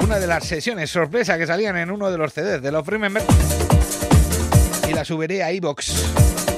una 0.00 0.18
de 0.18 0.26
las 0.26 0.44
sesiones 0.44 0.90
sorpresa 0.90 1.38
que 1.38 1.46
salían 1.46 1.78
en 1.78 1.90
uno 1.90 2.10
de 2.10 2.18
los 2.18 2.34
CDs 2.34 2.60
de 2.60 2.70
Love 2.70 2.88
Remember 2.88 3.22
y 4.90 4.92
la 4.92 5.06
subiré 5.06 5.42
a 5.42 5.50
iBox 5.52 6.04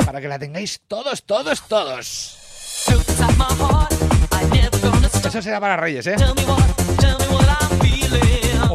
Para 0.04 0.20
que 0.20 0.26
la 0.26 0.40
tengáis 0.40 0.80
todos, 0.88 1.22
todos, 1.22 1.62
todos. 1.68 2.36
Eso 5.24 5.40
será 5.40 5.60
para 5.60 5.76
Reyes, 5.76 6.08
¿eh? 6.08 6.16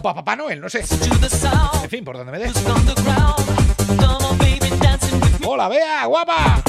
Para 0.05 0.17
Papá 0.17 0.35
Noel, 0.35 0.61
no 0.61 0.69
sé. 0.69 0.85
En 1.81 1.89
fin, 1.89 2.05
por 2.05 2.15
donde 2.15 2.31
me 2.31 2.37
des. 2.37 2.53
Hola, 5.43 5.67
Bea, 5.67 6.05
guapa. 6.05 6.61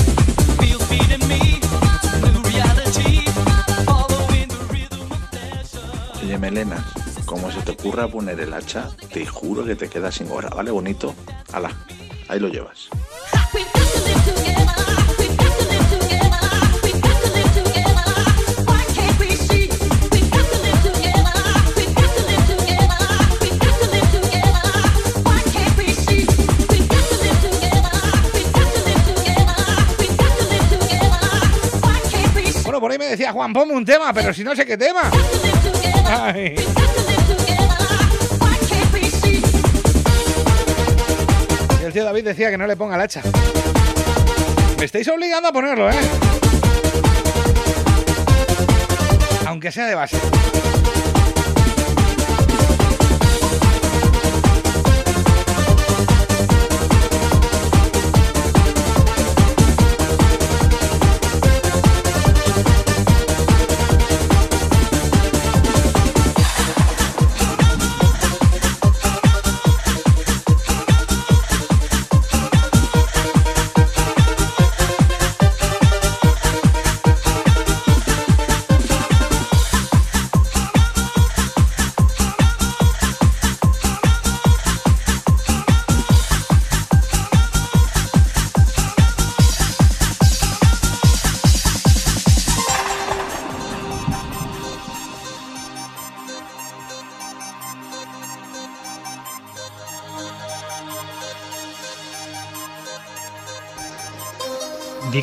Oye, 6.22 6.38
Melenas, 6.38 6.80
como 7.26 7.52
se 7.52 7.60
te 7.60 7.72
ocurra 7.72 8.08
poner 8.08 8.40
el 8.40 8.54
hacha, 8.54 8.88
te 9.12 9.26
juro 9.26 9.66
que 9.66 9.76
te 9.76 9.90
quedas 9.90 10.14
sin 10.14 10.30
gorra, 10.30 10.48
¿vale? 10.48 10.70
Bonito. 10.70 11.14
Ala, 11.52 11.72
ahí 12.30 12.40
lo 12.40 12.48
llevas. 12.48 12.88
Decía 33.26 33.32
Juan, 33.32 33.52
ponme 33.52 33.74
un 33.74 33.84
tema, 33.84 34.12
pero 34.12 34.32
si 34.32 34.44
no 34.44 34.54
sé 34.54 34.64
qué 34.64 34.76
tema. 34.76 35.10
Ay. 36.06 36.54
El 41.84 41.92
tío 41.92 42.04
David 42.04 42.24
decía 42.24 42.50
que 42.50 42.58
no 42.58 42.68
le 42.68 42.76
ponga 42.76 42.94
el 42.94 43.00
hacha. 43.00 43.22
Me 44.78 44.84
estáis 44.84 45.08
obligando 45.08 45.48
a 45.48 45.52
ponerlo, 45.52 45.90
¿eh? 45.90 45.94
Aunque 49.46 49.72
sea 49.72 49.86
de 49.86 49.94
base. 49.96 50.18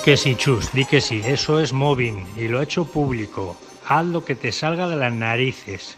Que 0.03 0.17
sí, 0.17 0.35
Chus, 0.35 0.73
di 0.73 0.85
que 0.85 0.99
sí. 0.99 1.21
Eso 1.23 1.61
es 1.61 1.71
mobbing 1.71 2.27
y 2.35 2.49
lo 2.49 2.59
ha 2.59 2.63
hecho 2.63 2.85
público. 2.85 3.57
Haz 3.87 4.05
lo 4.05 4.25
que 4.25 4.35
te 4.35 4.51
salga 4.51 4.87
de 4.87 4.97
las 4.97 5.13
narices. 5.13 5.97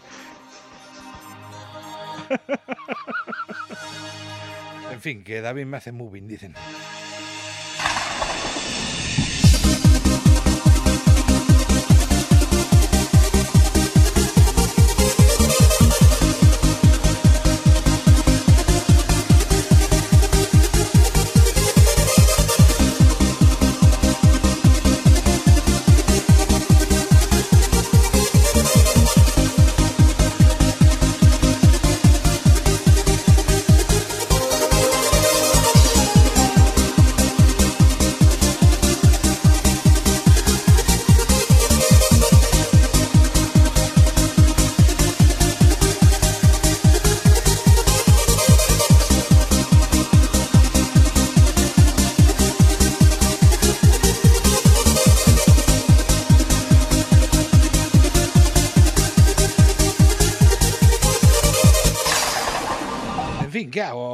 En 4.92 5.00
fin, 5.00 5.24
que 5.24 5.40
David 5.40 5.66
me 5.66 5.76
hace 5.76 5.92
moving, 5.92 6.28
dicen. 6.28 6.54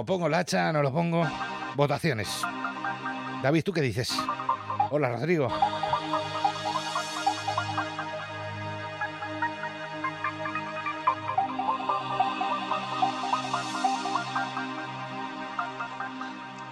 ¿Pongo 0.05 0.27
el 0.27 0.35
hacha? 0.35 0.73
¿No 0.73 0.83
lo 0.83 0.93
pongo? 0.93 1.25
Votaciones. 1.77 2.29
David, 3.43 3.63
¿tú 3.63 3.73
qué 3.73 3.81
dices? 3.81 4.13
Hola, 4.91 5.11
Rodrigo. 5.11 5.49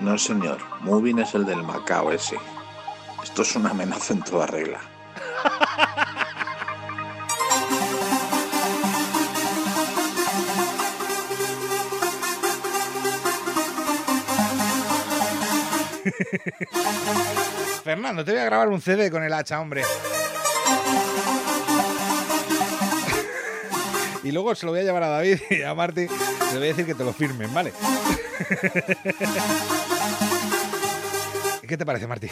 No, 0.01 0.19
señor. 0.19 0.59
Moving 0.81 1.21
es 1.21 1.35
el 1.35 1.47
del 1.47 1.63
Macao 1.63 2.11
ese. 2.11 2.37
Esto 3.23 3.43
es 3.43 3.55
una 3.55 3.71
amenaza 3.71 4.15
en 4.15 4.23
toda 4.23 4.47
regla. 4.47 4.81
Fernando, 17.85 18.25
te 18.25 18.33
voy 18.33 18.41
a 18.41 18.45
grabar 18.45 18.69
un 18.69 18.81
CD 18.81 19.11
con 19.11 19.23
el 19.23 19.33
hacha, 19.33 19.61
hombre. 19.61 19.83
Y 24.23 24.33
luego 24.33 24.55
se 24.55 24.67
lo 24.67 24.73
voy 24.73 24.81
a 24.81 24.85
llevar 24.85 25.03
a 25.03 25.09
David 25.09 25.39
y 25.49 25.63
a 25.63 25.75
Marti. 25.75 26.03
Le 26.03 26.59
voy 26.59 26.65
a 26.65 26.71
decir 26.73 26.85
que 26.85 26.95
te 26.95 27.03
lo 27.05 27.15
firmen, 27.15 27.53
¿vale? 27.55 27.73
¿Qué 31.67 31.77
te 31.79 31.87
parece, 31.87 32.07
Marti? 32.07 32.29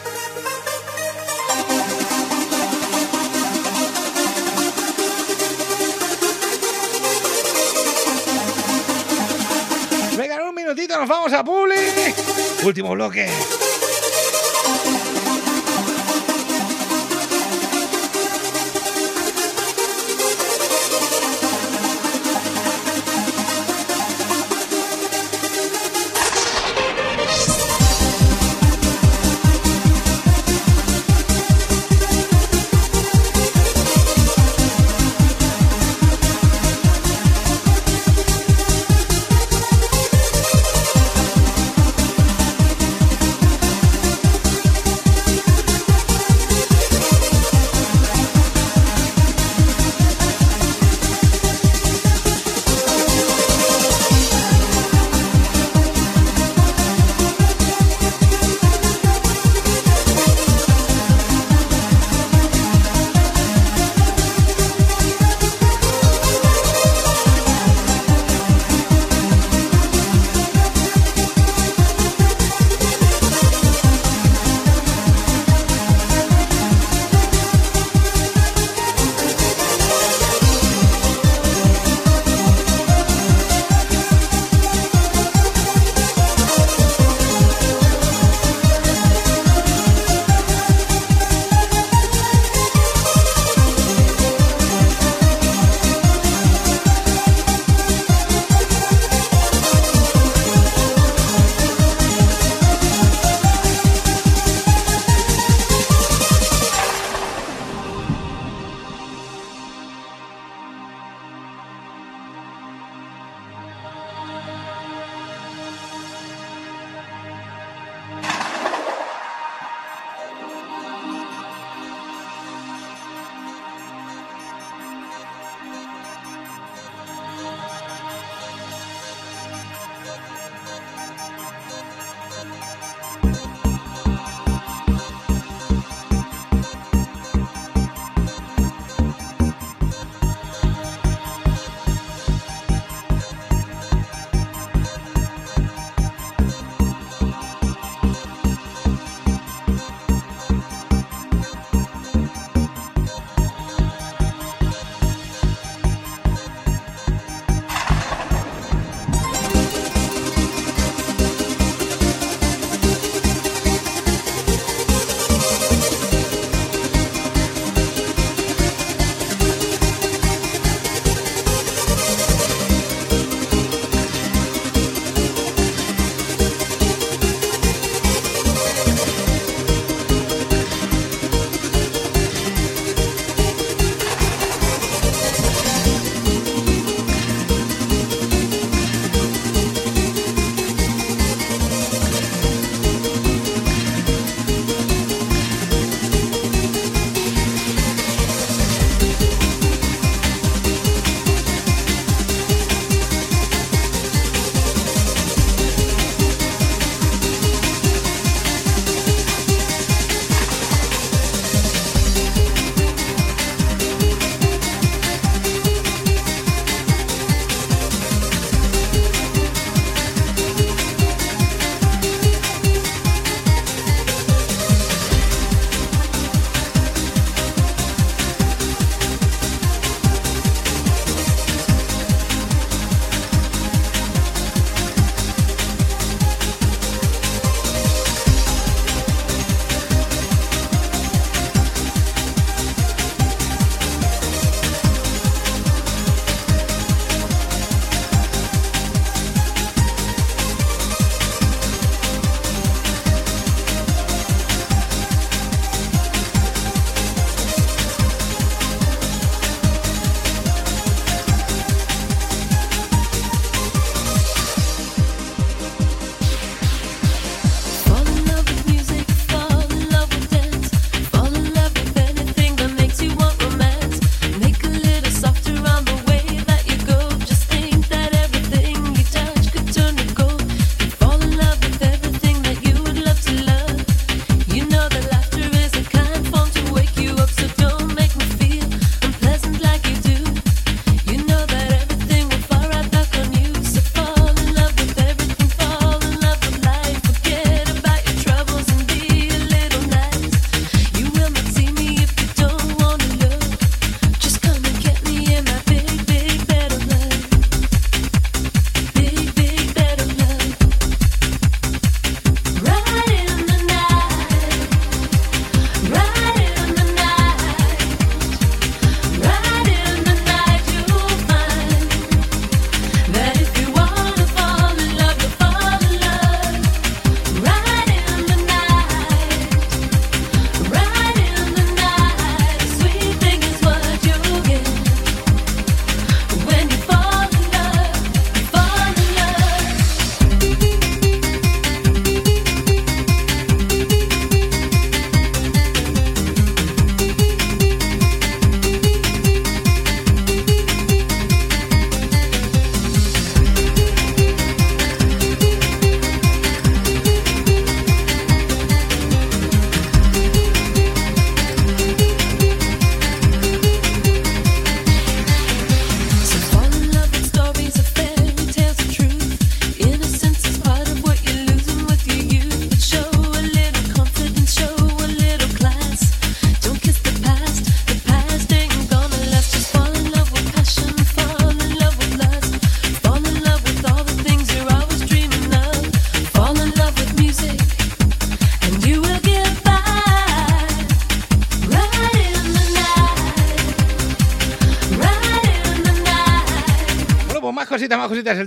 Venga, 10.16 10.34
en 10.34 10.42
un 10.42 10.54
minutito 10.54 10.98
nos 10.98 11.08
vamos 11.08 11.32
a 11.32 11.44
Publi. 11.44 11.76
Último 12.64 12.90
bloque. 12.90 13.28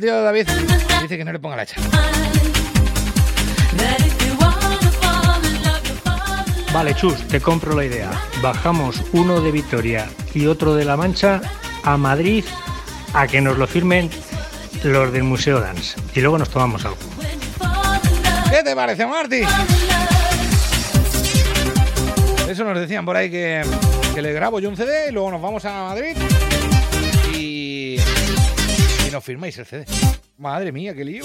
El 0.02 0.08
tío 0.08 0.24
David 0.24 0.48
dice 1.04 1.16
que 1.16 1.24
no 1.24 1.32
le 1.32 1.38
ponga 1.38 1.58
la 1.58 1.62
hacha. 1.62 1.76
Vale, 6.74 6.96
Chus, 6.96 7.28
te 7.28 7.40
compro 7.40 7.76
la 7.76 7.86
idea. 7.86 8.10
Bajamos 8.42 9.04
uno 9.14 9.42
de 9.42 9.52
Vitoria 9.52 10.10
y 10.34 10.48
otro 10.48 10.74
de 10.74 10.86
La 10.86 10.98
Mancha 10.98 11.40
a 11.84 11.98
Madrid 11.98 12.44
a 13.14 13.28
que 13.28 13.42
nos 13.42 13.60
lo 13.60 13.68
firmen 13.68 14.10
los 14.84 15.14
del 15.14 15.22
Museo 15.22 15.60
Dance. 15.60 16.00
Y 16.16 16.22
luego 16.22 16.40
nos 16.40 16.50
tomamos 16.50 16.84
algo. 16.84 16.98
¿Qué 18.50 18.64
te 18.64 18.76
parece, 18.76 19.06
Marty? 19.06 19.44
Eso 22.50 22.64
nos 22.64 22.80
decían 22.80 23.06
por 23.06 23.16
ahí 23.16 23.30
que, 23.30 23.62
que 24.16 24.22
le 24.24 24.34
grabo 24.34 24.60
yo 24.60 24.68
un 24.68 24.76
CD 24.76 25.10
y 25.10 25.12
luego 25.12 25.30
nos 25.30 25.44
vamos 25.44 25.64
a 25.66 25.84
Madrid 25.84 26.18
y 29.12 29.14
nos 29.14 29.24
firmáis 29.26 29.58
el 29.58 29.66
CD. 29.66 29.86
Madre 30.38 30.72
mía, 30.72 30.94
qué 30.94 31.04
lío. 31.04 31.24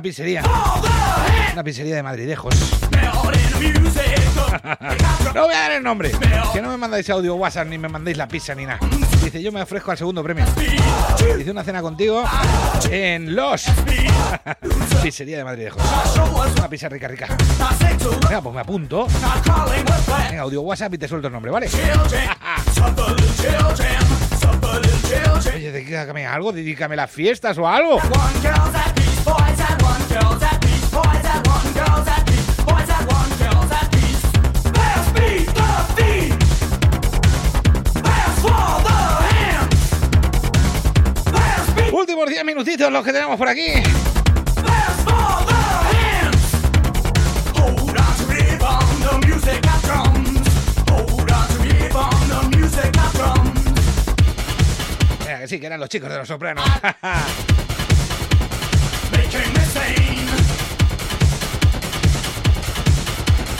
Una 0.00 0.04
pizzería. 0.04 0.42
Una 1.52 1.62
pizzería 1.62 1.96
de 1.96 2.02
Madridejos. 2.02 2.54
no 5.34 5.44
voy 5.44 5.54
a 5.54 5.58
dar 5.58 5.72
el 5.72 5.82
nombre. 5.82 6.10
Que 6.54 6.62
no 6.62 6.70
me 6.70 6.78
mandáis 6.78 7.10
audio 7.10 7.34
WhatsApp 7.34 7.68
ni 7.68 7.76
me 7.76 7.88
mandéis 7.88 8.16
la 8.16 8.26
pizza 8.26 8.54
ni 8.54 8.64
nada. 8.64 8.78
Dice, 9.22 9.42
yo 9.42 9.52
me 9.52 9.60
ofrezco 9.60 9.90
al 9.90 9.98
segundo 9.98 10.22
premio. 10.22 10.46
Dice 11.36 11.50
una 11.50 11.62
cena 11.62 11.82
contigo 11.82 12.24
en 12.90 13.36
Los. 13.36 13.66
pizzería 15.02 15.36
de 15.36 15.44
Madridejos. 15.44 15.82
Una 16.56 16.70
pizza 16.70 16.88
rica, 16.88 17.06
rica. 17.06 17.28
Venga, 18.22 18.40
pues 18.40 18.54
me 18.54 18.60
apunto. 18.62 19.06
Venga, 20.30 20.40
audio 20.40 20.62
WhatsApp 20.62 20.94
y 20.94 20.98
te 20.98 21.08
suelto 21.08 21.26
el 21.26 21.34
nombre, 21.34 21.50
¿vale? 21.50 21.68
Oye, 25.54 25.72
dedícame 25.72 26.26
algo, 26.26 26.52
dedícame 26.52 26.96
las 26.96 27.10
fiestas 27.10 27.58
o 27.58 27.68
algo. 27.68 27.98
10 42.90 42.92
minutitos 42.92 42.92
los 42.92 43.04
que 43.04 43.12
tenemos 43.12 43.36
por 43.38 43.48
aquí. 43.48 43.72
Venga, 55.24 55.38
que 55.40 55.48
sí, 55.48 55.60
que 55.60 55.66
eran 55.66 55.80
los 55.80 55.88
chicos 55.88 56.10
de 56.10 56.18
los 56.18 56.28
sopranos. 56.28 56.64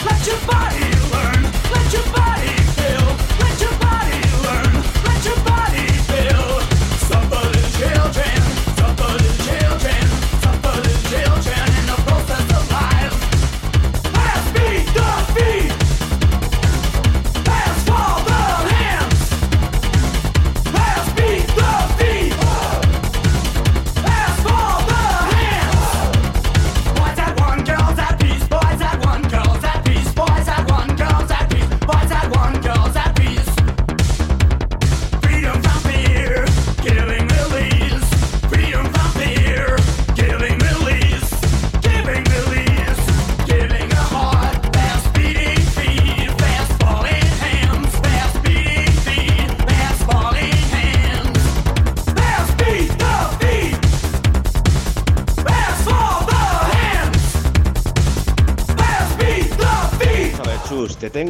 Let 0.03 0.25
your 0.25 0.37
body 0.45 0.79
learn, 1.11 1.43
let 1.71 1.91
your 1.91 2.03
body 2.11 2.60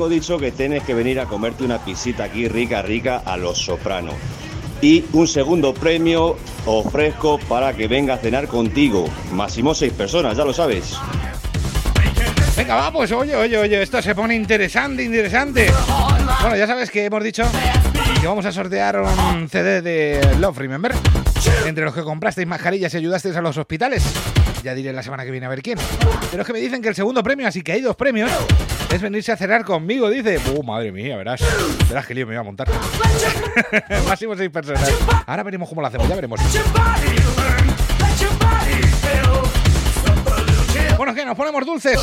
tengo 0.02 0.10
dicho 0.10 0.40
que 0.40 0.52
tienes 0.52 0.82
que 0.82 0.96
venir 0.96 1.20
a 1.20 1.28
comerte 1.28 1.64
una 1.64 1.78
pisita 1.78 2.24
aquí 2.24 2.48
rica, 2.48 2.82
rica 2.82 3.22
a 3.24 3.38
los 3.38 3.60
sopranos. 3.60 4.16
Y 4.82 5.06
un 5.14 5.28
segundo 5.28 5.76
premio 5.76 6.38
ofrezco 6.66 7.38
para 7.48 7.74
que 7.74 7.88
venga 7.88 8.16
a 8.16 8.18
cenar 8.18 8.48
contigo. 8.48 9.06
Máximo 9.32 9.76
seis 9.76 9.94
personas, 9.94 10.36
ya 10.36 10.44
lo 10.44 10.54
sabes. 10.54 10.98
Venga, 12.58 12.78
va, 12.78 12.92
pues 12.92 13.12
oye, 13.12 13.36
oye, 13.36 13.56
oye, 13.60 13.80
esto 13.80 14.02
se 14.02 14.16
pone 14.16 14.34
interesante, 14.34 15.04
interesante. 15.04 15.72
Bueno, 16.42 16.58
ya 16.58 16.66
sabes 16.66 16.90
que 16.90 17.06
hemos 17.06 17.24
dicho 17.24 17.44
que 18.20 18.26
vamos 18.26 18.48
a 18.48 18.52
sortear 18.52 19.00
un 19.00 19.48
CD 19.50 19.84
de 19.84 20.20
Love, 20.40 20.58
Remember. 20.58 20.96
Entre 21.68 21.86
los 21.86 21.94
que 21.94 22.02
comprasteis 22.02 22.48
mascarillas 22.48 22.92
y 22.96 22.98
ayudasteis 22.98 23.36
a 23.36 23.42
los 23.42 23.56
hospitales. 23.56 24.04
Ya 24.64 24.74
diré 24.74 24.94
la 24.94 25.04
semana 25.04 25.26
que 25.26 25.30
viene 25.32 25.46
a 25.46 25.50
ver 25.50 25.62
quién. 25.62 25.78
Pero 26.32 26.42
es 26.42 26.48
que 26.48 26.54
me 26.54 26.60
dicen 26.60 26.82
que 26.82 26.90
el 26.90 26.96
segundo 26.96 27.22
premio, 27.22 27.48
así 27.48 27.62
que 27.62 27.74
hay 27.74 27.82
dos 27.82 27.96
premios, 27.96 28.32
es 28.92 29.02
venirse 29.02 29.32
a 29.32 29.38
cenar 29.38 29.64
conmigo, 29.64 30.10
dice. 30.10 30.40
Uh, 30.54 30.64
madre 30.64 30.92
mía, 30.92 31.16
verás. 31.18 31.42
Verás 31.88 32.06
qué 32.06 32.14
lío 32.14 32.28
me 32.28 32.34
voy 32.34 32.42
a 32.42 32.44
montar. 32.44 32.68
Máximo 34.08 34.36
seis 34.36 34.50
personas. 34.50 34.92
Ahora 35.26 35.44
veremos 35.44 35.70
cómo 35.70 35.82
lo 35.82 35.88
hacemos, 35.88 36.08
ya 36.08 36.16
veremos. 36.16 36.40
Bueno, 40.98 41.16
¿qué? 41.16 41.26
¿Nos 41.26 41.38
ponemos 41.38 41.66
dulces? 41.66 42.00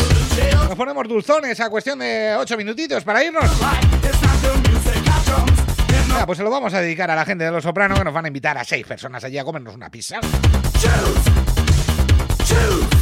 Nos 0.54 0.76
ponemos 0.76 1.06
dulzones 1.06 1.60
a 1.60 1.70
cuestión 1.70 1.98
de 1.98 2.34
ocho 2.38 2.56
minutitos 2.56 3.04
para 3.04 3.22
irnos. 3.22 3.44
Venga, 6.08 6.26
pues 6.26 6.38
se 6.38 6.44
lo 6.44 6.50
vamos 6.50 6.72
a 6.74 6.80
dedicar 6.80 7.10
a 7.10 7.14
la 7.14 7.24
gente 7.24 7.44
de 7.44 7.50
Los 7.50 7.62
Sopranos 7.62 7.98
que 7.98 8.04
nos 8.04 8.14
van 8.14 8.24
a 8.24 8.28
invitar 8.28 8.56
a 8.58 8.64
seis 8.64 8.86
personas 8.86 9.22
allí 9.24 9.38
a 9.38 9.44
comernos 9.44 9.74
una 9.74 9.90
pizza. 9.90 10.18
Saludos 12.44 12.88
a 12.92 12.97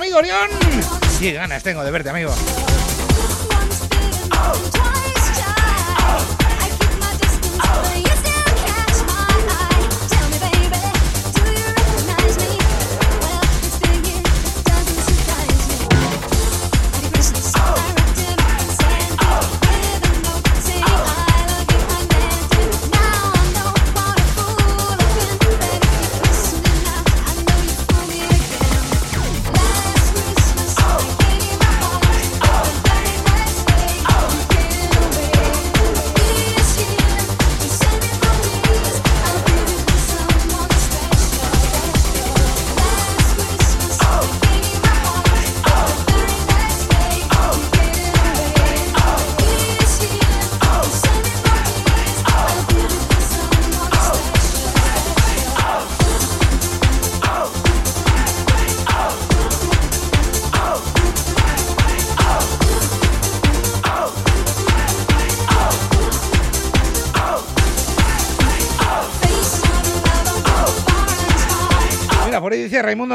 amigo 0.00 0.16
Orión. 0.16 0.48
Qué 1.18 1.32
ganas 1.32 1.62
tengo 1.62 1.84
de 1.84 1.90
verte, 1.90 2.08
amigo. 2.08 2.34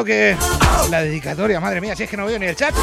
Que 0.04 0.36
la 0.90 1.02
dedicatoria, 1.02 1.60
madre 1.60 1.80
mía, 1.80 1.96
si 1.96 2.04
es 2.04 2.10
que 2.10 2.18
no 2.18 2.26
veo 2.26 2.40
ni 2.40 2.48
el 2.48 2.56
chat. 2.56 2.74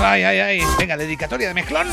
Ay, 0.00 0.22
ay, 0.22 0.38
ay. 0.38 0.62
Venga, 0.78 0.96
dedicatoria 0.96 1.48
de 1.48 1.54
mezclón. 1.54 1.88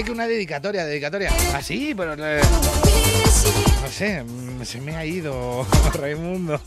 Ahí 0.00 0.04
que 0.04 0.12
una 0.12 0.26
dedicatoria, 0.26 0.86
dedicatoria. 0.86 1.30
Ah, 1.52 1.60
sí, 1.60 1.92
pero... 1.94 2.14
eh, 2.14 2.40
no 3.82 3.88
sé, 3.90 4.24
mm, 4.24 4.64
se 4.64 4.80
me 4.80 4.96
ha 4.96 5.04
ido 5.04 5.66
Raimundo. 5.92 6.58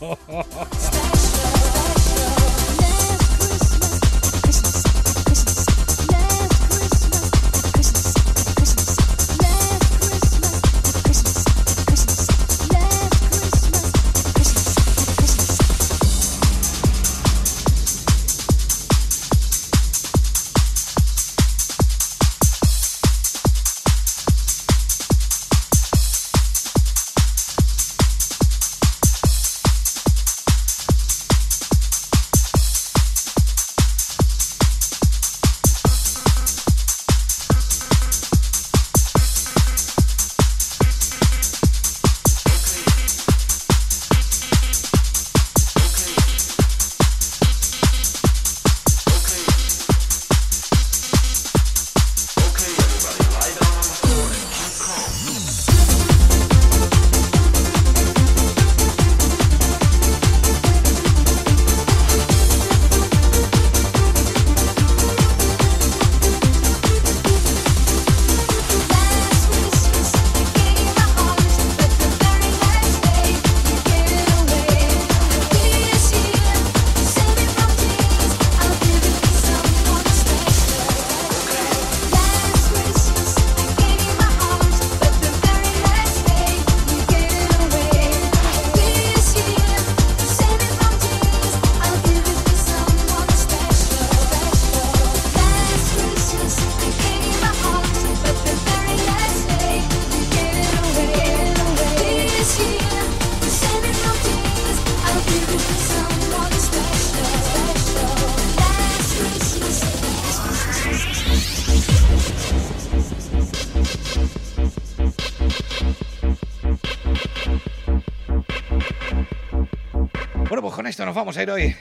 Vamos 121.34 121.38
a 121.38 121.42
ir 121.42 121.50
hoy. 121.50 121.76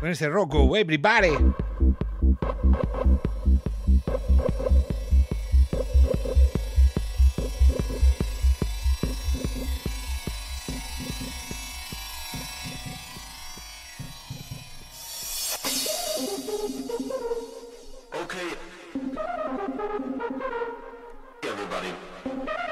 Con 0.00 0.10
este 0.10 0.28
Roku, 0.28 0.76
everybody. 0.76 1.28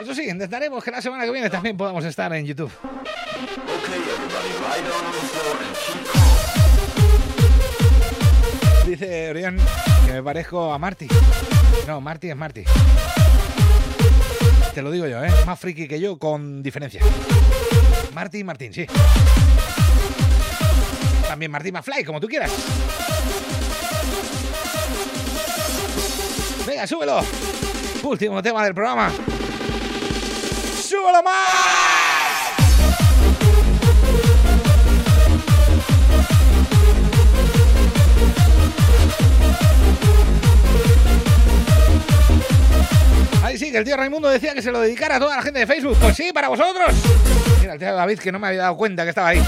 Eso 0.01 0.15
sí, 0.15 0.29
intentaremos 0.29 0.83
que 0.83 0.91
la 0.91 1.01
semana 1.01 1.25
que 1.25 1.31
viene 1.31 1.49
también 1.49 1.77
podamos 1.77 2.05
estar 2.05 2.33
en 2.33 2.45
YouTube. 2.45 2.71
Dice 8.87 9.31
Orión 9.31 9.57
que 10.07 10.13
me 10.13 10.23
parezco 10.23 10.73
a 10.73 10.79
Marty. 10.79 11.09
No, 11.87 12.01
Marty 12.01 12.31
es 12.31 12.37
Marty. 12.37 12.65
Te 14.75 14.83
lo 14.83 14.91
digo 14.91 15.07
yo, 15.07 15.25
¿eh? 15.25 15.33
Más 15.47 15.59
friki 15.59 15.89
que 15.89 16.01
yo, 16.01 16.19
con 16.19 16.63
diferencia. 16.63 17.01
Marty 18.15 18.39
y 18.39 18.45
Martín, 18.45 18.73
sí. 18.73 18.87
también 21.27 21.51
Martín 21.51 21.75
McFly, 21.75 22.05
como 22.05 22.21
tú 22.21 22.29
quieras. 22.29 22.53
Venga, 26.67 26.87
súbelo. 26.87 27.21
Último 28.03 28.43
tema 28.43 28.65
del 28.65 28.75
programa. 28.75 29.11
¡Súbelo 30.81 31.23
más! 31.23 31.74
Que 43.75 43.79
el 43.79 43.85
tío 43.85 43.97
Raimundo 43.97 44.29
decía 44.29 44.55
que 44.55 44.63
se 44.63 44.71
lo 44.71 44.79
dedicara 44.79 45.17
a 45.17 45.19
toda 45.19 45.35
la 45.35 45.43
gente 45.43 45.59
de 45.59 45.67
Facebook. 45.67 45.97
Pues 46.01 46.15
sí, 46.15 46.31
para 46.33 46.47
vosotros. 46.47 46.95
Mira, 47.61 47.73
el 47.73 47.79
tío 47.81 47.93
David 47.93 48.21
que 48.21 48.31
no 48.31 48.39
me 48.39 48.47
había 48.47 48.61
dado 48.61 48.77
cuenta 48.77 49.03
que 49.03 49.09
estaba 49.09 49.31
ahí. 49.31 49.43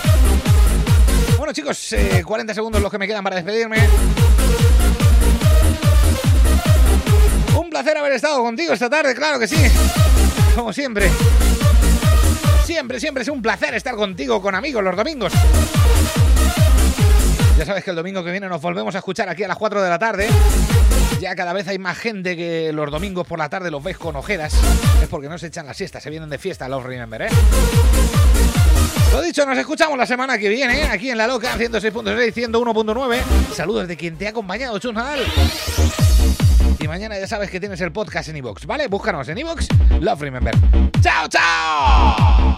Bueno, 1.39 1.53
chicos, 1.53 1.93
eh, 1.93 2.25
40 2.27 2.53
segundos 2.53 2.83
los 2.83 2.91
que 2.91 2.99
me 2.99 3.07
quedan 3.07 3.23
para 3.23 3.37
despedirme. 3.37 3.77
Un 7.57 7.71
placer 7.71 7.97
haber 7.97 8.15
estado 8.15 8.43
contigo 8.43 8.73
esta 8.73 8.91
tarde, 8.91 9.15
claro 9.15 9.39
que 9.39 9.47
sí. 9.47 9.65
Como 10.57 10.73
siempre. 10.73 11.09
Siempre, 12.65 12.99
siempre 12.99 13.23
es 13.23 13.29
un 13.29 13.41
placer 13.41 13.75
estar 13.77 13.95
contigo, 13.95 14.43
con 14.43 14.57
amigos, 14.57 14.83
los 14.83 14.97
domingos. 14.97 15.33
Ya 17.57 17.65
sabes 17.65 17.85
que 17.85 17.91
el 17.91 17.97
domingo 17.97 18.25
que 18.25 18.33
viene 18.33 18.49
nos 18.49 18.61
volvemos 18.61 18.93
a 18.97 18.99
escuchar 18.99 19.29
aquí 19.29 19.45
a 19.45 19.49
las 19.49 19.57
4 19.57 19.81
de 19.81 19.89
la 19.89 20.01
tarde. 20.01 20.29
Ya 21.21 21.35
cada 21.35 21.53
vez 21.53 21.67
hay 21.69 21.79
más 21.79 21.97
gente 21.99 22.37
que 22.37 22.73
los 22.73 22.91
domingos 22.91 23.27
por 23.27 23.39
la 23.39 23.49
tarde 23.49 23.71
los 23.71 23.83
ves 23.83 23.97
con 23.97 24.17
ojeras. 24.17 24.55
Es 25.03 25.09
porque 25.09 25.29
no 25.29 25.39
se 25.39 25.47
echan 25.47 25.67
la 25.67 25.75
siesta, 25.75 26.01
se 26.01 26.11
vienen 26.11 26.29
de 26.29 26.39
fiesta, 26.39 26.69
los 26.69 26.83
remember, 26.83 27.23
¿eh? 27.23 27.29
Lo 29.13 29.23
dicho, 29.23 29.47
nos 29.47 29.57
escuchamos 29.57 29.97
la 29.97 30.05
semana 30.05 30.37
que 30.37 30.49
viene, 30.49 30.83
¿eh? 30.83 30.89
aquí 30.89 31.11
en 31.11 31.17
La 31.17 31.27
Loca, 31.27 31.57
106.6, 31.57 32.35
101.9. 32.35 33.21
Saludos 33.55 33.89
de 33.89 33.97
quien 33.97 34.17
te 34.17 34.27
ha 34.27 34.31
acompañado, 34.31 34.79
Chus. 34.79 34.95
Y 36.79 36.89
mañana 36.89 37.19
ya 37.19 37.27
sabes 37.27 37.51
que 37.51 37.59
tienes 37.59 37.81
el 37.81 37.93
podcast 37.93 38.29
en 38.29 38.37
iVoox, 38.37 38.67
¿vale? 38.67 38.89
Búscanos 38.89 39.29
en 39.29 39.39
iVoox, 39.39 39.69
Love 40.01 40.21
Remember. 40.21 40.55
¡Chao, 41.01 41.29
chao! 41.29 42.56